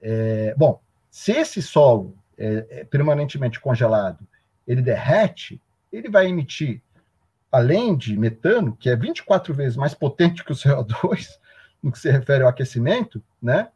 É, 0.00 0.54
bom, 0.56 0.80
se 1.10 1.32
esse 1.32 1.60
solo 1.60 2.16
é, 2.38 2.66
é 2.70 2.84
permanentemente 2.84 3.58
congelado 3.58 4.24
ele 4.66 4.80
derrete, 4.80 5.60
ele 5.92 6.08
vai 6.08 6.28
emitir, 6.28 6.80
além 7.50 7.96
de 7.96 8.16
metano, 8.16 8.76
que 8.76 8.88
é 8.88 8.96
24 8.96 9.52
vezes 9.52 9.76
mais 9.76 9.94
potente 9.94 10.44
que 10.44 10.52
o 10.52 10.54
CO2, 10.54 11.38
no 11.82 11.90
que 11.90 11.98
se 11.98 12.10
refere 12.10 12.44
ao 12.44 12.48
aquecimento, 12.48 13.22
né? 13.42 13.68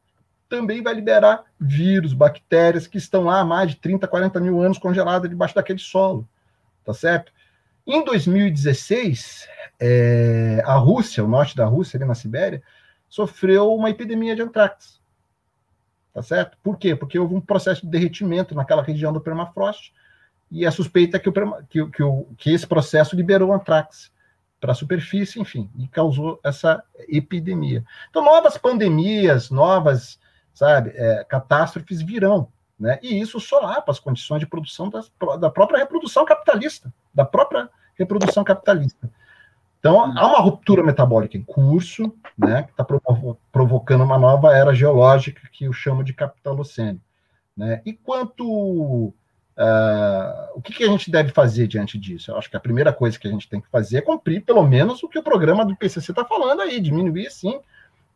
Também 0.49 0.82
vai 0.82 0.94
liberar 0.94 1.44
vírus, 1.61 2.12
bactérias 2.12 2.86
que 2.86 2.99
estão 2.99 3.24
lá 3.24 3.40
há 3.40 3.44
mais 3.44 3.70
de 3.70 3.76
30, 3.76 4.07
40 4.09 4.40
mil 4.40 4.62
anos 4.62 4.78
congeladas 4.78 5.28
debaixo 5.28 5.55
daquele 5.55 5.78
solo, 5.78 6.26
tá 6.84 6.94
certo? 6.94 7.32
Em 7.86 8.05
2016, 8.05 9.49
é, 9.80 10.62
a 10.64 10.74
Rússia, 10.74 11.24
o 11.24 11.28
norte 11.28 11.57
da 11.57 11.66
Rússia, 11.66 11.96
ali 11.96 12.07
na 12.07 12.14
Sibéria, 12.14 12.62
sofreu 13.09 13.74
uma 13.74 13.90
epidemia 13.90 14.36
de 14.36 14.42
antrax. 14.42 15.01
Tá 16.12 16.22
certo? 16.22 16.59
Por 16.62 16.78
quê? 16.78 16.96
Porque 16.96 17.18
houve 17.18 17.34
um 17.34 17.40
processo 17.40 17.82
de 17.82 17.88
derretimento 17.88 18.55
naquela 18.55 18.82
região 18.82 19.12
do 19.12 19.20
permafrost 19.20 19.92
e 20.51 20.66
a 20.66 20.70
suspeita 20.70 21.16
é 21.16 21.20
que, 21.20 21.28
o, 21.28 21.32
que, 21.32 21.86
que, 21.90 22.03
o, 22.03 22.26
que 22.36 22.51
esse 22.51 22.66
processo 22.66 23.14
liberou 23.14 23.53
antrax 23.53 24.11
para 24.61 24.72
a 24.72 24.74
superfície, 24.74 25.40
enfim, 25.40 25.70
e 25.78 25.86
causou 25.86 26.40
essa 26.42 26.82
epidemia. 27.09 27.84
Então, 28.11 28.24
novas 28.24 28.59
pandemias, 28.59 29.51
novas, 29.51 30.18
sabe, 30.59 30.90
é, 30.96 31.22
catástrofes 31.22 32.02
virão, 32.02 32.48
né? 32.78 32.98
E 33.00 33.20
isso 33.20 33.38
solapa 33.38 33.92
as 33.92 34.00
condições 34.00 34.40
de 34.40 34.46
produção 34.46 34.90
das, 34.90 35.09
da 35.38 35.48
própria 35.48 35.78
reprodução 35.78 36.24
capitalista, 36.24 36.92
da 37.14 37.24
própria 37.24 37.70
reprodução 37.94 38.42
capitalista. 38.42 39.09
Então, 39.78 40.00
há 40.00 40.26
uma 40.26 40.40
ruptura 40.40 40.82
metabólica 40.82 41.36
em 41.36 41.44
curso, 41.44 42.12
né, 42.36 42.64
que 42.64 42.72
está 42.72 42.82
provo 42.82 43.38
provocando 43.52 44.02
uma 44.02 44.18
nova 44.18 44.52
era 44.52 44.74
geológica 44.74 45.48
que 45.52 45.66
eu 45.66 45.72
chamo 45.72 46.02
de 46.02 46.12
capitalocênio. 46.12 47.00
Né? 47.56 47.80
E 47.86 47.92
quanto 47.92 49.14
Uh, 49.61 50.54
o 50.54 50.62
que, 50.62 50.72
que, 50.72 50.84
a 50.84 50.86
gente 50.86 51.11
deve 51.11 51.32
fazer 51.32 51.66
diante 51.66 51.98
disso? 51.98 52.30
Eu 52.30 52.38
acho 52.38 52.48
que 52.48 52.56
a 52.56 52.61
primeira 52.61 52.92
coisa 52.92 53.18
que 53.18 53.26
a 53.26 53.30
gente 53.30 53.48
tem 53.48 53.61
que 53.61 53.68
fazer 53.68 53.96
é 53.96 54.00
cumprir 54.00 54.44
pelo 54.44 54.62
menos 54.62 55.02
o 55.02 55.09
que 55.09 55.18
o 55.18 55.22
programa 55.22 55.64
do 55.64 55.74
PCC 55.74 56.12
está 56.12 56.24
falando 56.24 56.62
aí, 56.62 56.78
diminuir 56.78 57.26
assim, 57.26 57.59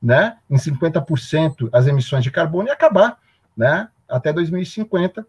né, 0.03 0.39
em 0.51 0.57
50% 0.57 1.69
as 1.73 1.87
emissões 1.87 2.25
de 2.25 2.31
carbono 2.31 2.69
e 2.69 2.73
acabar, 2.73 3.19
né, 3.57 3.89
até 4.09 4.33
2050 4.33 5.27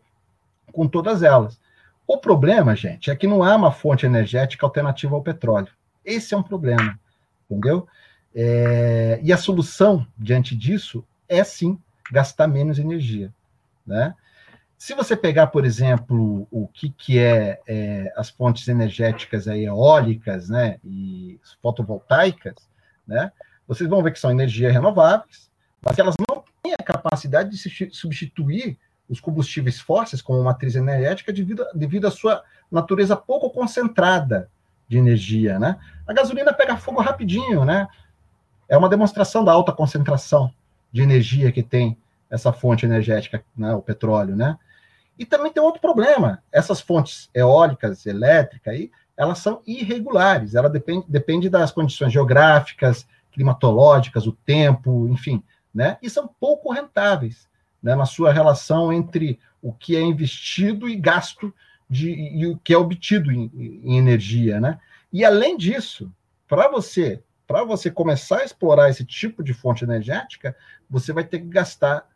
com 0.71 0.88
todas 0.88 1.21
elas. 1.21 1.59
O 2.07 2.17
problema, 2.17 2.76
gente, 2.76 3.11
é 3.11 3.15
que 3.15 3.28
não 3.28 3.43
há 3.43 3.55
uma 3.55 3.71
fonte 3.71 4.05
energética 4.05 4.65
alternativa 4.65 5.15
ao 5.15 5.21
petróleo. 5.21 5.71
Esse 6.03 6.34
é 6.34 6.38
um 6.38 6.43
problema, 6.43 6.99
entendeu? 7.49 7.88
É, 8.36 9.19
e 9.21 9.32
a 9.32 9.38
solução 9.38 10.05
diante 10.17 10.55
disso 10.55 11.05
é 11.30 11.43
sim 11.43 11.80
gastar 12.11 12.47
menos 12.47 12.80
energia, 12.80 13.32
né? 13.86 14.15
Se 14.78 14.93
você 14.93 15.15
pegar, 15.15 15.47
por 15.47 15.63
exemplo, 15.63 16.45
o 16.51 16.67
que, 16.67 16.89
que 16.89 17.17
é, 17.17 17.57
é 17.65 18.13
as 18.17 18.30
fontes 18.30 18.67
energéticas 18.67 19.47
aí, 19.47 19.63
eólicas 19.63 20.49
né, 20.49 20.78
e 20.84 21.39
fotovoltaicas, 21.61 22.55
né, 23.07 23.32
vocês 23.68 23.89
vão 23.89 24.03
ver 24.03 24.11
que 24.11 24.20
são 24.20 24.32
energias 24.32 24.74
renováveis, 24.74 25.49
mas 25.82 25.97
elas 25.97 26.16
não 26.30 26.43
têm 26.61 26.74
a 26.74 26.84
capacidade 26.84 27.49
de 27.49 27.91
substituir 27.91 28.78
os 29.09 29.20
combustíveis 29.20 29.80
fósseis 29.80 30.22
como 30.22 30.43
matriz 30.43 30.76
energética 30.76 31.32
devido, 31.32 31.66
devido 31.74 32.07
à 32.07 32.11
sua 32.11 32.43
natureza 32.72 33.16
pouco 33.16 33.49
concentrada 33.49 34.49
de 34.88 34.97
energia. 34.97 35.59
Né? 35.59 35.78
A 36.07 36.14
gasolina 36.14 36.53
pega 36.53 36.78
fogo 36.78 37.01
rapidinho, 37.01 37.66
né? 37.66 37.88
é 38.68 38.78
uma 38.78 38.89
demonstração 38.89 39.43
da 39.43 39.51
alta 39.51 39.72
concentração 39.72 40.51
de 40.91 41.01
energia 41.01 41.51
que 41.51 41.61
tem 41.61 41.97
essa 42.30 42.51
fonte 42.51 42.86
energética, 42.86 43.43
né, 43.55 43.74
o 43.74 43.82
petróleo, 43.82 44.36
né? 44.36 44.57
E 45.18 45.26
também 45.26 45.51
tem 45.51 45.61
outro 45.61 45.80
problema: 45.80 46.41
essas 46.51 46.82
fontes 46.82 47.30
eólicas, 47.34 48.05
elétricas, 48.05 48.74
aí, 48.74 48.91
elas 49.16 49.38
são 49.38 49.61
irregulares, 49.68 50.55
ela 50.55 50.70
depende, 50.70 51.05
depende 51.07 51.49
das 51.49 51.72
condições 51.72 52.11
geográficas, 52.11 53.07
climatológicas, 53.34 54.27
o 54.27 54.31
tempo, 54.31 55.07
enfim, 55.09 55.43
né? 55.73 55.97
E 56.01 56.09
são 56.09 56.27
pouco 56.39 56.71
rentáveis 56.71 57.47
né, 57.81 57.95
na 57.95 58.05
sua 58.05 58.31
relação 58.31 58.93
entre 58.93 59.39
o 59.61 59.73
que 59.73 59.95
é 59.95 60.01
investido 60.01 60.88
e 60.88 60.95
gasto 60.95 61.53
de, 61.89 62.11
e 62.11 62.47
o 62.47 62.57
que 62.57 62.73
é 62.73 62.77
obtido 62.77 63.31
em, 63.31 63.51
em 63.84 63.97
energia, 63.97 64.61
né? 64.61 64.79
E 65.11 65.25
além 65.25 65.57
disso, 65.57 66.11
para 66.47 66.69
você 66.69 67.21
para 67.45 67.63
você 67.65 67.91
começar 67.91 68.39
a 68.39 68.45
explorar 68.45 68.89
esse 68.89 69.03
tipo 69.03 69.43
de 69.43 69.53
fonte 69.53 69.84
energética, 69.84 70.55
você 70.89 71.11
vai 71.11 71.25
ter 71.25 71.39
que 71.39 71.47
gastar, 71.47 72.07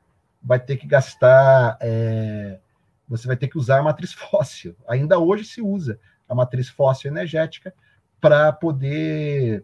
vai 0.41 0.57
ter 0.57 0.77
que 0.77 0.87
gastar 0.87 1.77
é, 1.81 2.59
você 3.07 3.27
vai 3.27 3.37
ter 3.37 3.47
que 3.47 3.57
usar 3.57 3.79
a 3.79 3.83
matriz 3.83 4.13
fóssil. 4.15 4.75
Ainda 4.87 5.19
hoje 5.19 5.43
se 5.43 5.61
usa 5.61 5.99
a 6.27 6.35
matriz 6.35 6.69
fóssil 6.69 7.11
energética 7.11 7.73
para 8.19 8.51
poder 8.51 9.63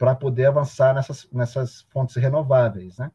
para 0.00 0.14
poder 0.14 0.46
avançar 0.46 0.94
nessas, 0.94 1.28
nessas 1.30 1.82
fontes 1.90 2.16
renováveis, 2.16 2.96
né? 2.96 3.10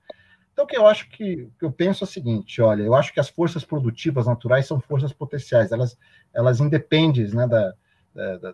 Então, 0.54 0.66
o 0.66 0.68
que 0.68 0.78
eu 0.78 0.86
acho 0.86 1.10
que, 1.10 1.50
que 1.58 1.66
eu 1.66 1.72
penso 1.72 2.04
é 2.04 2.06
o 2.06 2.08
seguinte, 2.08 2.62
olha, 2.62 2.84
eu 2.84 2.94
acho 2.94 3.12
que 3.12 3.20
as 3.20 3.28
forças 3.28 3.66
produtivas 3.66 4.28
naturais 4.28 4.68
são 4.68 4.80
forças 4.80 5.12
potenciais, 5.12 5.72
elas, 5.72 5.98
elas 6.32 6.60
independem 6.60 7.28
né, 7.30 7.48
da, 7.48 7.74
da, 8.14 8.38
da, 8.38 8.54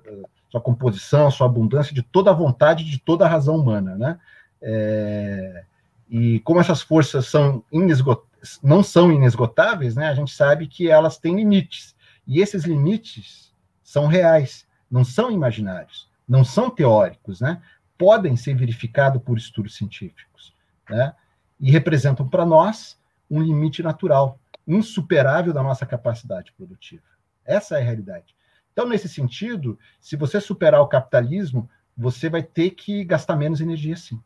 sua 0.50 0.62
composição, 0.62 1.30
sua 1.30 1.46
abundância, 1.46 1.94
de 1.94 2.02
toda 2.02 2.32
a 2.32 2.34
vontade, 2.34 2.86
de 2.86 3.00
toda 3.00 3.26
a 3.26 3.28
razão 3.28 3.58
humana, 3.58 3.98
né? 3.98 4.18
É, 4.62 5.66
e 6.10 6.40
como 6.40 6.62
essas 6.62 6.82
forças 6.82 7.28
são 7.28 7.62
inesgotáveis, 7.70 8.60
não 8.64 8.82
são 8.82 9.12
inesgotáveis, 9.12 9.94
né, 9.94 10.08
a 10.08 10.16
gente 10.16 10.34
sabe 10.34 10.68
que 10.68 10.90
elas 10.90 11.18
têm 11.18 11.36
limites. 11.36 11.94
E 12.26 12.40
esses 12.40 12.64
limites 12.64 13.54
são 13.84 14.08
reais, 14.08 14.66
não 14.90 15.04
são 15.04 15.30
imaginários, 15.30 16.10
não 16.26 16.46
são 16.46 16.70
teóricos, 16.70 17.42
né? 17.42 17.62
Podem 18.02 18.36
ser 18.36 18.56
verificados 18.56 19.22
por 19.22 19.38
estudos 19.38 19.76
científicos, 19.76 20.56
né? 20.90 21.14
E 21.60 21.70
representam 21.70 22.28
para 22.28 22.44
nós 22.44 23.00
um 23.30 23.40
limite 23.40 23.84
natural, 23.84 24.40
insuperável 24.68 25.54
da 25.54 25.62
nossa 25.62 25.86
capacidade 25.86 26.52
produtiva. 26.54 27.04
Essa 27.46 27.78
é 27.78 27.82
a 27.82 27.84
realidade. 27.84 28.36
Então, 28.74 28.90
nesse 28.90 29.08
sentido, 29.08 29.78
se 30.00 30.16
você 30.16 30.42
superar 30.42 30.82
o 30.82 30.88
capitalismo, 30.88 31.70
você 31.96 32.28
vai 32.28 32.42
ter 32.42 32.72
que 32.72 33.04
gastar 33.06 33.36
menos 33.36 33.62
energia, 33.62 33.96
sim. 33.96 34.20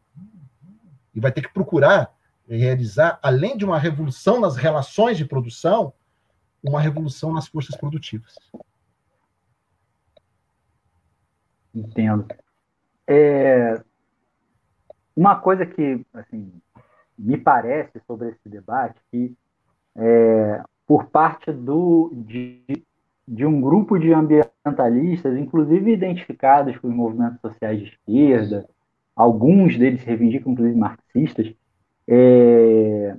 E 1.13 1.19
vai 1.19 1.34
ter 1.34 1.41
que 1.41 1.53
procurar 1.53 2.15
realizar, 2.47 3.19
além 3.21 3.57
de 3.57 3.65
uma 3.65 3.78
revolução 3.78 4.39
nas 4.39 4.55
relações 4.55 5.17
de 5.17 5.26
produção, 5.26 5.91
uma 6.63 6.80
revolução 6.80 7.34
nas 7.34 7.45
forças 7.45 7.76
produtivas. 7.76 8.36
Entendo. 11.73 12.26
É, 13.07 13.81
uma 15.15 15.35
coisa 15.35 15.65
que 15.65 16.05
assim, 16.13 16.51
me 17.17 17.37
parece 17.37 17.99
sobre 18.05 18.29
esse 18.29 18.49
debate 18.49 18.99
que 19.11 19.35
é, 19.95 20.61
por 20.85 21.05
parte 21.05 21.51
do, 21.51 22.11
de, 22.13 22.61
de 23.27 23.45
um 23.45 23.61
grupo 23.61 23.97
de 23.97 24.13
ambientalistas, 24.13 25.37
inclusive 25.37 25.91
identificados 25.91 26.77
com 26.77 26.87
os 26.87 26.93
movimentos 26.93 27.39
sociais 27.41 27.79
de 27.79 27.85
esquerda, 27.87 28.67
alguns 29.15 29.77
deles 29.77 30.03
reivindicam, 30.03 30.51
inclusive 30.51 30.77
marxistas, 30.77 31.53
é, 32.07 33.15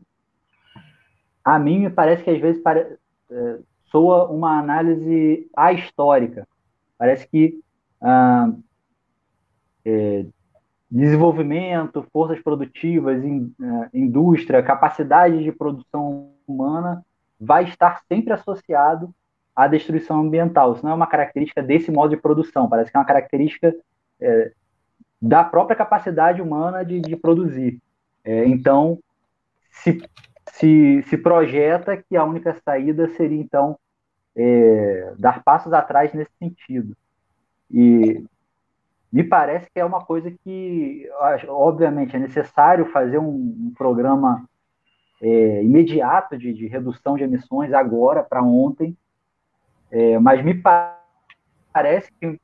a 1.44 1.58
mim 1.58 1.80
me 1.80 1.90
parece 1.90 2.22
que 2.22 2.30
às 2.30 2.40
vezes 2.40 2.62
pare, 2.62 2.98
é, 3.30 3.58
soa 3.86 4.30
uma 4.30 4.58
análise 4.58 5.48
ahistórica. 5.56 6.46
Parece 6.98 7.26
que 7.28 7.60
ah, 8.00 8.52
é, 9.86 10.26
desenvolvimento, 10.90 12.06
forças 12.12 12.42
produtivas, 12.42 13.24
in, 13.24 13.54
uh, 13.60 13.88
indústria, 13.94 14.62
capacidade 14.62 15.42
de 15.42 15.52
produção 15.52 16.32
humana 16.46 17.04
vai 17.38 17.64
estar 17.64 18.02
sempre 18.08 18.32
associado 18.32 19.14
à 19.54 19.68
destruição 19.68 20.20
ambiental. 20.20 20.72
Isso 20.72 20.84
não 20.84 20.92
é 20.92 20.94
uma 20.94 21.06
característica 21.06 21.62
desse 21.62 21.90
modo 21.90 22.10
de 22.10 22.20
produção, 22.20 22.68
parece 22.68 22.90
que 22.90 22.96
é 22.96 23.00
uma 23.00 23.06
característica 23.06 23.74
é, 24.20 24.52
da 25.20 25.44
própria 25.44 25.76
capacidade 25.76 26.42
humana 26.42 26.84
de, 26.84 27.00
de 27.00 27.16
produzir. 27.16 27.80
É, 28.24 28.46
então, 28.46 28.98
se, 29.70 30.02
se, 30.50 31.02
se 31.02 31.18
projeta 31.18 31.96
que 31.96 32.16
a 32.16 32.24
única 32.24 32.54
saída 32.64 33.08
seria, 33.08 33.40
então, 33.40 33.78
é, 34.34 35.14
dar 35.18 35.42
passos 35.42 35.72
atrás 35.72 36.12
nesse 36.12 36.32
sentido. 36.38 36.96
E 37.70 38.24
me 39.12 39.24
parece 39.24 39.70
que 39.72 39.80
é 39.80 39.84
uma 39.84 40.04
coisa 40.04 40.30
que, 40.30 41.08
obviamente, 41.48 42.16
é 42.16 42.18
necessário 42.18 42.86
fazer 42.86 43.18
um, 43.18 43.28
um 43.28 43.72
programa 43.76 44.44
é, 45.22 45.62
imediato 45.62 46.36
de, 46.36 46.52
de, 46.52 46.66
redução 46.66 47.16
de 47.16 47.24
emissões 47.24 47.72
agora 47.72 48.22
para 48.22 48.42
ontem, 48.42 48.96
é, 49.90 50.18
mas 50.18 50.44
me 50.44 50.60
parece 51.72 52.12
que 52.20 52.38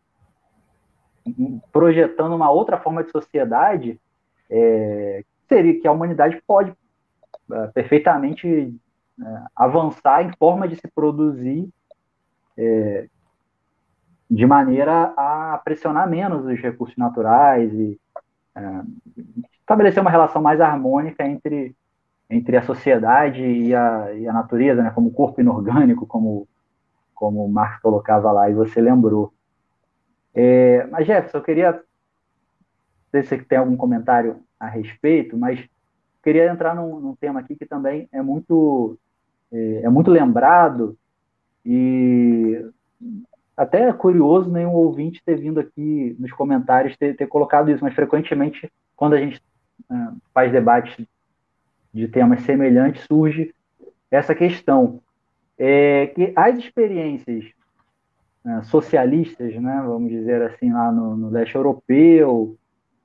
projetando 1.72 2.34
uma 2.34 2.50
outra 2.50 2.78
forma 2.78 3.04
de 3.04 3.10
sociedade, 3.10 4.00
é, 4.50 5.24
seria 5.48 5.80
que 5.80 5.86
a 5.86 5.92
humanidade 5.92 6.42
pode 6.46 6.72
é, 7.50 7.66
perfeitamente 7.68 8.74
é, 9.20 9.42
avançar 9.54 10.24
em 10.24 10.32
forma 10.36 10.66
de 10.66 10.76
se 10.76 10.88
produzir 10.88 11.68
é, 12.56 13.08
de 14.32 14.46
maneira 14.46 15.12
a 15.14 15.60
pressionar 15.62 16.08
menos 16.08 16.46
os 16.46 16.58
recursos 16.58 16.96
naturais 16.96 17.70
e 17.70 18.00
é, 18.54 18.82
estabelecer 19.60 20.00
uma 20.00 20.10
relação 20.10 20.40
mais 20.40 20.58
harmônica 20.58 21.22
entre, 21.26 21.76
entre 22.30 22.56
a 22.56 22.62
sociedade 22.62 23.42
e 23.42 23.74
a, 23.74 24.10
e 24.14 24.26
a 24.26 24.32
natureza, 24.32 24.82
né, 24.82 24.90
como 24.90 25.12
corpo 25.12 25.42
inorgânico, 25.42 26.06
como, 26.06 26.48
como 27.14 27.44
o 27.44 27.52
Marx 27.52 27.78
colocava 27.82 28.32
lá, 28.32 28.48
e 28.48 28.54
você 28.54 28.80
lembrou. 28.80 29.34
É, 30.34 30.86
mas, 30.86 31.06
Jefferson, 31.06 31.36
eu 31.36 31.42
queria. 31.42 31.72
Não 31.72 31.80
sei 33.10 33.22
se 33.22 33.28
você 33.28 33.44
tem 33.44 33.58
algum 33.58 33.76
comentário 33.76 34.42
a 34.58 34.66
respeito, 34.66 35.36
mas 35.36 35.62
queria 36.22 36.50
entrar 36.50 36.74
num, 36.74 36.98
num 36.98 37.14
tema 37.14 37.40
aqui 37.40 37.54
que 37.54 37.66
também 37.66 38.08
é 38.10 38.22
muito, 38.22 38.96
é, 39.52 39.82
é 39.82 39.88
muito 39.90 40.10
lembrado 40.10 40.96
e 41.66 42.64
até 43.56 43.88
é 43.88 43.92
curioso 43.92 44.50
nenhum 44.50 44.72
ouvinte 44.72 45.22
ter 45.24 45.36
vindo 45.36 45.60
aqui 45.60 46.16
nos 46.18 46.32
comentários 46.32 46.96
ter, 46.96 47.14
ter 47.16 47.26
colocado 47.26 47.70
isso, 47.70 47.84
mas 47.84 47.94
frequentemente, 47.94 48.70
quando 48.96 49.14
a 49.14 49.18
gente 49.18 49.42
uh, 49.90 50.16
faz 50.32 50.50
debates 50.50 51.06
de 51.92 52.08
temas 52.08 52.42
semelhantes, 52.42 53.04
surge 53.04 53.54
essa 54.10 54.34
questão. 54.34 55.00
É 55.58 56.06
que 56.08 56.32
as 56.34 56.58
experiências 56.58 57.44
uh, 58.44 58.64
socialistas, 58.64 59.54
né, 59.56 59.82
vamos 59.86 60.10
dizer 60.10 60.42
assim, 60.42 60.72
lá 60.72 60.90
no, 60.90 61.16
no 61.16 61.28
leste 61.28 61.54
europeu, 61.54 62.56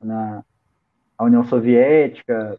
na 0.01 0.43
União 1.19 1.43
Soviética, 1.43 2.57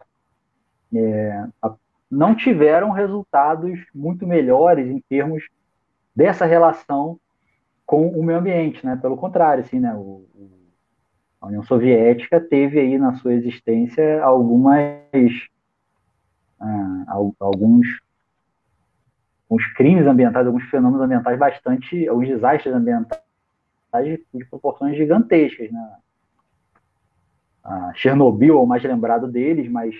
é, 0.95 1.47
a, 1.63 1.75
não 2.11 2.35
tiveram 2.35 2.91
resultados 2.91 3.79
muito 3.95 4.27
melhores 4.27 4.89
em 4.89 5.01
termos 5.09 5.49
dessa 6.15 6.45
relação 6.45 7.19
com 7.89 8.07
o 8.07 8.23
meio 8.23 8.39
ambiente, 8.39 8.85
né? 8.85 8.97
Pelo 8.97 9.17
contrário, 9.17 9.65
assim, 9.65 9.81
né? 9.81 9.95
O, 9.95 10.23
a 11.41 11.47
União 11.47 11.63
Soviética 11.63 12.39
teve 12.39 12.79
aí 12.79 12.99
na 12.99 13.15
sua 13.15 13.33
existência 13.33 14.23
algumas 14.23 15.33
ah, 16.61 17.05
alguns 17.39 17.87
alguns 19.49 19.67
crimes 19.73 20.07
ambientais, 20.07 20.47
alguns 20.47 20.65
fenômenos 20.65 21.01
ambientais 21.01 21.39
bastante, 21.39 22.07
alguns 22.07 22.29
desastres 22.29 22.75
ambientais 22.75 23.23
de, 24.35 24.45
proporções 24.51 24.95
gigantescas, 24.95 25.73
né? 25.73 25.97
Chernobyl 27.95 28.59
é 28.59 28.61
o 28.61 28.67
mais 28.67 28.83
lembrado 28.83 29.27
deles, 29.27 29.71
mas 29.71 29.95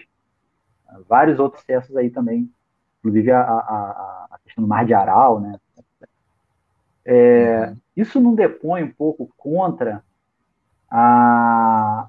vários 1.09 1.39
outros 1.39 1.63
excessos 1.63 1.97
aí 1.97 2.11
também, 2.11 2.51
inclusive 2.99 3.31
a, 3.31 3.41
a, 3.41 4.29
a 4.31 4.39
questão 4.45 4.63
do 4.63 4.69
Mar 4.69 4.85
de 4.85 4.93
Aral, 4.93 5.41
né? 5.41 5.59
É, 7.11 7.75
isso 7.97 8.21
não 8.21 8.35
depõe 8.35 8.83
um 8.83 8.93
pouco 8.93 9.33
contra 9.35 10.05
a, 10.91 12.07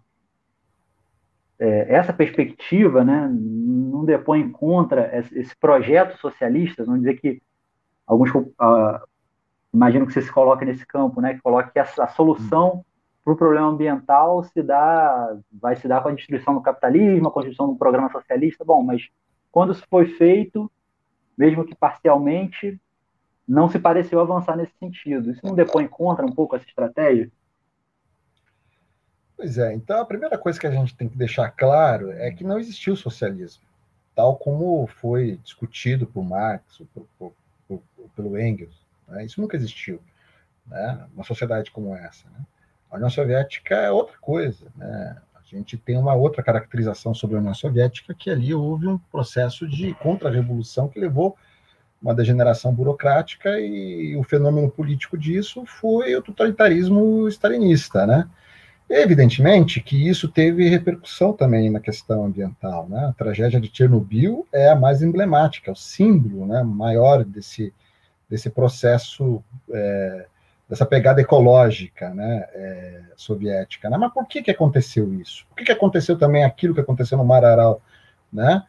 é, 1.58 1.96
essa 1.96 2.12
perspectiva, 2.12 3.02
né, 3.02 3.30
não 3.32 4.04
depõe 4.04 4.52
contra 4.52 5.18
esse 5.18 5.56
projeto 5.56 6.18
socialista, 6.18 6.84
vamos 6.84 7.00
dizer 7.00 7.18
que 7.22 7.42
alguns, 8.06 8.30
uh, 8.36 9.00
imagino 9.74 10.06
que 10.06 10.12
você 10.12 10.22
se 10.22 10.32
coloque 10.34 10.66
nesse 10.66 10.86
campo, 10.86 11.22
né, 11.22 11.34
que 11.34 11.42
coloque 11.42 11.72
que 11.72 11.80
a, 11.80 11.84
a 11.84 12.08
solução 12.10 12.84
para 13.24 13.32
o 13.32 13.38
problema 13.38 13.68
ambiental 13.68 14.44
se 14.44 14.62
dá, 14.62 15.34
vai 15.50 15.78
se 15.78 15.88
dar 15.88 16.04
com 16.04 16.10
a 16.10 16.14
destruição 16.14 16.56
do 16.56 16.62
capitalismo, 16.62 17.30
a 17.30 17.32
construção 17.32 17.68
de 17.68 17.72
um 17.72 17.78
programa 17.78 18.12
socialista, 18.12 18.66
bom, 18.66 18.84
mas 18.84 19.08
quando 19.50 19.72
isso 19.72 19.86
foi 19.90 20.08
feito, 20.08 20.70
mesmo 21.38 21.64
que 21.64 21.74
parcialmente, 21.74 22.78
não 23.50 23.68
se 23.68 23.80
pareceu 23.80 24.20
avançar 24.20 24.56
nesse 24.56 24.74
sentido. 24.80 25.32
Isso 25.32 25.42
não 25.44 25.56
depõe 25.56 25.88
contra 25.88 26.24
um 26.24 26.32
pouco 26.32 26.56
essa 26.56 26.68
estratégia? 26.68 27.32
Pois 29.36 29.58
é, 29.58 29.74
então 29.74 30.00
a 30.00 30.06
primeira 30.06 30.38
coisa 30.38 30.60
que 30.60 30.68
a 30.68 30.72
gente 30.72 30.96
tem 30.96 31.10
que 31.10 31.18
deixar 31.18 31.50
claro 31.50 32.12
é 32.12 32.30
que 32.30 32.44
não 32.44 32.60
existiu 32.60 32.96
socialismo, 32.96 33.64
tal 34.14 34.36
como 34.36 34.86
foi 34.86 35.38
discutido 35.38 36.06
por 36.06 36.24
Marx, 36.24 36.82
por, 36.94 37.08
por, 37.18 37.34
por, 37.68 37.82
pelo 38.16 38.40
Engels. 38.40 38.86
Né? 39.08 39.26
Isso 39.26 39.42
nunca 39.42 39.58
existiu, 39.58 40.00
né? 40.68 41.08
uma 41.16 41.24
sociedade 41.24 41.72
como 41.72 41.96
essa. 41.96 42.28
Né? 42.30 42.46
A 42.92 42.98
União 42.98 43.10
Soviética 43.10 43.76
é 43.76 43.90
outra 43.90 44.18
coisa. 44.20 44.68
Né? 44.76 45.18
A 45.34 45.42
gente 45.42 45.78
tem 45.78 45.98
uma 45.98 46.14
outra 46.14 46.44
caracterização 46.44 47.16
sobre 47.16 47.38
a 47.38 47.40
União 47.40 47.56
Soviética, 47.56 48.14
que 48.14 48.30
ali 48.30 48.54
houve 48.54 48.88
um 48.88 48.98
processo 48.98 49.68
de 49.68 49.94
contra-revolução 49.96 50.88
que 50.88 51.00
levou 51.00 51.36
uma 52.02 52.16
degeneração 52.16 52.74
burocrática 52.74 53.60
e 53.60 54.16
o 54.16 54.24
fenômeno 54.24 54.70
político 54.70 55.18
disso 55.18 55.66
foi 55.66 56.16
o 56.16 56.22
totalitarismo 56.22 57.28
stalinista, 57.28 58.08
né? 58.08 58.28
Evidentemente 58.90 59.82
que 59.82 60.08
isso 60.08 60.28
teve 60.28 60.68
repercussão 60.68 61.34
também 61.34 61.70
na 61.70 61.80
questão 61.80 62.26
ambiental, 62.26 62.88
né? 62.90 63.06
A 63.06 63.14
tragédia 63.14 63.60
de 63.60 63.70
Chernobyl 63.72 64.48
é 64.52 64.70
a 64.70 64.76
mais 64.76 65.02
emblemática, 65.02 65.70
é 65.70 65.74
o 65.74 65.76
símbolo, 65.76 66.48
né, 66.48 66.64
maior 66.64 67.24
desse 67.24 67.74
desse 68.30 68.50
processo 68.50 69.44
é, 69.72 70.26
dessa 70.70 70.86
pegada 70.86 71.20
ecológica, 71.20 72.14
né, 72.14 72.48
é, 72.54 73.02
soviética. 73.16 73.90
Né? 73.90 73.98
Mas 73.98 74.14
por 74.14 74.28
que 74.28 74.44
que 74.44 74.52
aconteceu 74.52 75.12
isso? 75.16 75.48
Por 75.50 75.58
que 75.58 75.66
que 75.66 75.72
aconteceu 75.72 76.16
também 76.16 76.44
aquilo 76.44 76.76
que 76.76 76.82
aconteceu 76.82 77.18
no 77.18 77.26
Mar 77.26 77.44
Aral, 77.44 77.82
né? 78.32 78.64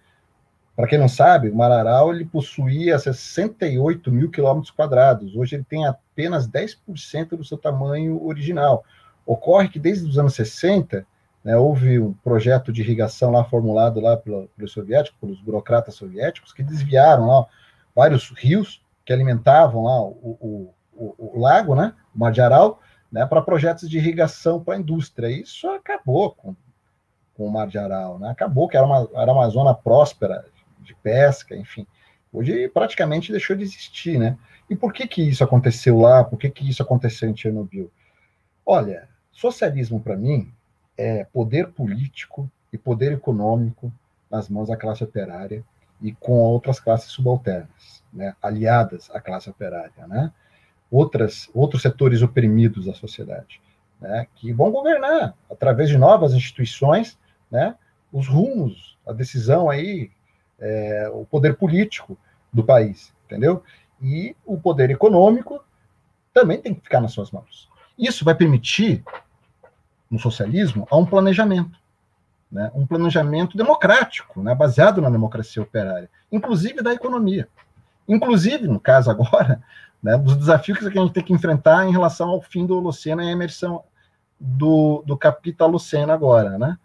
Para 0.80 0.88
quem 0.88 0.98
não 0.98 1.10
sabe, 1.10 1.50
o 1.50 1.54
Mararal 1.54 2.10
ele 2.10 2.24
possuía 2.24 2.98
68 2.98 4.10
mil 4.10 4.30
quilômetros 4.30 4.70
quadrados. 4.70 5.36
Hoje 5.36 5.56
ele 5.56 5.62
tem 5.62 5.86
apenas 5.86 6.48
10% 6.48 7.36
do 7.36 7.44
seu 7.44 7.58
tamanho 7.58 8.24
original. 8.24 8.82
Ocorre 9.26 9.68
que 9.68 9.78
desde 9.78 10.08
os 10.08 10.18
anos 10.18 10.32
60 10.32 11.06
né, 11.44 11.54
houve 11.54 11.98
um 11.98 12.14
projeto 12.14 12.72
de 12.72 12.80
irrigação 12.80 13.30
lá 13.30 13.44
formulado 13.44 14.00
lá 14.00 14.16
pelo, 14.16 14.48
pelos 14.56 14.72
soviéticos, 14.72 15.20
pelos 15.20 15.38
burocratas 15.42 15.96
soviéticos, 15.96 16.50
que 16.50 16.62
desviaram 16.62 17.26
lá 17.26 17.46
vários 17.94 18.30
rios 18.30 18.82
que 19.04 19.12
alimentavam 19.12 19.84
lá 19.84 20.00
o, 20.00 20.38
o, 20.40 20.74
o, 20.94 21.36
o 21.36 21.40
lago, 21.40 21.74
né, 21.74 21.92
o 22.14 22.18
Mar 22.18 22.32
de 22.32 22.40
Aral, 22.40 22.80
né, 23.12 23.26
para 23.26 23.42
projetos 23.42 23.86
de 23.86 23.98
irrigação 23.98 24.64
para 24.64 24.76
a 24.76 24.78
indústria. 24.78 25.28
Isso 25.28 25.68
acabou 25.68 26.30
com, 26.30 26.56
com 27.34 27.44
o 27.44 27.52
Mar 27.52 27.68
de 27.68 27.76
Aral, 27.76 28.18
né? 28.18 28.30
acabou 28.30 28.66
que 28.66 28.78
era 28.78 28.86
uma, 28.86 29.06
era 29.14 29.30
uma 29.30 29.46
zona 29.50 29.74
próspera 29.74 30.42
de 30.82 30.94
pesca, 30.94 31.56
enfim. 31.56 31.86
Hoje 32.32 32.68
praticamente 32.68 33.32
deixou 33.32 33.56
de 33.56 33.62
existir, 33.64 34.18
né? 34.18 34.38
E 34.68 34.76
por 34.76 34.92
que 34.92 35.06
que 35.06 35.22
isso 35.22 35.42
aconteceu 35.42 35.98
lá? 35.98 36.22
Por 36.22 36.38
que 36.38 36.48
que 36.48 36.68
isso 36.68 36.82
aconteceu 36.82 37.28
em 37.28 37.36
Chernobyl? 37.36 37.90
Olha, 38.64 39.08
socialismo 39.32 40.00
para 40.00 40.16
mim 40.16 40.52
é 40.96 41.24
poder 41.24 41.68
político 41.68 42.50
e 42.72 42.78
poder 42.78 43.12
econômico 43.12 43.92
nas 44.30 44.48
mãos 44.48 44.68
da 44.68 44.76
classe 44.76 45.02
operária 45.02 45.64
e 46.00 46.12
com 46.12 46.32
outras 46.32 46.78
classes 46.78 47.10
subalternas, 47.10 48.02
né? 48.12 48.34
aliadas 48.40 49.10
à 49.10 49.20
classe 49.20 49.50
operária, 49.50 50.06
né? 50.06 50.32
Outras, 50.90 51.48
outros 51.54 51.82
setores 51.82 52.22
oprimidos 52.22 52.86
da 52.86 52.94
sociedade, 52.94 53.60
né? 54.00 54.26
que 54.36 54.52
vão 54.52 54.70
governar 54.70 55.34
através 55.50 55.88
de 55.88 55.98
novas 55.98 56.32
instituições, 56.32 57.18
né? 57.50 57.76
os 58.12 58.28
rumos, 58.28 58.98
a 59.06 59.12
decisão 59.12 59.68
aí 59.68 60.10
é, 60.60 61.10
o 61.12 61.24
poder 61.24 61.56
político 61.56 62.18
do 62.52 62.62
país, 62.62 63.12
entendeu? 63.24 63.62
E 64.00 64.36
o 64.44 64.60
poder 64.60 64.90
econômico 64.90 65.62
também 66.32 66.60
tem 66.60 66.74
que 66.74 66.80
ficar 66.80 67.00
nas 67.00 67.12
suas 67.12 67.30
mãos. 67.30 67.68
Isso 67.98 68.24
vai 68.24 68.34
permitir, 68.34 69.02
no 70.10 70.18
socialismo, 70.18 70.86
a 70.90 70.96
um 70.96 71.06
planejamento, 71.06 71.78
né? 72.50 72.70
um 72.74 72.86
planejamento 72.86 73.56
democrático, 73.56 74.42
né? 74.42 74.54
baseado 74.54 75.00
na 75.00 75.10
democracia 75.10 75.62
operária, 75.62 76.10
inclusive 76.30 76.82
da 76.82 76.92
economia. 76.92 77.48
Inclusive, 78.08 78.66
no 78.66 78.80
caso 78.80 79.10
agora, 79.10 79.62
né, 80.02 80.16
dos 80.16 80.36
desafios 80.36 80.78
que 80.78 80.86
a 80.86 80.90
gente 80.90 81.12
tem 81.12 81.22
que 81.22 81.32
enfrentar 81.32 81.86
em 81.86 81.92
relação 81.92 82.30
ao 82.30 82.40
fim 82.40 82.66
do 82.66 82.76
Holoceno 82.76 83.22
e 83.22 83.28
a 83.28 83.30
emersão 83.30 83.84
do, 84.38 85.02
do 85.06 85.16
Capitaloceno 85.16 86.10
agora. 86.10 86.58
Né? 86.58 86.78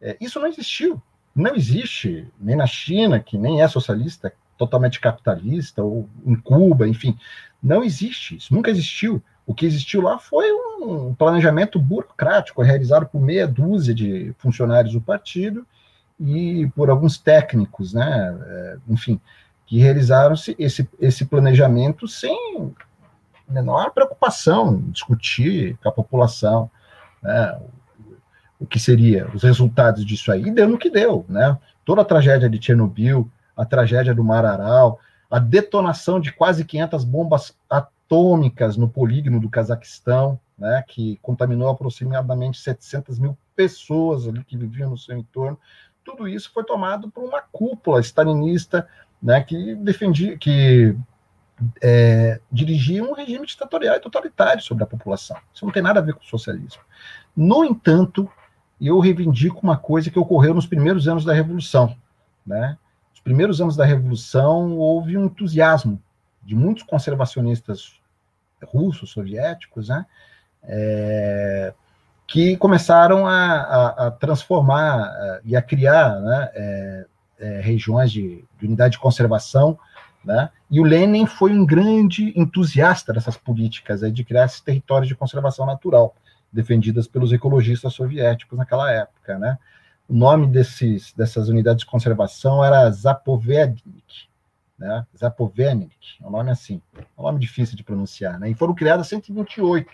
É, 0.00 0.16
isso 0.20 0.38
não 0.38 0.46
existiu 0.46 1.02
não 1.34 1.54
existe, 1.54 2.28
nem 2.40 2.54
na 2.54 2.66
China, 2.66 3.18
que 3.18 3.36
nem 3.36 3.60
é 3.60 3.68
socialista, 3.68 4.32
totalmente 4.56 5.00
capitalista, 5.00 5.82
ou 5.82 6.08
em 6.24 6.36
Cuba, 6.36 6.86
enfim, 6.86 7.18
não 7.62 7.82
existe 7.82 8.36
isso, 8.36 8.54
nunca 8.54 8.70
existiu. 8.70 9.22
O 9.46 9.54
que 9.54 9.66
existiu 9.66 10.00
lá 10.00 10.18
foi 10.18 10.50
um, 10.52 11.14
planejamento 11.14 11.78
burocrático 11.78 12.62
realizado 12.62 13.06
por 13.06 13.20
meia 13.20 13.46
dúzia 13.46 13.94
de 13.94 14.34
funcionários 14.38 14.94
do 14.94 15.00
partido 15.00 15.66
e 16.20 16.70
por 16.74 16.88
alguns 16.88 17.18
técnicos, 17.18 17.92
né, 17.92 18.38
é, 18.46 18.76
enfim, 18.88 19.20
que 19.66 19.78
realizaram 19.78 20.34
esse, 20.58 20.88
esse 21.00 21.24
planejamento 21.24 22.06
sem 22.06 22.72
menor 23.48 23.90
preocupação 23.90 24.80
discutir 24.90 25.76
com 25.82 25.88
a 25.88 25.92
população 25.92 26.70
né, 27.22 27.60
o 28.58 28.66
que 28.66 28.78
seria 28.78 29.28
os 29.34 29.42
resultados 29.42 30.04
disso 30.04 30.30
aí, 30.30 30.42
e 30.42 30.50
deu 30.50 30.68
no 30.68 30.78
que 30.78 30.90
deu, 30.90 31.24
né? 31.28 31.58
Toda 31.84 32.02
a 32.02 32.04
tragédia 32.04 32.48
de 32.48 32.62
Chernobyl, 32.62 33.30
a 33.56 33.64
tragédia 33.64 34.14
do 34.14 34.24
Mar 34.24 34.44
Aral, 34.44 34.98
a 35.30 35.38
detonação 35.38 36.20
de 36.20 36.32
quase 36.32 36.64
500 36.64 37.04
bombas 37.04 37.56
atômicas 37.68 38.76
no 38.76 38.88
polígono 38.88 39.40
do 39.40 39.50
Cazaquistão, 39.50 40.38
né, 40.56 40.84
que 40.86 41.18
contaminou 41.20 41.68
aproximadamente 41.68 42.60
700 42.60 43.18
mil 43.18 43.36
pessoas 43.56 44.28
ali 44.28 44.44
que 44.44 44.56
viviam 44.56 44.90
no 44.90 44.98
seu 44.98 45.16
entorno, 45.16 45.58
tudo 46.04 46.28
isso 46.28 46.50
foi 46.52 46.64
tomado 46.64 47.10
por 47.10 47.24
uma 47.24 47.40
cúpula 47.40 48.00
stalinista, 48.00 48.86
né, 49.22 49.42
que 49.42 49.74
defendia, 49.76 50.36
que 50.36 50.94
é, 51.82 52.40
dirigia 52.52 53.02
um 53.02 53.14
regime 53.14 53.46
ditatorial 53.46 53.96
e 53.96 54.00
totalitário 54.00 54.62
sobre 54.62 54.84
a 54.84 54.86
população. 54.86 55.36
Isso 55.52 55.64
não 55.64 55.72
tem 55.72 55.82
nada 55.82 56.00
a 56.00 56.02
ver 56.02 56.14
com 56.14 56.22
o 56.22 56.26
socialismo. 56.26 56.82
No 57.36 57.64
entanto, 57.64 58.30
eu 58.86 58.98
reivindico 58.98 59.60
uma 59.62 59.76
coisa 59.76 60.10
que 60.10 60.18
ocorreu 60.18 60.54
nos 60.54 60.66
primeiros 60.66 61.08
anos 61.08 61.24
da 61.24 61.32
Revolução. 61.32 61.96
Né? 62.46 62.76
Nos 63.10 63.20
primeiros 63.20 63.60
anos 63.60 63.76
da 63.76 63.84
Revolução, 63.84 64.76
houve 64.76 65.16
um 65.16 65.26
entusiasmo 65.26 66.00
de 66.42 66.54
muitos 66.54 66.82
conservacionistas 66.82 68.00
russos, 68.64 69.10
soviéticos, 69.10 69.88
né? 69.88 70.06
É, 70.62 71.74
que 72.26 72.56
começaram 72.56 73.26
a, 73.26 73.54
a, 73.54 74.06
a 74.06 74.10
transformar 74.10 75.40
e 75.44 75.54
a 75.54 75.62
criar 75.62 76.20
né, 76.20 76.50
é, 76.54 77.06
é, 77.38 77.60
regiões 77.60 78.10
de, 78.10 78.44
de, 78.58 78.66
unidade 78.66 78.92
de 78.92 78.98
conservação, 78.98 79.78
né, 80.24 80.48
e 80.70 80.80
o 80.80 80.84
Lenin 80.84 81.26
foi 81.26 81.52
um 81.52 81.66
grande 81.66 82.32
entusiasta 82.34 83.12
dessas 83.12 83.36
políticas 83.36 84.02
aí, 84.02 84.10
de 84.10 84.24
criar 84.24 84.46
esses 84.46 84.60
territórios 84.60 85.06
de 85.06 85.14
conservação 85.14 85.66
natural, 85.66 86.14
defendidas 86.54 87.08
pelos 87.08 87.32
ecologistas 87.32 87.92
soviéticos 87.92 88.56
naquela 88.56 88.90
época. 88.90 89.38
Né. 89.38 89.58
O 90.08 90.14
nome 90.14 90.46
desses, 90.46 91.12
dessas 91.12 91.48
unidades 91.48 91.80
de 91.80 91.90
conservação 91.90 92.64
era 92.64 92.90
Zapovednik, 92.90 94.28
né, 94.78 95.06
Zapovednik, 95.16 96.16
é 96.22 96.26
um 96.26 96.30
nome 96.30 96.50
assim, 96.50 96.80
é 96.96 97.20
um 97.20 97.24
nome 97.24 97.38
difícil 97.38 97.76
de 97.76 97.84
pronunciar, 97.84 98.38
né, 98.38 98.50
e 98.50 98.54
foram 98.54 98.74
criadas 98.74 99.06
128 99.08 99.90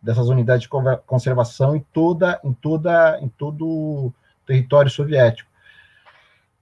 dessas 0.00 0.28
unidades 0.28 0.62
de 0.62 0.68
conservação 1.06 1.74
em 1.74 1.80
toda 1.92 2.38
em 2.44 2.52
toda 2.52 3.18
em 3.20 3.28
todo 3.28 3.66
o 3.66 4.14
território 4.46 4.90
soviético. 4.90 5.50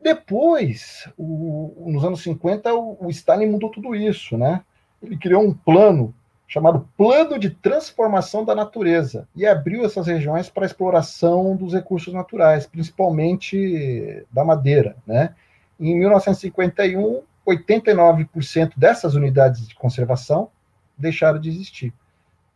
Depois, 0.01 1.09
o, 1.17 1.85
nos 1.89 2.05
anos 2.05 2.23
50, 2.23 2.73
o, 2.75 3.07
o, 3.07 3.11
Stalin 3.11 3.47
mudou 3.47 3.71
tudo 3.71 3.95
isso, 3.95 4.37
né? 4.37 4.65
Ele 5.01 5.17
criou 5.17 5.43
um 5.43 5.55
plano 5.55 6.13
chamado 6.53 6.87
Plano 6.99 7.39
de 7.39 7.49
Transformação 7.49 8.45
da 8.45 8.55
Natureza 8.55 9.27
e 9.35 9.47
abriu 9.47 9.87
essas 9.87 10.07
regiões 10.07 10.51
para 10.51 10.65
a 10.65 10.67
exploração 10.67 11.57
dos 11.57 11.73
recursos 11.73 12.13
naturais, 12.13 12.67
principalmente 12.67 14.23
da 14.31 14.45
madeira, 14.45 14.95
né? 15.07 15.35
Em 15.81 15.99
1951, 15.99 17.23
89% 17.47 18.73
dessas 18.77 19.15
unidades 19.15 19.67
de 19.67 19.75
conservação 19.75 20.51
deixaram 20.97 21.41
de 21.41 21.49
existir, 21.49 21.91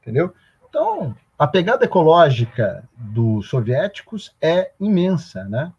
entendeu? 0.03 0.34
Então, 0.68 1.16
a 1.38 1.47
pegada 1.47 1.86
ecológica 1.86 2.86
dos 2.94 3.49
soviéticos 3.49 4.36
é 4.42 4.72
imensa, 4.78 5.42
né? 5.44 5.72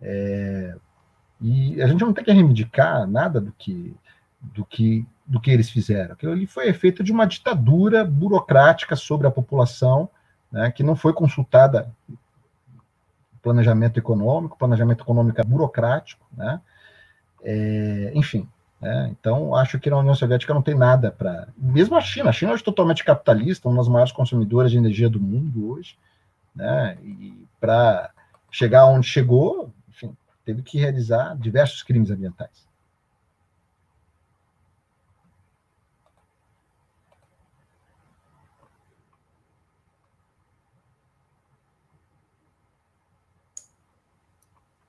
É, 0.00 0.76
e 1.40 1.82
a 1.82 1.88
gente 1.88 2.00
não 2.00 2.12
tem 2.12 2.22
que 2.22 2.32
reivindicar 2.32 3.08
nada 3.08 3.40
do 3.40 3.50
que, 3.58 3.92
do 4.40 4.64
que, 4.64 5.04
do 5.26 5.40
que 5.40 5.50
eles 5.50 5.68
fizeram. 5.68 6.12
Aquilo 6.12 6.32
ali 6.32 6.46
foi 6.46 6.68
efeito 6.68 7.02
de 7.02 7.12
uma 7.12 7.26
ditadura 7.26 8.04
burocrática 8.04 8.94
sobre 8.94 9.26
a 9.26 9.30
população, 9.30 10.08
né, 10.50 10.70
que 10.70 10.82
não 10.82 10.94
foi 10.94 11.12
consultada 11.12 11.92
planejamento 13.42 13.98
econômico, 13.98 14.58
planejamento 14.58 15.02
econômico 15.02 15.46
burocrático, 15.46 16.26
né? 16.36 16.60
É, 17.44 18.10
enfim, 18.12 18.48
né? 18.80 19.08
Então, 19.12 19.54
acho 19.54 19.78
que 19.78 19.88
na 19.88 19.98
União 19.98 20.14
Soviética 20.14 20.52
não 20.52 20.62
tem 20.62 20.74
nada 20.74 21.12
para. 21.12 21.48
Mesmo 21.56 21.96
a 21.96 22.00
China, 22.00 22.30
a 22.30 22.32
China 22.32 22.52
hoje 22.52 22.62
é 22.62 22.64
totalmente 22.64 23.04
capitalista, 23.04 23.68
uma 23.68 23.78
das 23.78 23.88
maiores 23.88 24.12
consumidoras 24.12 24.72
de 24.72 24.78
energia 24.78 25.08
do 25.08 25.20
mundo 25.20 25.70
hoje, 25.70 25.96
né? 26.54 26.98
e 27.02 27.46
para 27.60 28.10
chegar 28.50 28.86
onde 28.86 29.06
chegou, 29.06 29.72
enfim, 29.88 30.16
teve 30.44 30.62
que 30.62 30.78
realizar 30.78 31.36
diversos 31.36 31.84
crimes 31.84 32.10
ambientais. 32.10 32.65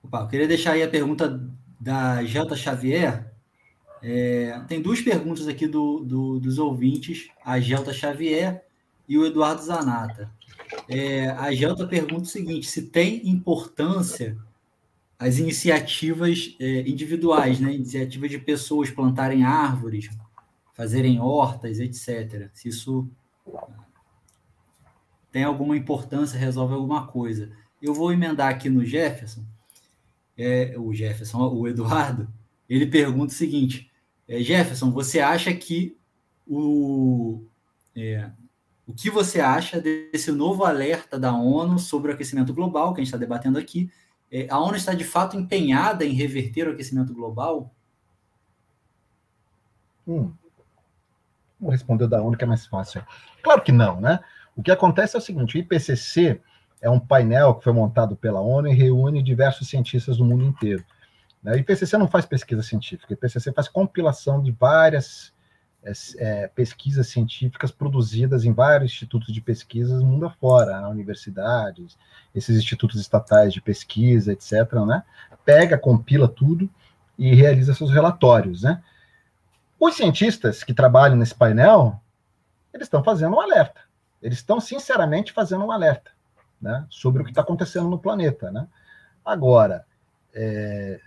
Opa, 0.07 0.21
eu 0.21 0.27
queria 0.27 0.47
deixar 0.47 0.71
aí 0.71 0.83
a 0.83 0.89
pergunta 0.89 1.47
da 1.79 2.23
Jota 2.23 2.55
Xavier, 2.55 3.27
é, 4.01 4.59
tem 4.67 4.81
duas 4.81 5.01
perguntas 5.01 5.47
aqui 5.47 5.67
do, 5.67 5.99
do, 5.99 6.39
dos 6.39 6.57
ouvintes, 6.59 7.29
a 7.43 7.59
Gelta 7.59 7.93
Xavier 7.93 8.63
e 9.07 9.17
o 9.17 9.25
Eduardo 9.25 9.61
Zanata. 9.61 10.31
É, 10.87 11.29
a 11.29 11.53
Gelta 11.53 11.87
pergunta 11.87 12.23
o 12.23 12.25
seguinte: 12.25 12.67
se 12.67 12.83
tem 12.83 13.27
importância 13.27 14.37
as 15.19 15.39
iniciativas 15.39 16.55
é, 16.59 16.81
individuais, 16.81 17.59
né? 17.59 17.73
iniciativas 17.73 18.29
de 18.29 18.37
pessoas 18.37 18.91
plantarem 18.91 19.43
árvores, 19.43 20.09
fazerem 20.75 21.19
hortas, 21.19 21.79
etc. 21.79 22.49
Se 22.53 22.69
isso 22.69 23.09
tem 25.31 25.43
alguma 25.43 25.75
importância, 25.75 26.39
resolve 26.39 26.75
alguma 26.75 27.07
coisa. 27.07 27.51
Eu 27.81 27.95
vou 27.95 28.13
emendar 28.13 28.49
aqui 28.49 28.69
no 28.69 28.85
Jefferson, 28.85 29.43
é, 30.38 30.75
o 30.77 30.93
Jefferson, 30.93 31.49
o 31.49 31.67
Eduardo, 31.67 32.27
ele 32.69 32.85
pergunta 32.85 33.33
o 33.33 33.35
seguinte: 33.35 33.91
é, 34.27 34.39
Jefferson, 34.39 34.91
você 34.91 35.19
acha 35.19 35.53
que 35.53 35.97
o, 36.45 37.43
é, 37.95 38.29
o 38.85 38.93
que 38.93 39.09
você 39.09 39.39
acha 39.39 39.81
desse 39.81 40.31
novo 40.31 40.63
alerta 40.63 41.19
da 41.19 41.33
ONU 41.33 41.79
sobre 41.79 42.11
o 42.11 42.13
aquecimento 42.13 42.53
global, 42.53 42.93
que 42.93 43.01
a 43.01 43.03
gente 43.03 43.07
está 43.07 43.17
debatendo 43.17 43.57
aqui? 43.57 43.89
É, 44.31 44.47
a 44.49 44.59
ONU 44.59 44.75
está 44.75 44.93
de 44.93 45.03
fato 45.03 45.38
empenhada 45.38 46.05
em 46.05 46.13
reverter 46.13 46.67
o 46.67 46.71
aquecimento 46.71 47.13
global? 47.13 47.73
Hum. 50.07 50.31
Vou 51.59 51.71
responder 51.71 52.07
da 52.07 52.21
ONU, 52.21 52.38
que 52.38 52.43
é 52.43 52.47
mais 52.47 52.65
fácil. 52.67 53.03
Claro 53.41 53.61
que 53.63 53.71
não, 53.71 53.99
né? 53.99 54.19
O 54.55 54.61
que 54.61 54.71
acontece 54.71 55.15
é 55.15 55.19
o 55.19 55.21
seguinte: 55.21 55.57
o 55.57 55.59
IPCC 55.59 56.39
é 56.82 56.89
um 56.89 56.99
painel 56.99 57.55
que 57.55 57.63
foi 57.63 57.73
montado 57.73 58.15
pela 58.15 58.39
ONU 58.39 58.67
e 58.67 58.73
reúne 58.73 59.23
diversos 59.23 59.69
cientistas 59.69 60.17
do 60.17 60.25
mundo 60.25 60.43
inteiro. 60.43 60.84
Né? 61.41 61.53
O 61.53 61.57
IPCC 61.57 61.97
não 61.97 62.07
faz 62.07 62.25
pesquisa 62.25 62.61
científica, 62.61 63.11
o 63.11 63.13
IPCC 63.13 63.51
faz 63.51 63.67
compilação 63.67 64.41
de 64.41 64.51
várias 64.51 65.34
é, 66.17 66.47
pesquisas 66.47 67.07
científicas 67.07 67.71
produzidas 67.71 68.43
em 68.43 68.51
vários 68.51 68.91
institutos 68.91 69.34
de 69.34 69.39
pesquisa 69.39 69.99
mundo 69.99 70.25
afora, 70.25 70.82
né? 70.82 70.88
universidades, 70.88 71.97
esses 72.36 72.57
institutos 72.57 72.99
estatais 72.99 73.53
de 73.53 73.61
pesquisa, 73.61 74.34
etc. 74.34 74.73
Né? 74.86 75.03
Pega, 75.45 75.78
compila 75.78 76.28
tudo 76.28 76.69
e 77.17 77.34
realiza 77.34 77.73
seus 77.73 77.91
relatórios. 77.91 78.63
Né? 78.63 78.84
Os 79.80 79.95
cientistas 79.95 80.63
que 80.63 80.73
trabalham 80.73 81.15
nesse 81.15 81.34
painel, 81.34 81.99
eles 82.73 82.88
estão 82.88 83.03
fazendo 83.03 83.36
um 83.36 83.41
alerta. 83.41 83.82
Eles 84.21 84.39
estão, 84.39 84.59
sinceramente, 84.59 85.32
fazendo 85.32 85.63
um 85.63 85.71
alerta 85.71 86.16
né? 86.61 86.85
sobre 86.89 87.21
o 87.21 87.25
que 87.25 87.31
está 87.31 87.41
acontecendo 87.41 87.89
no 87.89 87.99
planeta. 87.99 88.51
Né? 88.51 88.67
Agora, 89.25 89.85
é, 90.33 90.99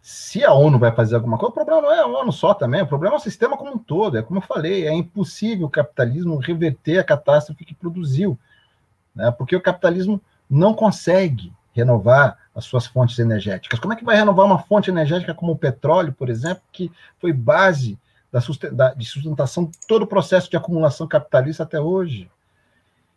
se 0.00 0.44
a 0.44 0.52
ONU 0.52 0.78
vai 0.78 0.92
fazer 0.92 1.16
alguma 1.16 1.36
coisa, 1.36 1.50
o 1.50 1.54
problema 1.54 1.82
não 1.82 1.92
é 1.92 2.00
a 2.00 2.06
ONU 2.06 2.32
só 2.32 2.54
também, 2.54 2.82
o 2.82 2.86
problema 2.86 3.16
é 3.16 3.18
o 3.18 3.22
sistema 3.22 3.56
como 3.56 3.74
um 3.74 3.78
todo. 3.78 4.16
É 4.16 4.22
como 4.22 4.38
eu 4.38 4.42
falei, 4.42 4.86
é 4.86 4.92
impossível 4.94 5.66
o 5.66 5.70
capitalismo 5.70 6.36
reverter 6.36 6.98
a 6.98 7.04
catástrofe 7.04 7.64
que 7.64 7.74
produziu, 7.74 8.38
né? 9.14 9.30
porque 9.30 9.56
o 9.56 9.60
capitalismo 9.60 10.20
não 10.48 10.72
consegue 10.72 11.52
renovar 11.74 12.38
as 12.54 12.64
suas 12.64 12.86
fontes 12.86 13.18
energéticas. 13.18 13.78
Como 13.78 13.92
é 13.92 13.96
que 13.96 14.04
vai 14.04 14.16
renovar 14.16 14.46
uma 14.46 14.58
fonte 14.58 14.90
energética 14.90 15.34
como 15.34 15.52
o 15.52 15.58
petróleo, 15.58 16.12
por 16.12 16.28
exemplo, 16.28 16.62
que 16.72 16.90
foi 17.20 17.32
base 17.32 17.98
da, 18.32 18.94
de 18.94 19.04
sustentação 19.04 19.66
de 19.66 19.78
todo 19.86 20.02
o 20.02 20.06
processo 20.06 20.50
de 20.50 20.56
acumulação 20.56 21.06
capitalista 21.06 21.62
até 21.62 21.80
hoje? 21.80 22.28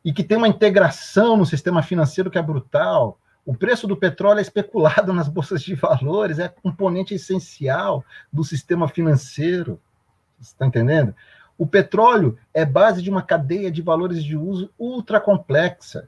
E 0.04 0.12
que 0.12 0.24
tem 0.24 0.38
uma 0.38 0.48
integração 0.48 1.38
no 1.38 1.46
sistema 1.46 1.84
financeiro 1.84 2.32
que 2.32 2.38
é 2.38 2.42
brutal, 2.42 3.20
o 3.46 3.56
preço 3.56 3.88
do 3.88 3.98
petróleo 3.98 4.40
é 4.40 4.42
especulado 4.42 5.14
nas 5.14 5.28
bolsas 5.28 5.62
de 5.62 5.76
valores, 5.76 6.40
é 6.40 6.48
componente 6.48 7.14
essencial 7.14 8.04
do 8.32 8.44
sistema 8.44 8.88
financeiro. 8.88 9.80
Você 10.40 10.54
está 10.54 10.66
entendendo? 10.66 11.16
O 11.58 11.68
petróleo 11.68 12.38
é 12.54 12.66
base 12.66 13.02
de 13.02 13.10
uma 13.10 13.22
cadeia 13.22 13.72
de 13.72 13.82
valores 13.82 14.24
de 14.24 14.36
uso 14.36 14.72
ultra 14.80 15.20
complexa, 15.20 16.08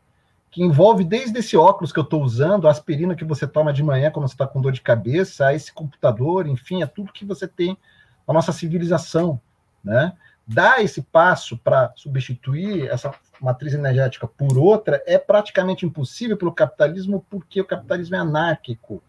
que 0.50 0.64
envolve 0.64 1.04
desde 1.04 1.40
esse 1.40 1.58
óculos 1.58 1.92
que 1.92 2.00
eu 2.00 2.04
estou 2.04 2.24
usando, 2.24 2.68
a 2.68 2.72
aspirina 2.72 3.16
que 3.16 3.26
você 3.26 3.48
toma 3.48 3.74
de 3.74 3.84
manhã 3.84 4.12
quando 4.12 4.28
você 4.28 4.36
está 4.36 4.48
com 4.48 4.62
dor 4.62 4.72
de 4.72 4.82
cabeça, 4.82 5.48
a 5.48 5.54
esse 5.54 5.74
computador, 5.74 6.48
enfim, 6.48 6.84
é 6.84 6.86
tudo 6.86 7.12
que 7.12 7.26
você 7.26 7.48
tem 7.48 7.78
na 8.28 8.34
nossa 8.34 8.52
civilização, 8.52 9.40
né? 9.84 10.14
Dar 10.46 10.84
esse 10.84 11.02
passo 11.02 11.58
para 11.58 11.92
substituir 11.96 12.88
essa 12.88 13.12
matriz 13.44 13.74
energética 13.74 14.26
por 14.26 14.58
outra 14.58 15.04
é 15.06 15.18
praticamente 15.18 15.86
impossível 15.86 16.38
pelo 16.38 16.52
capitalismo, 16.52 17.26
porque 17.30 17.60
o 17.60 17.66
capitalismo 17.66 18.16
é 18.16 18.20
anárquico, 18.20 19.04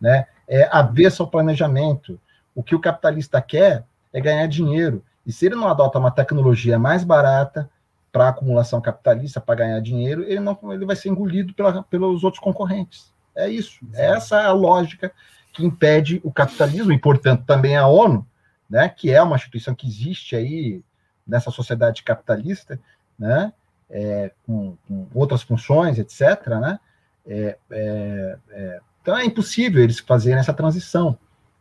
né? 0.00 0.26
É 0.46 0.68
avesso 0.70 1.22
ao 1.22 1.30
planejamento. 1.30 2.20
O 2.54 2.62
que 2.62 2.74
o 2.74 2.80
capitalista 2.80 3.40
quer 3.40 3.84
é 4.12 4.20
ganhar 4.20 4.46
dinheiro. 4.46 5.02
E 5.26 5.32
se 5.32 5.46
ele 5.46 5.54
não 5.54 5.68
adota 5.68 5.98
uma 5.98 6.10
tecnologia 6.10 6.78
mais 6.78 7.04
barata, 7.04 7.68
para 8.12 8.28
acumulação 8.28 8.80
capitalista, 8.80 9.40
para 9.40 9.54
ganhar 9.56 9.80
dinheiro, 9.80 10.22
ele 10.22 10.40
não 10.40 10.58
ele 10.72 10.84
vai 10.84 10.96
ser 10.96 11.08
engolido 11.08 11.54
pela, 11.54 11.82
pelos 11.84 12.24
outros 12.24 12.42
concorrentes. 12.42 13.12
É 13.36 13.48
isso. 13.48 13.80
Essa 13.94 14.40
é 14.40 14.46
a 14.46 14.52
lógica 14.52 15.12
que 15.52 15.64
impede 15.64 16.20
o 16.24 16.32
capitalismo 16.32 16.92
e, 16.92 16.98
portanto, 16.98 17.44
também 17.46 17.76
a 17.76 17.86
ONU, 17.86 18.26
né, 18.68 18.88
que 18.88 19.10
é 19.10 19.22
uma 19.22 19.36
instituição 19.36 19.74
que 19.74 19.86
existe 19.86 20.34
aí 20.34 20.82
nessa 21.26 21.50
sociedade 21.50 22.02
capitalista, 22.02 22.80
né, 23.18 23.52
é, 23.90 24.30
com, 24.46 24.76
com, 24.86 25.06
outras 25.14 25.42
funções, 25.42 25.98
etc. 25.98 26.46
Né, 26.60 26.80
é, 27.26 27.58
é, 27.70 28.38
é, 28.50 28.80
então 29.02 29.16
é 29.16 29.24
impossível 29.24 29.82
eles 29.82 29.98
fazerem 30.00 30.38
essa 30.38 30.52
transição. 30.52 31.18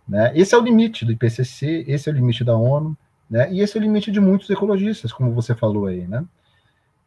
Né? 0.08 0.32
Esse 0.36 0.56
é 0.56 0.58
o 0.58 0.62
limite 0.62 1.06
do 1.06 1.12
IPCC, 1.12 1.86
esse 1.88 2.10
é 2.10 2.12
o 2.12 2.16
limite 2.16 2.44
da 2.44 2.56
ONU, 2.56 2.98
né? 3.30 3.52
E 3.52 3.62
esse 3.62 3.78
é 3.78 3.80
o 3.80 3.84
limite 3.84 4.10
de 4.12 4.20
muitos 4.20 4.50
ecologistas, 4.50 5.12
como 5.12 5.34
você 5.34 5.54
falou 5.54 5.86
aí, 5.86 6.08
né? 6.08 6.24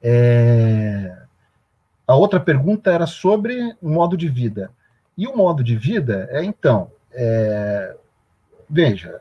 É... 0.03 1.16
A 2.07 2.14
outra 2.14 2.41
pergunta 2.41 2.91
era 2.91 3.07
sobre 3.07 3.75
o 3.81 3.89
modo 3.89 4.16
de 4.16 4.29
vida. 4.29 4.71
E 5.16 5.27
o 5.27 5.37
modo 5.37 5.64
de 5.64 5.77
vida 5.77 6.29
é, 6.31 6.45
então, 6.45 6.91
é... 7.12 7.97
veja, 8.68 9.21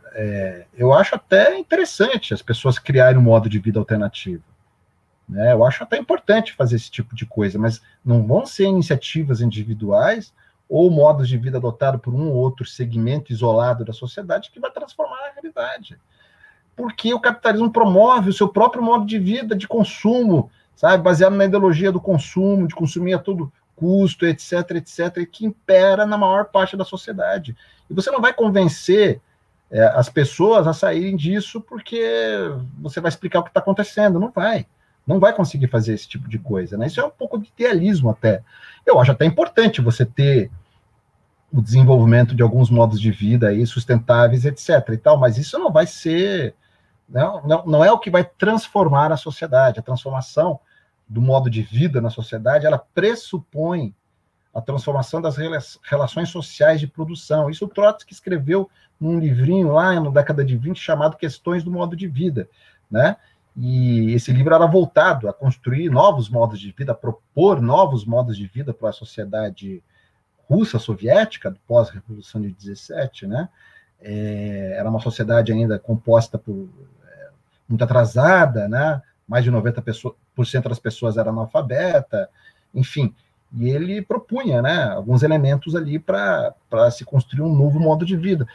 eu 0.73 0.93
acho 0.93 1.15
até 1.15 1.57
interessante 1.57 2.33
as 2.33 2.41
pessoas 2.41 2.77
criarem 2.77 3.17
um 3.17 3.23
modo 3.23 3.47
de 3.47 3.59
vida 3.59 3.79
alternativo. 3.79 4.43
Né? 5.29 5.53
Eu 5.53 5.63
acho 5.63 5.83
até 5.83 5.97
importante 5.97 6.53
fazer 6.53 6.75
esse 6.75 6.89
tipo 6.89 7.15
de 7.15 7.25
coisa, 7.25 7.59
mas 7.59 7.81
não 8.03 8.25
vão 8.25 8.45
ser 8.45 8.65
iniciativas 8.65 9.41
individuais 9.41 10.33
ou 10.67 10.89
modos 10.89 11.29
de 11.29 11.37
vida 11.37 11.57
adotado 11.57 11.99
por 11.99 12.13
um 12.13 12.29
ou 12.29 12.35
outro 12.35 12.65
segmento 12.65 13.31
isolado 13.31 13.85
da 13.85 13.93
sociedade 13.93 14.51
que 14.51 14.59
vai 14.59 14.71
transformar 14.71 15.17
a 15.27 15.31
realidade 15.33 15.99
porque 16.79 17.13
o 17.13 17.19
capitalismo 17.19 17.69
promove 17.69 18.29
o 18.29 18.33
seu 18.33 18.47
próprio 18.47 18.81
modo 18.81 19.05
de 19.05 19.19
vida, 19.19 19.53
de 19.53 19.67
consumo, 19.67 20.49
sabe, 20.77 21.03
baseado 21.03 21.35
na 21.35 21.43
ideologia 21.43 21.91
do 21.91 21.99
consumo, 21.99 22.69
de 22.69 22.73
consumir 22.73 23.15
a 23.15 23.19
todo 23.19 23.51
custo, 23.75 24.25
etc, 24.25 24.53
etc, 24.75 25.29
que 25.29 25.45
impera 25.45 26.05
na 26.05 26.17
maior 26.17 26.45
parte 26.45 26.77
da 26.77 26.85
sociedade. 26.85 27.53
E 27.89 27.93
você 27.93 28.09
não 28.09 28.21
vai 28.21 28.31
convencer 28.31 29.19
é, 29.69 29.83
as 29.87 30.07
pessoas 30.07 30.67
a 30.67 30.73
saírem 30.73 31.17
disso 31.17 31.59
porque 31.59 32.01
você 32.77 33.01
vai 33.01 33.09
explicar 33.09 33.39
o 33.39 33.43
que 33.43 33.49
está 33.49 33.59
acontecendo, 33.59 34.17
não 34.17 34.31
vai. 34.31 34.65
Não 35.05 35.19
vai 35.19 35.33
conseguir 35.33 35.67
fazer 35.67 35.93
esse 35.93 36.07
tipo 36.07 36.29
de 36.29 36.37
coisa, 36.37 36.77
né? 36.77 36.87
Isso 36.87 37.01
é 37.01 37.05
um 37.05 37.09
pouco 37.09 37.37
de 37.39 37.49
idealismo 37.55 38.09
até. 38.09 38.43
Eu 38.85 38.99
acho 38.99 39.11
até 39.11 39.25
importante 39.25 39.81
você 39.81 40.05
ter 40.05 40.51
o 41.51 41.61
desenvolvimento 41.61 42.35
de 42.35 42.43
alguns 42.43 42.69
modos 42.69 43.01
de 43.01 43.11
vida 43.11 43.47
aí 43.49 43.65
sustentáveis, 43.65 44.45
etc. 44.45 44.69
e 44.93 44.97
tal, 44.97 45.17
mas 45.17 45.37
isso 45.37 45.57
não 45.57 45.71
vai 45.71 45.87
ser 45.87 46.55
não, 47.09 47.41
não, 47.41 47.65
não 47.65 47.85
é 47.85 47.91
o 47.91 47.97
que 47.97 48.11
vai 48.11 48.23
transformar 48.23 49.11
a 49.11 49.17
sociedade. 49.17 49.79
A 49.79 49.83
transformação 49.83 50.59
do 51.07 51.21
modo 51.21 51.49
de 51.49 51.63
vida 51.63 51.99
na 51.99 52.11
sociedade, 52.11 52.67
ela 52.67 52.77
pressupõe 52.77 53.95
a 54.53 54.61
transformação 54.61 55.21
das 55.21 55.35
relações 55.83 56.29
sociais 56.29 56.79
de 56.79 56.87
produção. 56.87 57.49
Isso 57.49 57.65
o 57.65 57.67
Trotsky 57.67 58.13
escreveu 58.13 58.69
num 58.99 59.19
livrinho 59.19 59.71
lá 59.71 59.99
na 59.99 60.09
década 60.09 60.45
de 60.45 60.55
20 60.55 60.77
chamado 60.77 61.17
Questões 61.17 61.63
do 61.63 61.71
Modo 61.71 61.95
de 61.95 62.07
Vida, 62.07 62.47
né? 62.89 63.15
E 63.59 64.13
esse 64.13 64.31
livro 64.31 64.53
era 64.55 64.65
voltado 64.65 65.27
a 65.27 65.33
construir 65.33 65.89
novos 65.89 66.29
modos 66.29 66.59
de 66.59 66.71
vida, 66.71 66.93
a 66.93 66.95
propor 66.95 67.61
novos 67.61 68.05
modos 68.05 68.37
de 68.37 68.47
vida 68.47 68.73
para 68.73 68.89
a 68.89 68.93
sociedade 68.93 69.83
russa 70.49 70.79
soviética, 70.79 71.55
pós-revolução 71.67 72.41
de 72.41 72.51
17, 72.51 73.27
né? 73.27 73.49
É, 74.01 74.75
era 74.77 74.89
uma 74.89 75.01
sociedade 75.01 75.51
ainda 75.51 75.77
composta 75.77 76.37
por 76.37 76.69
muito 77.67 77.83
atrasada, 77.83 78.67
né? 78.67 79.01
mais 79.29 79.43
de 79.43 79.51
90% 79.51 80.15
das 80.67 80.79
pessoas 80.79 81.15
eram 81.15 81.31
analfabeta, 81.31 82.27
enfim. 82.73 83.13
E 83.53 83.69
ele 83.69 84.01
propunha 84.01 84.59
né, 84.59 84.85
alguns 84.85 85.21
elementos 85.21 85.75
ali 85.75 85.99
para 85.99 86.55
se 86.91 87.05
construir 87.05 87.43
um 87.43 87.55
novo 87.55 87.79
modo 87.79 88.03
de 88.03 88.17
vida. 88.17 88.47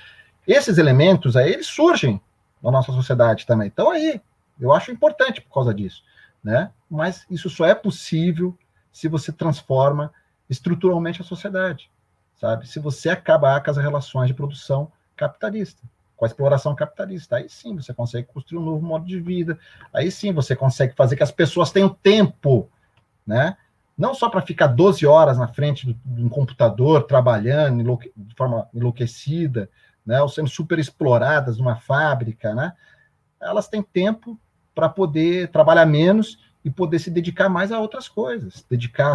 Esses 0.46 0.76
elementos 0.76 1.36
aí, 1.36 1.52
eles 1.52 1.68
surgem 1.68 2.20
na 2.60 2.72
nossa 2.72 2.90
sociedade 2.90 3.46
também. 3.46 3.68
Então 3.68 3.90
aí, 3.90 4.20
eu 4.60 4.72
acho 4.72 4.90
importante 4.90 5.40
por 5.40 5.52
causa 5.52 5.74
disso. 5.74 6.02
Né? 6.42 6.70
Mas 6.90 7.26
isso 7.30 7.48
só 7.48 7.64
é 7.64 7.74
possível 7.74 8.56
se 8.92 9.08
você 9.08 9.32
transforma 9.32 10.12
estruturalmente 10.48 11.22
a 11.22 11.24
sociedade, 11.24 11.90
sabe? 12.38 12.68
Se 12.68 12.78
você 12.78 13.08
acabar 13.08 13.62
com 13.62 13.70
as 13.70 13.78
relações 13.78 14.28
de 14.28 14.34
produção 14.34 14.92
capitalista 15.16 15.82
com 16.16 16.24
a 16.24 16.28
exploração 16.28 16.74
capitalista. 16.74 17.36
Aí 17.36 17.48
sim 17.48 17.76
você 17.76 17.92
consegue 17.92 18.28
construir 18.28 18.58
um 18.58 18.64
novo 18.64 18.84
modo 18.84 19.04
de 19.04 19.20
vida. 19.20 19.58
Aí 19.92 20.10
sim 20.10 20.32
você 20.32 20.54
consegue 20.54 20.94
fazer 20.94 21.16
que 21.16 21.22
as 21.22 21.32
pessoas 21.32 21.70
tenham 21.70 21.88
tempo, 21.88 22.70
né? 23.26 23.56
Não 23.96 24.12
só 24.12 24.28
para 24.28 24.42
ficar 24.42 24.68
12 24.68 25.06
horas 25.06 25.38
na 25.38 25.46
frente 25.46 25.92
de 26.04 26.22
um 26.22 26.28
computador 26.28 27.04
trabalhando 27.04 27.98
de 28.16 28.34
forma 28.34 28.68
enlouquecida, 28.74 29.68
né? 30.04 30.20
Ou 30.20 30.28
sendo 30.28 30.48
super 30.48 30.78
exploradas 30.78 31.58
numa 31.58 31.76
fábrica, 31.76 32.54
né? 32.54 32.72
Elas 33.40 33.68
têm 33.68 33.82
tempo 33.82 34.38
para 34.74 34.88
poder 34.88 35.48
trabalhar 35.48 35.86
menos 35.86 36.38
e 36.64 36.70
poder 36.70 36.98
se 36.98 37.10
dedicar 37.10 37.48
mais 37.48 37.70
a 37.70 37.78
outras 37.78 38.08
coisas, 38.08 38.64
dedicar 38.68 39.14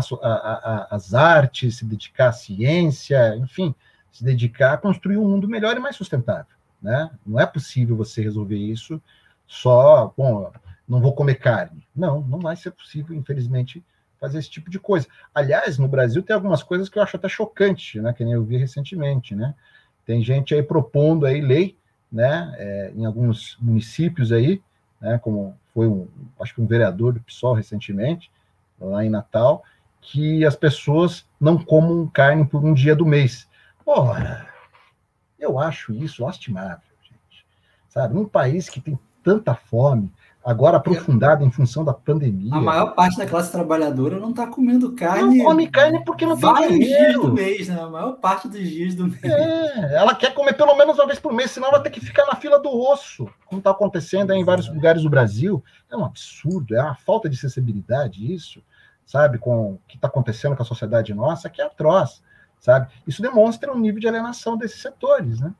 às 0.90 1.14
artes, 1.14 1.78
se 1.78 1.86
dedicar 1.86 2.30
à 2.30 2.32
ciência, 2.32 3.36
enfim, 3.38 3.74
se 4.12 4.24
dedicar 4.24 4.74
a 4.74 4.78
construir 4.78 5.18
um 5.18 5.28
mundo 5.28 5.48
melhor 5.48 5.76
e 5.76 5.80
mais 5.80 5.96
sustentável 5.96 6.60
né? 6.82 7.10
Não 7.26 7.40
é 7.40 7.46
possível 7.46 7.96
você 7.96 8.22
resolver 8.22 8.58
isso 8.58 9.02
só, 9.46 10.14
bom, 10.16 10.52
não 10.88 11.02
vou 11.02 11.14
comer 11.14 11.36
carne. 11.36 11.86
Não, 11.96 12.22
não 12.22 12.40
vai 12.40 12.56
ser 12.56 12.72
possível, 12.72 13.16
infelizmente, 13.16 13.84
fazer 14.20 14.40
esse 14.40 14.50
tipo 14.50 14.70
de 14.70 14.80
coisa. 14.80 15.08
Aliás, 15.34 15.78
no 15.78 15.88
Brasil 15.88 16.22
tem 16.24 16.36
algumas 16.36 16.64
coisas 16.64 16.90
que 16.90 16.98
eu 16.98 17.04
acho 17.04 17.18
até 17.18 17.28
chocante, 17.28 18.00
né? 18.00 18.14
Que 18.14 18.24
nem 18.24 18.34
eu 18.34 18.44
vi 18.44 18.58
recentemente, 18.58 19.36
né? 19.36 19.54
Tem 20.06 20.24
gente 20.24 20.54
aí 20.54 20.64
propondo 20.64 21.26
aí 21.26 21.42
lei, 21.42 21.78
né? 22.12 22.54
É, 22.58 22.92
em 22.96 23.06
alguns 23.06 23.58
municípios 23.60 24.32
aí, 24.32 24.62
né? 25.00 25.18
Como 25.18 25.58
foi 25.74 25.88
um, 25.88 26.08
acho 26.40 26.56
que 26.56 26.62
um 26.62 26.68
vereador 26.68 27.14
do 27.14 27.22
PSOL 27.22 27.54
recentemente, 27.54 28.32
lá 28.80 29.04
em 29.04 29.10
Natal, 29.10 29.64
que 30.02 30.46
as 30.46 30.56
pessoas 30.56 31.26
não 31.40 31.58
comam 31.58 32.08
carne 32.08 32.46
por 32.46 32.64
um 32.64 32.74
dia 32.74 32.96
do 32.96 33.06
mês. 33.06 33.48
Porra, 33.84 34.48
eu 35.38 35.60
acho 35.60 35.94
isso 35.94 36.24
lastimável, 36.24 36.80
gente. 37.02 37.46
Sabe, 37.90 38.14
num 38.14 38.26
país 38.26 38.70
que 38.70 38.80
tem 38.80 38.98
tanta 39.24 39.54
fome, 39.54 40.12
agora 40.44 40.78
aprofundada 40.78 41.44
em 41.44 41.52
função 41.52 41.84
da 41.84 41.94
pandemia. 41.94 42.54
A 42.54 42.62
maior 42.62 42.96
parte 42.96 43.18
da 43.18 43.26
classe 43.26 43.52
trabalhadora 43.52 44.20
não 44.20 44.32
está 44.32 44.48
comendo 44.48 44.94
carne. 44.94 45.40
Não 45.40 45.46
come 45.46 45.68
carne 45.68 46.04
porque 46.04 46.26
não 46.26 46.38
tem 46.38 46.50
vários 46.50 46.80
dias 46.80 47.14
do 47.14 47.34
mês, 47.34 47.68
né? 47.68 47.82
A 47.82 47.88
maior 47.88 48.14
parte 48.14 48.48
dos 48.48 48.62
dias 48.62 48.96
do 48.96 49.08
mês. 49.08 49.24
É, 49.24 49.96
ela 49.96 50.16
quer 50.16 50.34
comer 50.34 50.54
pelo 50.54 50.76
menos 50.76 50.98
uma 50.98 51.08
vez 51.08 51.20
por 51.20 51.34
mês, 51.34 51.52
senão 51.52 51.72
vai 51.72 51.82
ter 51.82 51.90
que 51.90 52.00
ficar 52.00 52.26
na 52.26 52.36
fila 52.36 52.60
do 52.60 52.70
osso, 52.70 53.30
como 53.46 53.60
está 53.60 53.72
acontecendo 53.72 54.34
em 54.34 54.44
vários 54.44 54.68
lugares 54.68 55.04
do 55.04 55.10
Brasil. 55.10 55.64
É 55.92 55.96
um 55.96 56.06
absurdo, 56.06 56.76
é 56.76 56.82
uma 56.82 56.96
falta 56.96 57.30
de 57.30 57.38
sensibilidade 57.38 58.34
isso, 58.34 58.64
sabe, 59.06 59.38
com 59.38 59.74
o 59.74 59.80
que 59.88 59.96
está 59.98 60.08
acontecendo 60.08 60.56
com 60.56 60.64
a 60.64 60.66
sociedade 60.66 61.14
nossa, 61.14 61.50
que 61.50 61.62
é 61.62 61.66
atroz 61.66 62.22
sabe? 62.60 62.88
Isso 63.08 63.22
demonstra 63.22 63.72
um 63.72 63.80
nível 63.80 64.00
de 64.00 64.08
alienação 64.08 64.58
desses 64.58 64.82
setores, 64.82 65.40
né? 65.40 65.54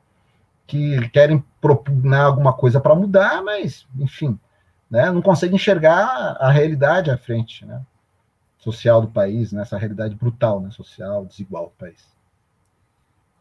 Que 0.66 1.08
querem 1.08 1.42
propugnar 1.60 2.26
alguma 2.26 2.52
coisa 2.52 2.80
para 2.80 2.94
mudar, 2.94 3.42
mas, 3.42 3.86
enfim, 3.98 4.38
né? 4.90 5.10
Não 5.10 5.22
conseguem 5.22 5.56
enxergar 5.56 6.36
a 6.40 6.50
realidade 6.50 7.10
à 7.10 7.16
frente, 7.16 7.64
né? 7.64 7.80
Social 8.58 9.00
do 9.00 9.08
país, 9.08 9.52
né? 9.52 9.64
Realidade 9.70 10.14
brutal, 10.14 10.60
né? 10.60 10.70
Social, 10.70 11.24
desigual 11.24 11.66
do 11.66 11.78
país. 11.78 12.10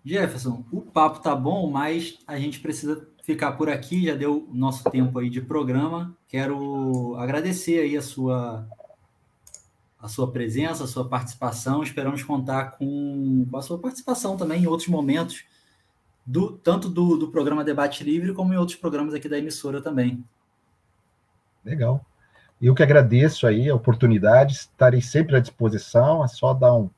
Jefferson, 0.05 0.63
o 0.71 0.81
papo 0.81 1.19
tá 1.19 1.35
bom, 1.35 1.69
mas 1.69 2.19
a 2.25 2.39
gente 2.39 2.59
precisa 2.59 3.05
ficar 3.23 3.51
por 3.53 3.69
aqui, 3.69 4.05
já 4.05 4.15
deu 4.15 4.47
nosso 4.51 4.89
tempo 4.89 5.19
aí 5.19 5.29
de 5.29 5.41
programa. 5.41 6.15
Quero 6.27 7.15
agradecer 7.17 7.79
aí 7.79 7.97
a 7.97 8.01
sua 8.01 8.67
a 9.99 10.07
sua 10.07 10.31
presença, 10.31 10.85
a 10.85 10.87
sua 10.87 11.07
participação. 11.07 11.83
Esperamos 11.83 12.23
contar 12.23 12.71
com 12.77 13.45
a 13.53 13.61
sua 13.61 13.77
participação 13.77 14.37
também 14.37 14.63
em 14.63 14.67
outros 14.67 14.87
momentos, 14.87 15.43
do, 16.25 16.53
tanto 16.53 16.87
do, 16.87 17.17
do 17.17 17.27
programa 17.29 17.65
Debate 17.65 18.03
Livre 18.03 18.33
como 18.33 18.53
em 18.53 18.57
outros 18.57 18.77
programas 18.77 19.13
aqui 19.13 19.27
da 19.27 19.37
emissora 19.37 19.81
também. 19.81 20.23
Legal. 21.63 22.05
Eu 22.61 22.75
que 22.75 22.83
agradeço 22.83 23.47
aí 23.47 23.69
a 23.69 23.75
oportunidade, 23.75 24.53
estarei 24.53 25.01
sempre 25.01 25.35
à 25.35 25.39
disposição, 25.39 26.23
é 26.23 26.27
só 26.27 26.53
dar 26.53 26.75
um, 26.75 26.89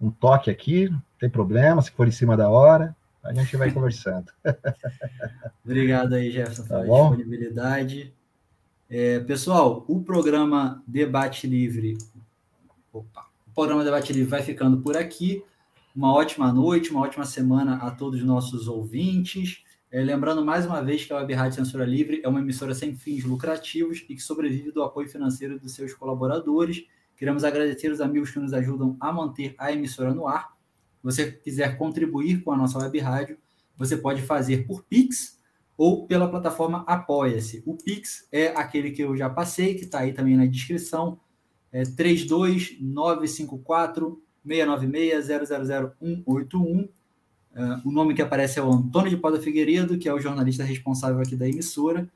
um 0.00 0.10
toque 0.10 0.50
aqui, 0.50 0.88
não 0.88 1.02
tem 1.18 1.30
problema, 1.30 1.80
se 1.82 1.90
for 1.92 2.08
em 2.08 2.12
cima 2.12 2.36
da 2.36 2.50
hora, 2.50 2.96
a 3.22 3.32
gente 3.32 3.56
vai 3.56 3.70
conversando. 3.70 4.32
Obrigado 5.64 6.14
aí, 6.14 6.30
Jefferson, 6.30 6.62
tá 6.62 6.68
pela 6.68 6.86
bom? 6.86 7.10
disponibilidade. 7.10 8.12
É, 8.90 9.20
pessoal, 9.20 9.84
o 9.86 10.02
programa 10.02 10.82
Debate 10.86 11.46
Livre. 11.46 11.98
Opa, 12.92 13.26
o 13.46 13.54
programa 13.54 13.84
Debate 13.84 14.12
Livre 14.12 14.30
vai 14.30 14.42
ficando 14.42 14.78
por 14.78 14.96
aqui. 14.96 15.44
Uma 15.94 16.12
ótima 16.12 16.52
noite, 16.52 16.90
uma 16.90 17.02
ótima 17.02 17.24
semana 17.24 17.76
a 17.76 17.90
todos 17.90 18.20
os 18.20 18.26
nossos 18.26 18.66
ouvintes. 18.66 19.62
É, 19.90 20.02
lembrando 20.02 20.44
mais 20.44 20.66
uma 20.66 20.82
vez 20.82 21.06
que 21.06 21.12
a 21.14 21.16
Web 21.16 21.32
Rádio 21.32 21.56
Censura 21.56 21.86
Livre 21.86 22.20
é 22.22 22.28
uma 22.28 22.40
emissora 22.40 22.74
sem 22.74 22.94
fins 22.94 23.24
lucrativos 23.24 24.04
e 24.06 24.14
que 24.14 24.20
sobrevive 24.20 24.70
do 24.70 24.82
apoio 24.82 25.08
financeiro 25.08 25.58
dos 25.58 25.74
seus 25.74 25.94
colaboradores. 25.94 26.84
Queremos 27.16 27.42
agradecer 27.42 27.90
os 27.90 28.02
amigos 28.02 28.30
que 28.30 28.38
nos 28.38 28.52
ajudam 28.52 28.98
a 29.00 29.10
manter 29.10 29.54
a 29.56 29.72
emissora 29.72 30.12
no 30.12 30.28
ar. 30.28 30.54
Se 30.98 31.04
você 31.04 31.32
quiser 31.32 31.78
contribuir 31.78 32.42
com 32.42 32.52
a 32.52 32.56
nossa 32.56 32.78
web 32.78 32.98
rádio, 32.98 33.38
você 33.78 33.96
pode 33.96 34.20
fazer 34.20 34.66
por 34.66 34.84
Pix 34.84 35.40
ou 35.74 36.06
pela 36.06 36.28
plataforma 36.28 36.84
Apoia-se. 36.86 37.62
O 37.64 37.74
Pix 37.74 38.28
é 38.30 38.48
aquele 38.48 38.90
que 38.90 39.02
eu 39.02 39.16
já 39.16 39.30
passei, 39.30 39.74
que 39.74 39.84
está 39.84 40.00
aí 40.00 40.12
também 40.12 40.36
na 40.36 40.44
descrição. 40.44 41.18
É 41.72 41.84
32954 41.84 44.22
696 44.46 45.48
000181 45.48 46.88
Uh, 47.58 47.88
o 47.88 47.90
nome 47.90 48.14
que 48.14 48.22
aparece 48.22 48.60
é 48.60 48.62
o 48.62 48.70
Antônio 48.70 49.10
de 49.10 49.16
Pada 49.16 49.40
Figueiredo, 49.40 49.98
que 49.98 50.08
é 50.08 50.14
o 50.14 50.20
jornalista 50.20 50.62
responsável 50.62 51.20
aqui 51.20 51.34
da 51.34 51.48
emissora. 51.48 52.08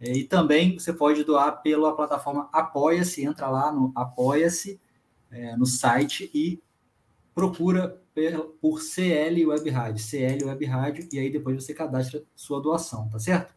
É, 0.00 0.10
e 0.10 0.24
também 0.24 0.78
você 0.78 0.90
pode 0.90 1.22
doar 1.22 1.60
pela 1.60 1.94
plataforma 1.94 2.48
Apoia-se, 2.50 3.22
entra 3.22 3.48
lá 3.48 3.70
no 3.70 3.92
Apoia-se, 3.94 4.80
é, 5.30 5.54
no 5.54 5.66
site 5.66 6.30
e 6.32 6.58
procura 7.34 8.00
por 8.62 8.80
CL 8.80 9.44
Web 9.46 9.68
Rádio, 9.68 10.02
CL 10.02 10.46
Web 10.46 10.64
Rádio, 10.64 11.08
e 11.12 11.18
aí 11.18 11.30
depois 11.30 11.62
você 11.62 11.74
cadastra 11.74 12.22
sua 12.34 12.62
doação, 12.62 13.10
tá 13.10 13.18
certo? 13.18 13.54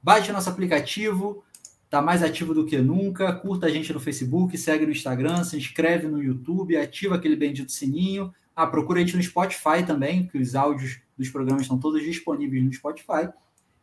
Baixe 0.00 0.30
nosso 0.30 0.48
aplicativo, 0.48 1.42
tá 1.90 2.00
mais 2.00 2.22
ativo 2.22 2.54
do 2.54 2.64
que 2.64 2.78
nunca, 2.78 3.32
curta 3.32 3.66
a 3.66 3.70
gente 3.70 3.92
no 3.92 3.98
Facebook, 3.98 4.56
segue 4.56 4.86
no 4.86 4.92
Instagram, 4.92 5.42
se 5.42 5.56
inscreve 5.56 6.06
no 6.06 6.22
YouTube, 6.22 6.76
ativa 6.76 7.16
aquele 7.16 7.34
bendito 7.34 7.72
sininho, 7.72 8.32
ah, 8.56 8.66
procura 8.66 8.98
a 8.98 9.04
gente 9.04 9.14
no 9.14 9.22
Spotify 9.22 9.84
também, 9.86 10.26
que 10.26 10.38
os 10.38 10.54
áudios 10.54 10.98
dos 11.16 11.28
programas 11.28 11.62
estão 11.62 11.78
todos 11.78 12.02
disponíveis 12.02 12.64
no 12.64 12.72
Spotify. 12.72 13.28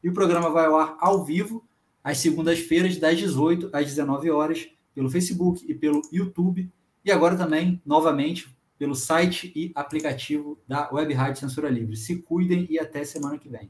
E 0.03 0.09
o 0.09 0.13
programa 0.13 0.49
vai 0.49 0.65
ao 0.65 0.75
ar 0.75 0.97
ao 0.99 1.23
vivo, 1.23 1.63
às 2.03 2.17
segundas-feiras, 2.17 2.97
das 2.97 3.17
18 3.17 3.69
às 3.71 3.85
19 3.85 4.31
horas, 4.31 4.67
pelo 4.95 5.11
Facebook 5.11 5.63
e 5.69 5.75
pelo 5.75 6.01
YouTube. 6.11 6.71
E 7.05 7.11
agora 7.11 7.37
também, 7.37 7.79
novamente, 7.85 8.53
pelo 8.79 8.95
site 8.95 9.53
e 9.55 9.71
aplicativo 9.75 10.59
da 10.67 10.89
Web 10.91 11.13
Rádio 11.13 11.39
Censura 11.39 11.69
Livre. 11.69 11.95
Se 11.95 12.23
cuidem 12.23 12.65
e 12.67 12.79
até 12.79 13.03
semana 13.05 13.37
que 13.37 13.47
vem. 13.47 13.69